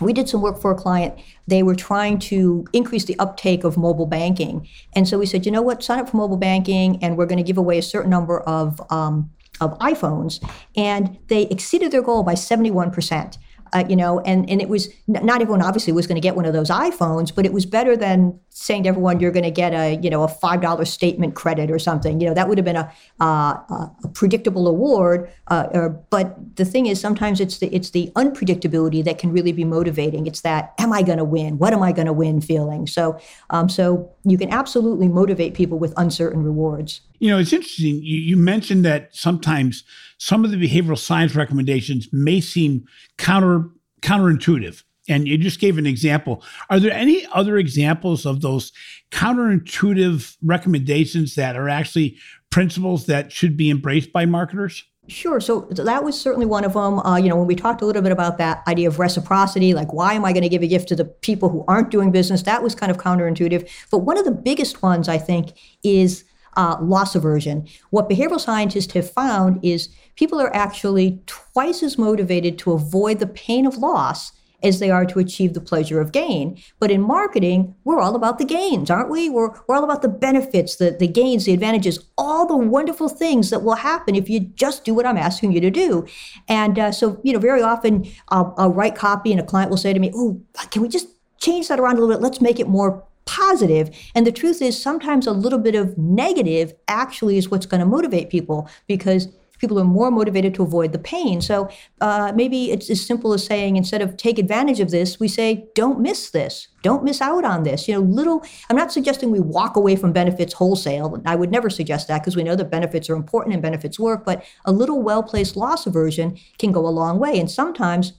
we 0.00 0.12
did 0.12 0.28
some 0.28 0.40
work 0.42 0.60
for 0.60 0.72
a 0.72 0.74
client. 0.74 1.14
They 1.46 1.62
were 1.62 1.76
trying 1.76 2.18
to 2.30 2.66
increase 2.72 3.04
the 3.04 3.18
uptake 3.18 3.64
of 3.64 3.76
mobile 3.76 4.06
banking. 4.06 4.68
And 4.94 5.06
so 5.08 5.18
we 5.18 5.26
said, 5.26 5.46
you 5.46 5.52
know 5.52 5.62
what, 5.62 5.82
sign 5.82 6.00
up 6.00 6.10
for 6.10 6.16
mobile 6.16 6.36
banking, 6.36 7.02
and 7.02 7.16
we're 7.16 7.26
going 7.26 7.38
to 7.38 7.44
give 7.44 7.58
away 7.58 7.78
a 7.78 7.82
certain 7.82 8.10
number 8.10 8.40
of 8.40 8.80
um, 8.90 9.30
of 9.60 9.78
iPhones, 9.78 10.44
and 10.76 11.18
they 11.28 11.42
exceeded 11.42 11.92
their 11.92 12.02
goal 12.02 12.22
by 12.22 12.34
71%. 12.34 13.38
Uh, 13.72 13.84
you 13.88 13.96
know, 13.96 14.20
and, 14.20 14.48
and 14.48 14.62
it 14.62 14.68
was 14.68 14.88
not 15.08 15.42
everyone 15.42 15.60
obviously 15.60 15.92
was 15.92 16.06
going 16.06 16.14
to 16.14 16.20
get 16.20 16.36
one 16.36 16.44
of 16.44 16.52
those 16.52 16.70
iPhones, 16.70 17.34
but 17.34 17.44
it 17.44 17.52
was 17.52 17.66
better 17.66 17.96
than 17.96 18.38
saying 18.56 18.84
to 18.84 18.88
everyone 18.88 19.18
you're 19.18 19.32
going 19.32 19.42
to 19.44 19.50
get 19.50 19.74
a 19.74 19.98
you 20.00 20.08
know 20.08 20.22
a 20.22 20.28
five 20.28 20.60
dollar 20.60 20.84
statement 20.84 21.34
credit 21.34 21.70
or 21.70 21.78
something. 21.78 22.20
You 22.20 22.28
know 22.28 22.34
that 22.34 22.48
would 22.48 22.56
have 22.56 22.64
been 22.64 22.76
a, 22.76 22.92
a 23.20 24.08
predictable 24.14 24.68
award. 24.68 25.30
Uh, 25.48 25.66
or, 25.72 25.88
but 26.10 26.56
the 26.56 26.64
thing 26.64 26.86
is, 26.86 27.00
sometimes 27.00 27.40
it's 27.40 27.58
the 27.58 27.66
it's 27.74 27.90
the 27.90 28.12
unpredictability 28.14 29.04
that 29.04 29.18
can 29.18 29.32
really 29.32 29.52
be 29.52 29.64
motivating. 29.64 30.26
It's 30.26 30.42
that 30.42 30.72
am 30.78 30.92
I 30.92 31.02
going 31.02 31.18
to 31.18 31.24
win? 31.24 31.58
What 31.58 31.72
am 31.72 31.82
I 31.82 31.90
going 31.90 32.06
to 32.06 32.12
win? 32.12 32.40
Feeling. 32.40 32.86
So 32.86 33.18
um, 33.50 33.68
so 33.68 34.10
you 34.24 34.38
can 34.38 34.50
absolutely 34.50 35.08
motivate 35.08 35.54
people 35.54 35.78
with 35.78 35.92
uncertain 35.96 36.44
rewards. 36.44 37.00
You 37.18 37.30
know, 37.30 37.38
it's 37.38 37.52
interesting. 37.52 37.96
You, 37.96 38.18
you 38.18 38.36
mentioned 38.36 38.84
that 38.84 39.14
sometimes 39.14 39.82
some 40.18 40.44
of 40.44 40.52
the 40.52 40.56
behavioral 40.56 40.98
science 40.98 41.34
recommendations 41.34 42.08
may 42.12 42.40
seem 42.40 42.86
counter 43.18 43.68
counterintuitive. 44.00 44.84
And 45.08 45.28
you 45.28 45.36
just 45.36 45.60
gave 45.60 45.76
an 45.76 45.86
example. 45.86 46.42
Are 46.70 46.80
there 46.80 46.92
any 46.92 47.26
other 47.32 47.58
examples 47.58 48.24
of 48.24 48.40
those 48.40 48.72
counterintuitive 49.10 50.36
recommendations 50.42 51.34
that 51.34 51.56
are 51.56 51.68
actually 51.68 52.16
principles 52.50 53.06
that 53.06 53.30
should 53.30 53.56
be 53.56 53.70
embraced 53.70 54.12
by 54.12 54.24
marketers? 54.24 54.84
Sure. 55.06 55.38
So 55.38 55.68
that 55.72 56.02
was 56.02 56.18
certainly 56.18 56.46
one 56.46 56.64
of 56.64 56.72
them. 56.72 56.98
Uh, 57.00 57.16
you 57.16 57.28
know, 57.28 57.36
when 57.36 57.46
we 57.46 57.54
talked 57.54 57.82
a 57.82 57.86
little 57.86 58.00
bit 58.00 58.12
about 58.12 58.38
that 58.38 58.62
idea 58.66 58.88
of 58.88 58.98
reciprocity, 58.98 59.74
like 59.74 59.92
why 59.92 60.14
am 60.14 60.24
I 60.24 60.32
going 60.32 60.44
to 60.44 60.48
give 60.48 60.62
a 60.62 60.66
gift 60.66 60.88
to 60.88 60.96
the 60.96 61.04
people 61.04 61.50
who 61.50 61.64
aren't 61.68 61.90
doing 61.90 62.10
business? 62.10 62.42
That 62.42 62.62
was 62.62 62.74
kind 62.74 62.90
of 62.90 62.96
counterintuitive. 62.96 63.68
But 63.90 63.98
one 63.98 64.16
of 64.16 64.24
the 64.24 64.30
biggest 64.30 64.82
ones, 64.82 65.08
I 65.08 65.18
think, 65.18 65.52
is 65.82 66.24
uh, 66.56 66.76
loss 66.80 67.14
aversion. 67.14 67.68
What 67.90 68.08
behavioral 68.08 68.40
scientists 68.40 68.94
have 68.94 69.10
found 69.10 69.62
is 69.62 69.90
people 70.16 70.40
are 70.40 70.54
actually 70.56 71.20
twice 71.26 71.82
as 71.82 71.98
motivated 71.98 72.58
to 72.60 72.72
avoid 72.72 73.18
the 73.18 73.26
pain 73.26 73.66
of 73.66 73.76
loss 73.76 74.32
as 74.64 74.80
they 74.80 74.90
are 74.90 75.04
to 75.06 75.18
achieve 75.18 75.54
the 75.54 75.60
pleasure 75.60 76.00
of 76.00 76.10
gain. 76.10 76.60
But 76.80 76.90
in 76.90 77.02
marketing, 77.02 77.74
we're 77.84 78.00
all 78.00 78.16
about 78.16 78.38
the 78.38 78.44
gains, 78.44 78.90
aren't 78.90 79.10
we? 79.10 79.28
We're, 79.28 79.50
we're 79.68 79.76
all 79.76 79.84
about 79.84 80.02
the 80.02 80.08
benefits, 80.08 80.76
the, 80.76 80.90
the 80.90 81.06
gains, 81.06 81.44
the 81.44 81.52
advantages, 81.52 81.98
all 82.16 82.46
the 82.46 82.56
wonderful 82.56 83.08
things 83.08 83.50
that 83.50 83.62
will 83.62 83.74
happen 83.74 84.14
if 84.14 84.28
you 84.28 84.40
just 84.40 84.84
do 84.84 84.94
what 84.94 85.06
I'm 85.06 85.18
asking 85.18 85.52
you 85.52 85.60
to 85.60 85.70
do. 85.70 86.06
And 86.48 86.78
uh, 86.78 86.92
so, 86.92 87.20
you 87.22 87.32
know, 87.32 87.38
very 87.38 87.62
often 87.62 88.10
I'll, 88.30 88.54
I'll 88.56 88.72
write 88.72 88.96
copy 88.96 89.30
and 89.30 89.40
a 89.40 89.44
client 89.44 89.70
will 89.70 89.76
say 89.76 89.92
to 89.92 90.00
me, 90.00 90.10
Oh, 90.14 90.40
can 90.70 90.82
we 90.82 90.88
just 90.88 91.08
change 91.38 91.68
that 91.68 91.78
around 91.78 91.98
a 91.98 92.00
little 92.00 92.16
bit? 92.16 92.22
Let's 92.22 92.40
make 92.40 92.58
it 92.58 92.68
more 92.68 93.04
positive. 93.26 93.90
And 94.14 94.26
the 94.26 94.32
truth 94.32 94.60
is, 94.60 94.80
sometimes 94.80 95.26
a 95.26 95.32
little 95.32 95.58
bit 95.58 95.74
of 95.74 95.96
negative 95.96 96.74
actually 96.88 97.36
is 97.36 97.50
what's 97.50 97.66
going 97.66 97.80
to 97.80 97.86
motivate 97.86 98.30
people 98.30 98.68
because 98.86 99.28
people 99.64 99.80
are 99.80 99.84
more 99.84 100.10
motivated 100.10 100.52
to 100.54 100.62
avoid 100.62 100.92
the 100.92 100.98
pain. 100.98 101.40
So 101.40 101.70
uh, 102.02 102.32
maybe 102.34 102.70
it's 102.70 102.90
as 102.90 103.04
simple 103.04 103.32
as 103.32 103.46
saying 103.46 103.76
instead 103.76 104.02
of 104.02 104.14
take 104.18 104.38
advantage 104.38 104.78
of 104.78 104.90
this, 104.90 105.18
we 105.18 105.26
say 105.26 105.66
don't 105.74 106.00
miss 106.00 106.28
this, 106.32 106.68
don't 106.82 107.02
miss 107.02 107.22
out 107.22 107.46
on 107.46 107.62
this. 107.62 107.88
You 107.88 107.94
know, 107.94 108.00
little. 108.00 108.44
I'm 108.68 108.76
not 108.76 108.92
suggesting 108.92 109.30
we 109.30 109.40
walk 109.40 109.74
away 109.74 109.96
from 109.96 110.12
benefits 110.12 110.52
wholesale. 110.52 111.22
I 111.24 111.34
would 111.34 111.50
never 111.50 111.70
suggest 111.70 112.08
that 112.08 112.20
because 112.20 112.36
we 112.36 112.44
know 112.44 112.56
that 112.56 112.70
benefits 112.70 113.08
are 113.08 113.16
important 113.16 113.54
and 113.54 113.62
benefits 113.62 113.98
work. 113.98 114.26
But 114.26 114.44
a 114.66 114.72
little 114.72 115.00
well 115.00 115.22
placed 115.22 115.56
loss 115.56 115.86
aversion 115.86 116.36
can 116.58 116.70
go 116.70 116.86
a 116.86 116.88
long 117.00 117.18
way, 117.18 117.40
and 117.40 117.50
sometimes 117.50 118.12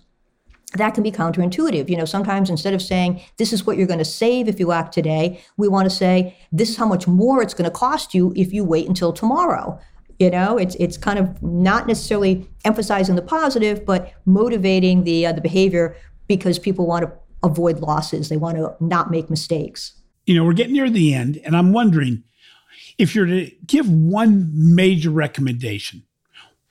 that 0.74 0.96
can 0.96 1.04
be 1.04 1.12
counterintuitive. 1.12 1.90
You 1.90 1.98
know, 1.98 2.06
sometimes 2.06 2.50
instead 2.50 2.74
of 2.74 2.82
saying, 2.82 3.22
this 3.38 3.54
is 3.54 3.68
what 3.68 3.78
you're 3.78 3.88
going 3.94 4.00
to 4.00 4.06
save 4.24 4.48
if 4.48 4.60
you 4.60 4.72
act 4.72 4.94
today, 4.94 5.42
we 5.58 5.68
want 5.68 5.86
to 5.86 5.96
say, 5.96 6.36
this 6.52 6.70
is 6.70 6.76
how 6.76 6.88
much 6.88 7.08
more 7.08 7.44
it's 7.44 7.54
going 7.54 7.70
to 7.70 7.78
cost 7.78 8.16
you 8.16 8.34
if 8.36 8.52
you 8.52 8.64
wait 8.64 8.88
until 8.88 9.14
tomorrow. 9.14 9.80
You 10.20 10.30
know, 10.30 10.58
it's 10.58 10.76
it's 10.76 10.98
kind 10.98 11.20
of 11.20 11.42
not 11.44 11.88
necessarily 11.88 12.48
emphasizing 12.64 13.16
the 13.16 13.22
positive, 13.22 13.86
but 13.86 14.14
motivating 14.26 15.04
the 15.04 15.26
uh, 15.26 15.34
the 15.34 15.42
behavior 15.42 15.96
because 16.28 16.58
people 16.58 16.88
want 16.88 17.06
to 17.06 17.12
avoid 17.44 17.80
losses. 17.80 18.30
They 18.30 18.38
want 18.38 18.58
to 18.58 18.76
not 18.80 19.12
make 19.12 19.30
mistakes. 19.30 19.94
You 20.26 20.36
know, 20.36 20.44
we're 20.44 20.54
getting 20.54 20.74
near 20.74 20.90
the 20.90 21.14
end, 21.14 21.42
and 21.44 21.56
I'm 21.56 21.74
wondering 21.74 22.24
if 22.98 23.14
you're 23.14 23.26
to 23.26 23.52
give 23.66 23.90
one 23.90 24.50
major 24.54 25.10
recommendation, 25.10 26.04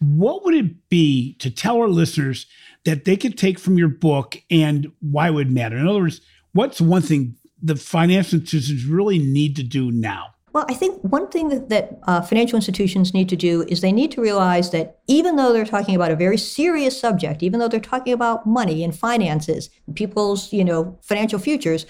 what 0.00 0.44
would 0.44 0.54
it 0.54 0.88
be 0.88 1.34
to 1.34 1.50
tell 1.50 1.76
our 1.76 1.88
listeners 1.88 2.46
that 2.84 3.04
they 3.04 3.16
could 3.16 3.38
take 3.38 3.58
from 3.58 3.78
your 3.78 3.88
book 3.88 4.36
and 4.50 4.90
why 5.00 5.28
it 5.28 5.32
would 5.32 5.50
matter? 5.50 5.76
In 5.76 5.86
other 5.86 6.00
words, 6.00 6.20
what's 6.52 6.80
one 6.80 7.02
thing 7.02 7.36
the 7.62 7.76
financial 7.76 8.40
institutions 8.40 8.84
really 8.84 9.18
need 9.18 9.56
to 9.56 9.62
do 9.62 9.90
now? 9.90 10.33
Well, 10.54 10.66
I 10.68 10.74
think 10.74 11.02
one 11.02 11.26
thing 11.30 11.48
that, 11.48 11.68
that 11.70 11.98
uh, 12.04 12.22
financial 12.22 12.54
institutions 12.54 13.12
need 13.12 13.28
to 13.28 13.36
do 13.36 13.64
is 13.66 13.80
they 13.80 13.90
need 13.90 14.12
to 14.12 14.20
realize 14.20 14.70
that 14.70 15.00
even 15.08 15.34
though 15.34 15.52
they're 15.52 15.64
talking 15.64 15.96
about 15.96 16.12
a 16.12 16.16
very 16.16 16.38
serious 16.38 16.98
subject, 16.98 17.42
even 17.42 17.58
though 17.58 17.66
they're 17.66 17.80
talking 17.80 18.12
about 18.12 18.46
money 18.46 18.84
and 18.84 18.96
finances, 18.96 19.68
people's 19.96 20.52
you 20.52 20.64
know 20.64 20.96
financial 21.02 21.40
futures, 21.40 21.86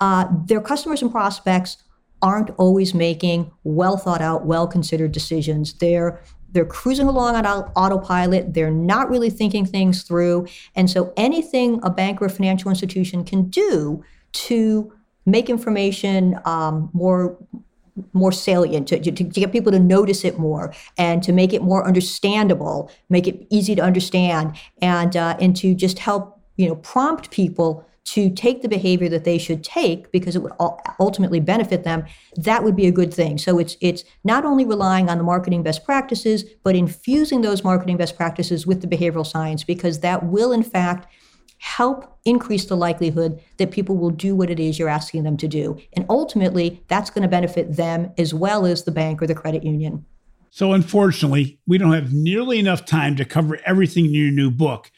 uh, 0.00 0.24
their 0.46 0.62
customers 0.62 1.02
and 1.02 1.10
prospects 1.10 1.76
aren't 2.22 2.48
always 2.56 2.94
making 2.94 3.50
well 3.62 3.98
thought 3.98 4.22
out, 4.22 4.46
well 4.46 4.66
considered 4.66 5.12
decisions. 5.12 5.74
They're 5.74 6.22
they're 6.50 6.64
cruising 6.64 7.08
along 7.08 7.36
on 7.36 7.44
autopilot. 7.44 8.54
They're 8.54 8.70
not 8.70 9.10
really 9.10 9.28
thinking 9.28 9.66
things 9.66 10.02
through. 10.02 10.46
And 10.74 10.88
so 10.88 11.12
anything 11.18 11.78
a 11.82 11.90
bank 11.90 12.22
or 12.22 12.24
a 12.24 12.30
financial 12.30 12.70
institution 12.70 13.22
can 13.22 13.50
do 13.50 14.02
to 14.32 14.90
make 15.26 15.50
information 15.50 16.40
um, 16.46 16.88
more 16.94 17.36
more 18.12 18.32
salient 18.32 18.88
to, 18.88 18.98
to, 19.00 19.10
to, 19.10 19.24
get 19.24 19.52
people 19.52 19.72
to 19.72 19.78
notice 19.78 20.24
it 20.24 20.38
more 20.38 20.72
and 20.96 21.22
to 21.22 21.32
make 21.32 21.52
it 21.52 21.62
more 21.62 21.86
understandable 21.86 22.90
make 23.08 23.26
it 23.26 23.46
easy 23.50 23.74
to 23.74 23.82
understand 23.82 24.56
and 24.82 25.16
uh, 25.16 25.36
and 25.40 25.56
to 25.56 25.74
just 25.74 25.98
help 25.98 26.40
you 26.56 26.68
know 26.68 26.76
prompt 26.76 27.30
people 27.30 27.84
to 28.04 28.30
take 28.30 28.62
the 28.62 28.68
behavior 28.68 29.08
that 29.10 29.24
they 29.24 29.36
should 29.36 29.62
take 29.62 30.10
because 30.12 30.34
it 30.34 30.42
would 30.42 30.52
ultimately 30.98 31.40
benefit 31.40 31.84
them 31.84 32.04
that 32.36 32.64
would 32.64 32.74
be 32.74 32.86
a 32.86 32.92
good 32.92 33.12
thing. 33.12 33.36
So 33.36 33.58
it's 33.58 33.76
it's 33.80 34.02
not 34.24 34.46
only 34.46 34.64
relying 34.64 35.10
on 35.10 35.18
the 35.18 35.24
marketing 35.24 35.62
best 35.62 35.84
practices 35.84 36.44
but 36.64 36.74
infusing 36.74 37.42
those 37.42 37.62
marketing 37.62 37.98
best 37.98 38.16
practices 38.16 38.66
with 38.66 38.80
the 38.80 38.86
behavioral 38.86 39.26
science 39.26 39.62
because 39.62 40.00
that 40.00 40.24
will 40.24 40.52
in 40.52 40.62
fact 40.62 41.06
help 41.58 42.18
increase 42.24 42.66
the 42.66 42.76
likelihood 42.76 43.40
that 43.56 43.70
people 43.70 43.96
will 43.96 44.10
do 44.10 44.34
what 44.34 44.50
it 44.50 44.60
is 44.60 44.78
you're 44.78 44.88
asking 44.88 45.22
them 45.22 45.36
to 45.36 45.48
do 45.48 45.78
and 45.94 46.06
ultimately 46.08 46.82
that's 46.88 47.10
going 47.10 47.22
to 47.22 47.28
benefit 47.28 47.76
them 47.76 48.10
as 48.18 48.32
well 48.32 48.64
as 48.64 48.84
the 48.84 48.90
bank 48.90 49.20
or 49.20 49.26
the 49.26 49.34
credit 49.34 49.64
union 49.64 50.04
so 50.50 50.72
unfortunately 50.72 51.58
we 51.66 51.78
don't 51.78 51.92
have 51.92 52.12
nearly 52.12 52.58
enough 52.58 52.84
time 52.84 53.16
to 53.16 53.24
cover 53.24 53.58
everything 53.64 54.06
in 54.06 54.12
your 54.12 54.30
new 54.30 54.50
book 54.50 54.90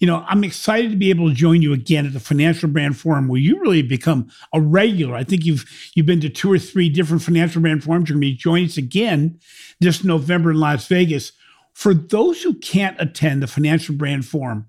you 0.00 0.06
know, 0.06 0.24
I'm 0.28 0.44
excited 0.44 0.90
to 0.90 0.96
be 0.96 1.10
able 1.10 1.28
to 1.28 1.34
join 1.34 1.62
you 1.62 1.72
again 1.72 2.06
at 2.06 2.12
the 2.12 2.20
Financial 2.20 2.68
Brand 2.68 2.96
Forum, 2.96 3.28
where 3.28 3.40
you 3.40 3.60
really 3.60 3.82
become 3.82 4.28
a 4.52 4.60
regular. 4.60 5.14
I 5.14 5.24
think 5.24 5.44
you've 5.44 5.64
you've 5.94 6.06
been 6.06 6.20
to 6.20 6.28
two 6.28 6.52
or 6.52 6.58
three 6.58 6.88
different 6.88 7.22
financial 7.22 7.62
brand 7.62 7.84
forums. 7.84 8.08
You're 8.08 8.16
going 8.16 8.28
to 8.28 8.34
be 8.34 8.36
joining 8.36 8.66
us 8.66 8.76
again 8.76 9.38
this 9.80 10.04
November 10.04 10.50
in 10.50 10.58
Las 10.58 10.86
Vegas. 10.86 11.32
For 11.72 11.94
those 11.94 12.42
who 12.42 12.54
can't 12.54 13.00
attend 13.00 13.42
the 13.42 13.46
Financial 13.46 13.94
Brand 13.94 14.24
Forum, 14.26 14.66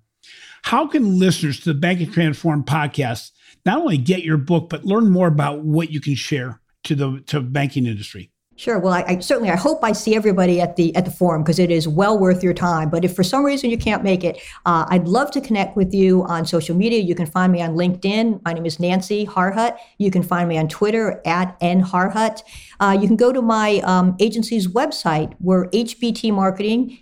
how 0.65 0.87
can 0.87 1.19
listeners 1.19 1.59
to 1.59 1.65
the 1.71 1.79
Bank 1.79 1.99
Banking 1.99 2.11
Transformed 2.11 2.65
podcast 2.65 3.29
not 3.67 3.77
only 3.77 3.99
get 3.99 4.23
your 4.23 4.37
book 4.37 4.67
but 4.69 4.83
learn 4.83 5.11
more 5.11 5.27
about 5.27 5.59
what 5.59 5.91
you 5.91 6.01
can 6.01 6.15
share 6.15 6.59
to 6.85 6.95
the 6.95 7.23
to 7.27 7.39
banking 7.39 7.85
industry? 7.85 8.31
Sure. 8.57 8.79
Well, 8.79 8.93
I, 8.93 9.03
I, 9.07 9.19
certainly 9.19 9.51
I 9.51 9.57
hope 9.57 9.83
I 9.83 9.91
see 9.91 10.15
everybody 10.15 10.61
at 10.61 10.75
the 10.75 10.95
at 10.95 11.05
the 11.05 11.11
forum 11.11 11.43
because 11.43 11.59
it 11.59 11.69
is 11.69 11.87
well 11.87 12.17
worth 12.17 12.41
your 12.41 12.53
time. 12.53 12.89
But 12.89 13.05
if 13.05 13.13
for 13.13 13.21
some 13.21 13.45
reason 13.45 13.69
you 13.69 13.77
can't 13.77 14.01
make 14.01 14.23
it, 14.23 14.41
uh, 14.65 14.87
I'd 14.89 15.07
love 15.07 15.29
to 15.31 15.41
connect 15.41 15.75
with 15.75 15.93
you 15.93 16.23
on 16.23 16.47
social 16.47 16.75
media. 16.75 16.99
You 16.99 17.13
can 17.13 17.27
find 17.27 17.51
me 17.51 17.61
on 17.61 17.75
LinkedIn. 17.75 18.41
My 18.43 18.53
name 18.53 18.65
is 18.65 18.79
Nancy 18.79 19.25
Harhut. 19.25 19.77
You 19.99 20.09
can 20.09 20.23
find 20.23 20.49
me 20.49 20.57
on 20.57 20.67
Twitter 20.67 21.21
at 21.25 21.59
nharhut. 21.59 22.41
Uh, 22.79 22.97
you 22.99 23.07
can 23.07 23.17
go 23.17 23.31
to 23.31 23.41
my 23.41 23.81
um, 23.83 24.15
agency's 24.19 24.67
website. 24.67 25.35
We're 25.39 25.67
HBT 25.67 26.33
Marketing. 26.33 26.97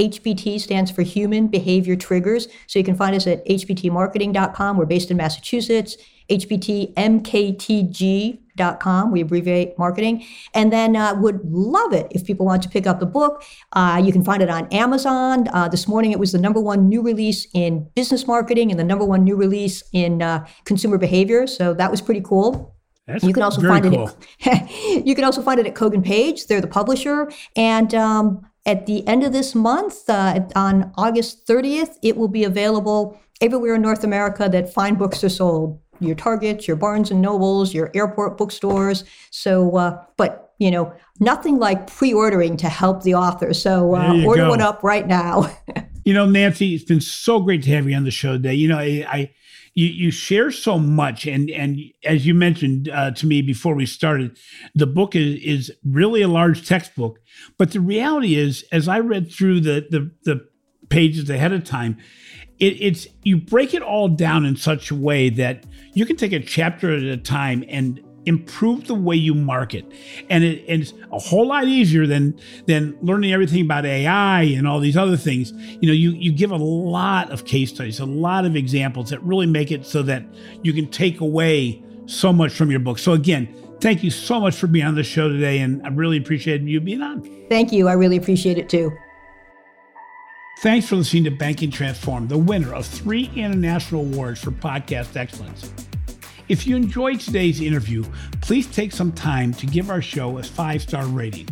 HBT 0.00 0.60
stands 0.60 0.90
for 0.90 1.02
Human 1.02 1.46
Behavior 1.46 1.94
Triggers. 1.94 2.48
So 2.66 2.78
you 2.78 2.84
can 2.84 2.96
find 2.96 3.14
us 3.14 3.26
at 3.26 3.46
hbtmarketing.com. 3.46 4.78
We're 4.78 4.86
based 4.86 5.10
in 5.10 5.18
Massachusetts. 5.18 5.98
HBTMKTG.com. 6.30 9.10
We 9.10 9.20
abbreviate 9.20 9.78
marketing. 9.78 10.24
And 10.54 10.72
then 10.72 10.96
uh, 10.96 11.14
would 11.16 11.44
love 11.44 11.92
it 11.92 12.06
if 12.12 12.24
people 12.24 12.46
want 12.46 12.62
to 12.62 12.70
pick 12.70 12.86
up 12.86 13.00
the 13.00 13.06
book. 13.06 13.42
Uh, 13.72 14.00
you 14.02 14.12
can 14.12 14.24
find 14.24 14.42
it 14.42 14.48
on 14.48 14.66
Amazon. 14.68 15.48
Uh, 15.52 15.68
this 15.68 15.86
morning 15.86 16.12
it 16.12 16.18
was 16.18 16.32
the 16.32 16.38
number 16.38 16.60
one 16.60 16.88
new 16.88 17.02
release 17.02 17.46
in 17.52 17.86
business 17.94 18.26
marketing 18.26 18.70
and 18.70 18.80
the 18.80 18.84
number 18.84 19.04
one 19.04 19.22
new 19.22 19.36
release 19.36 19.82
in 19.92 20.22
uh, 20.22 20.46
consumer 20.64 20.96
behavior. 20.96 21.46
So 21.46 21.74
that 21.74 21.90
was 21.90 22.00
pretty 22.00 22.22
cool. 22.22 22.74
That's 23.06 23.22
you 23.24 23.34
can 23.34 23.42
also 23.42 23.60
find 23.60 23.84
cool. 23.84 24.08
it. 24.08 24.16
At, 24.46 24.70
you 25.06 25.14
can 25.14 25.24
also 25.24 25.42
find 25.42 25.58
it 25.58 25.66
at 25.66 25.74
Kogan 25.74 26.04
Page. 26.04 26.46
They're 26.46 26.60
the 26.60 26.68
publisher, 26.68 27.30
and 27.56 27.92
um, 27.94 28.46
at 28.66 28.86
the 28.86 29.06
end 29.06 29.24
of 29.24 29.32
this 29.32 29.54
month, 29.54 30.08
uh, 30.08 30.40
on 30.54 30.92
August 30.96 31.46
30th, 31.46 31.96
it 32.02 32.16
will 32.16 32.28
be 32.28 32.44
available 32.44 33.18
everywhere 33.40 33.74
in 33.74 33.82
North 33.82 34.04
America 34.04 34.48
that 34.50 34.72
fine 34.72 34.94
books 34.96 35.24
are 35.24 35.30
sold 35.30 35.80
your 36.00 36.14
Targets, 36.14 36.66
your 36.66 36.78
Barnes 36.78 37.10
and 37.10 37.20
Nobles, 37.20 37.74
your 37.74 37.90
airport 37.94 38.38
bookstores. 38.38 39.04
So, 39.30 39.76
uh, 39.76 40.02
but 40.16 40.54
you 40.58 40.70
know, 40.70 40.92
nothing 41.20 41.58
like 41.58 41.86
pre-ordering 41.86 42.56
to 42.58 42.68
help 42.68 43.02
the 43.02 43.14
author. 43.14 43.54
So 43.54 43.94
uh, 43.94 44.24
order 44.24 44.42
go. 44.42 44.50
one 44.50 44.60
up 44.60 44.82
right 44.82 45.06
now. 45.06 45.50
you 46.04 46.12
know, 46.12 46.26
Nancy, 46.26 46.74
it's 46.74 46.84
been 46.84 47.00
so 47.00 47.40
great 47.40 47.62
to 47.64 47.70
have 47.70 47.88
you 47.88 47.96
on 47.96 48.04
the 48.04 48.10
show 48.10 48.32
today. 48.32 48.54
You 48.54 48.68
know, 48.68 48.78
I, 48.78 49.06
I 49.08 49.30
you, 49.74 49.86
you 49.86 50.10
share 50.10 50.50
so 50.50 50.78
much, 50.78 51.26
and 51.26 51.50
and 51.50 51.78
as 52.04 52.26
you 52.26 52.34
mentioned 52.34 52.88
uh, 52.88 53.12
to 53.12 53.26
me 53.26 53.42
before 53.42 53.74
we 53.74 53.86
started, 53.86 54.36
the 54.74 54.86
book 54.86 55.14
is 55.14 55.40
is 55.42 55.72
really 55.84 56.22
a 56.22 56.28
large 56.28 56.66
textbook. 56.66 57.18
But 57.56 57.72
the 57.72 57.80
reality 57.80 58.34
is, 58.34 58.64
as 58.72 58.88
I 58.88 59.00
read 59.00 59.32
through 59.32 59.60
the 59.60 59.86
the, 59.88 60.10
the 60.24 60.48
pages 60.88 61.30
ahead 61.30 61.52
of 61.52 61.64
time, 61.64 61.98
it, 62.58 62.76
it's 62.80 63.06
you 63.22 63.36
break 63.36 63.72
it 63.72 63.82
all 63.82 64.08
down 64.08 64.44
in 64.44 64.56
such 64.56 64.90
a 64.90 64.94
way 64.94 65.30
that 65.30 65.64
you 65.94 66.04
can 66.04 66.16
take 66.16 66.32
a 66.32 66.40
chapter 66.40 66.94
at 66.94 67.02
a 67.02 67.16
time 67.16 67.64
and 67.68 68.00
improve 68.26 68.86
the 68.86 68.94
way 68.94 69.16
you 69.16 69.34
market. 69.34 69.84
And 70.28 70.44
it, 70.44 70.64
it's 70.66 70.92
a 71.12 71.18
whole 71.18 71.46
lot 71.46 71.64
easier 71.64 72.06
than 72.06 72.38
than 72.66 72.96
learning 73.02 73.32
everything 73.32 73.62
about 73.62 73.86
ai 73.86 74.42
and 74.42 74.66
all 74.66 74.80
these 74.80 74.96
other 74.96 75.16
things. 75.16 75.52
You 75.80 75.88
know 75.88 75.92
you 75.92 76.12
you 76.12 76.32
give 76.32 76.50
a 76.50 76.56
lot 76.56 77.30
of 77.30 77.44
case 77.44 77.70
studies 77.70 78.00
a 78.00 78.06
lot 78.06 78.44
of 78.44 78.56
examples 78.56 79.10
that 79.10 79.22
really 79.22 79.46
make 79.46 79.70
it 79.70 79.86
so 79.86 80.02
that 80.02 80.24
you 80.62 80.72
can 80.72 80.88
take 80.88 81.20
away 81.20 81.82
so 82.06 82.32
much 82.32 82.52
from 82.52 82.70
your 82.70 82.80
book. 82.80 82.98
So 82.98 83.12
again 83.12 83.54
thank 83.80 84.04
you 84.04 84.10
so 84.10 84.38
much 84.38 84.54
for 84.56 84.66
being 84.66 84.84
on 84.84 84.94
the 84.94 85.02
show 85.02 85.26
today 85.26 85.60
and 85.60 85.82
i 85.86 85.88
really 85.88 86.18
appreciate 86.18 86.60
you 86.60 86.80
being 86.80 87.00
on. 87.00 87.22
Thank 87.48 87.72
you. 87.72 87.88
I 87.88 87.94
really 87.94 88.18
appreciate 88.18 88.58
it 88.58 88.68
too. 88.68 88.92
Thanks 90.60 90.86
for 90.86 90.96
listening 90.96 91.24
to 91.24 91.30
Banking 91.30 91.70
Transformed, 91.70 92.28
the 92.28 92.36
winner 92.36 92.74
of 92.74 92.84
three 92.84 93.30
international 93.34 94.02
awards 94.02 94.42
for 94.42 94.50
podcast 94.50 95.16
excellence. 95.16 95.72
If 96.50 96.66
you 96.66 96.74
enjoyed 96.74 97.20
today's 97.20 97.60
interview, 97.60 98.02
please 98.40 98.66
take 98.66 98.90
some 98.90 99.12
time 99.12 99.54
to 99.54 99.66
give 99.66 99.88
our 99.88 100.02
show 100.02 100.36
a 100.36 100.42
five 100.42 100.82
star 100.82 101.06
rating. 101.06 101.48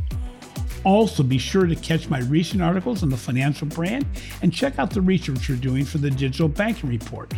Also, 0.83 1.23
be 1.23 1.39
sure 1.39 1.67
to 1.67 1.77
catch 1.77 2.09
my 2.09 2.19
recent 2.23 2.61
articles 2.61 3.05
on 3.05 3.09
the 3.09 3.17
financial 3.17 3.69
brand 3.69 4.05
and 4.43 4.53
check 4.53 4.77
out 4.81 4.91
the 4.91 5.01
research 5.01 5.49
we're 5.49 5.55
doing 5.55 5.85
for 5.85 5.99
the 5.99 6.11
Digital 6.11 6.49
Banking 6.49 6.91
Report. 6.91 7.33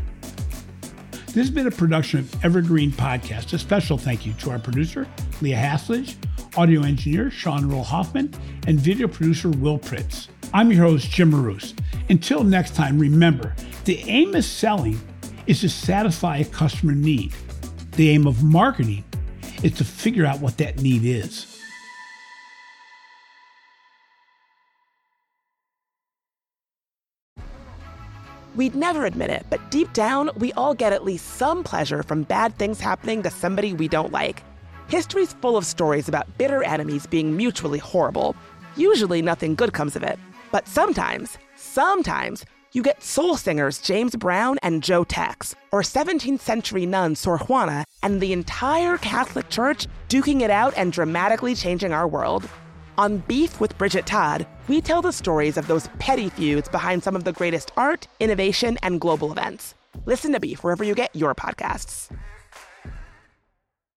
This 1.26 1.36
has 1.36 1.50
been 1.50 1.66
a 1.66 1.70
production 1.70 2.20
of 2.20 2.42
Evergreen 2.42 2.92
Podcast. 2.92 3.52
A 3.52 3.58
special 3.58 3.98
thank 3.98 4.24
you 4.24 4.32
to 4.38 4.52
our 4.52 4.58
producer, 4.58 5.06
Leah 5.42 5.58
Haslage, 5.58 6.16
audio 6.56 6.82
engineer, 6.82 7.30
Sean 7.30 7.68
Rule-Hoffman, 7.68 8.32
and 8.68 8.80
video 8.80 9.06
producer, 9.06 9.50
Will 9.50 9.78
Pritz. 9.78 10.28
I'm 10.54 10.72
your 10.72 10.84
host, 10.84 11.10
Jim 11.10 11.30
Marous. 11.32 11.74
Until 12.08 12.42
next 12.42 12.74
time, 12.74 12.98
remember 12.98 13.54
the 13.84 13.98
aim 14.08 14.34
of 14.34 14.46
selling 14.46 14.98
is 15.46 15.60
to 15.60 15.68
satisfy 15.68 16.38
a 16.38 16.44
customer 16.46 16.92
need. 16.92 17.34
The 18.00 18.08
aim 18.08 18.26
of 18.26 18.42
marketing 18.42 19.04
is 19.62 19.74
to 19.74 19.84
figure 19.84 20.24
out 20.24 20.40
what 20.40 20.56
that 20.56 20.80
need 20.80 21.04
is. 21.04 21.60
We'd 28.56 28.74
never 28.74 29.04
admit 29.04 29.28
it, 29.28 29.44
but 29.50 29.70
deep 29.70 29.92
down, 29.92 30.30
we 30.38 30.50
all 30.54 30.72
get 30.72 30.94
at 30.94 31.04
least 31.04 31.26
some 31.36 31.62
pleasure 31.62 32.02
from 32.02 32.22
bad 32.22 32.56
things 32.56 32.80
happening 32.80 33.22
to 33.22 33.28
somebody 33.30 33.74
we 33.74 33.86
don't 33.86 34.12
like. 34.12 34.44
History's 34.88 35.34
full 35.34 35.58
of 35.58 35.66
stories 35.66 36.08
about 36.08 36.38
bitter 36.38 36.64
enemies 36.64 37.06
being 37.06 37.36
mutually 37.36 37.78
horrible. 37.78 38.34
Usually, 38.78 39.20
nothing 39.20 39.54
good 39.54 39.74
comes 39.74 39.94
of 39.94 40.02
it. 40.02 40.18
But 40.50 40.66
sometimes, 40.66 41.36
sometimes, 41.54 42.46
you 42.72 42.82
get 42.82 43.02
soul 43.02 43.36
singers 43.36 43.78
James 43.78 44.16
Brown 44.16 44.58
and 44.62 44.82
Joe 44.82 45.04
Tex, 45.04 45.54
or 45.72 45.82
17th 45.82 46.40
century 46.40 46.86
nun 46.86 47.14
Sor 47.14 47.38
Juana, 47.38 47.84
and 48.02 48.20
the 48.20 48.32
entire 48.32 48.98
Catholic 48.98 49.48
Church 49.48 49.86
duking 50.08 50.42
it 50.42 50.50
out 50.50 50.74
and 50.76 50.92
dramatically 50.92 51.54
changing 51.54 51.92
our 51.92 52.08
world. 52.08 52.48
On 52.98 53.18
Beef 53.18 53.60
with 53.60 53.78
Bridget 53.78 54.06
Todd, 54.06 54.46
we 54.68 54.80
tell 54.80 55.02
the 55.02 55.12
stories 55.12 55.56
of 55.56 55.66
those 55.66 55.88
petty 55.98 56.28
feuds 56.28 56.68
behind 56.68 57.02
some 57.02 57.16
of 57.16 57.24
the 57.24 57.32
greatest 57.32 57.72
art, 57.76 58.06
innovation, 58.20 58.78
and 58.82 59.00
global 59.00 59.32
events. 59.32 59.74
Listen 60.06 60.32
to 60.32 60.40
Beef 60.40 60.62
wherever 60.62 60.84
you 60.84 60.94
get 60.94 61.14
your 61.14 61.34
podcasts. 61.34 62.10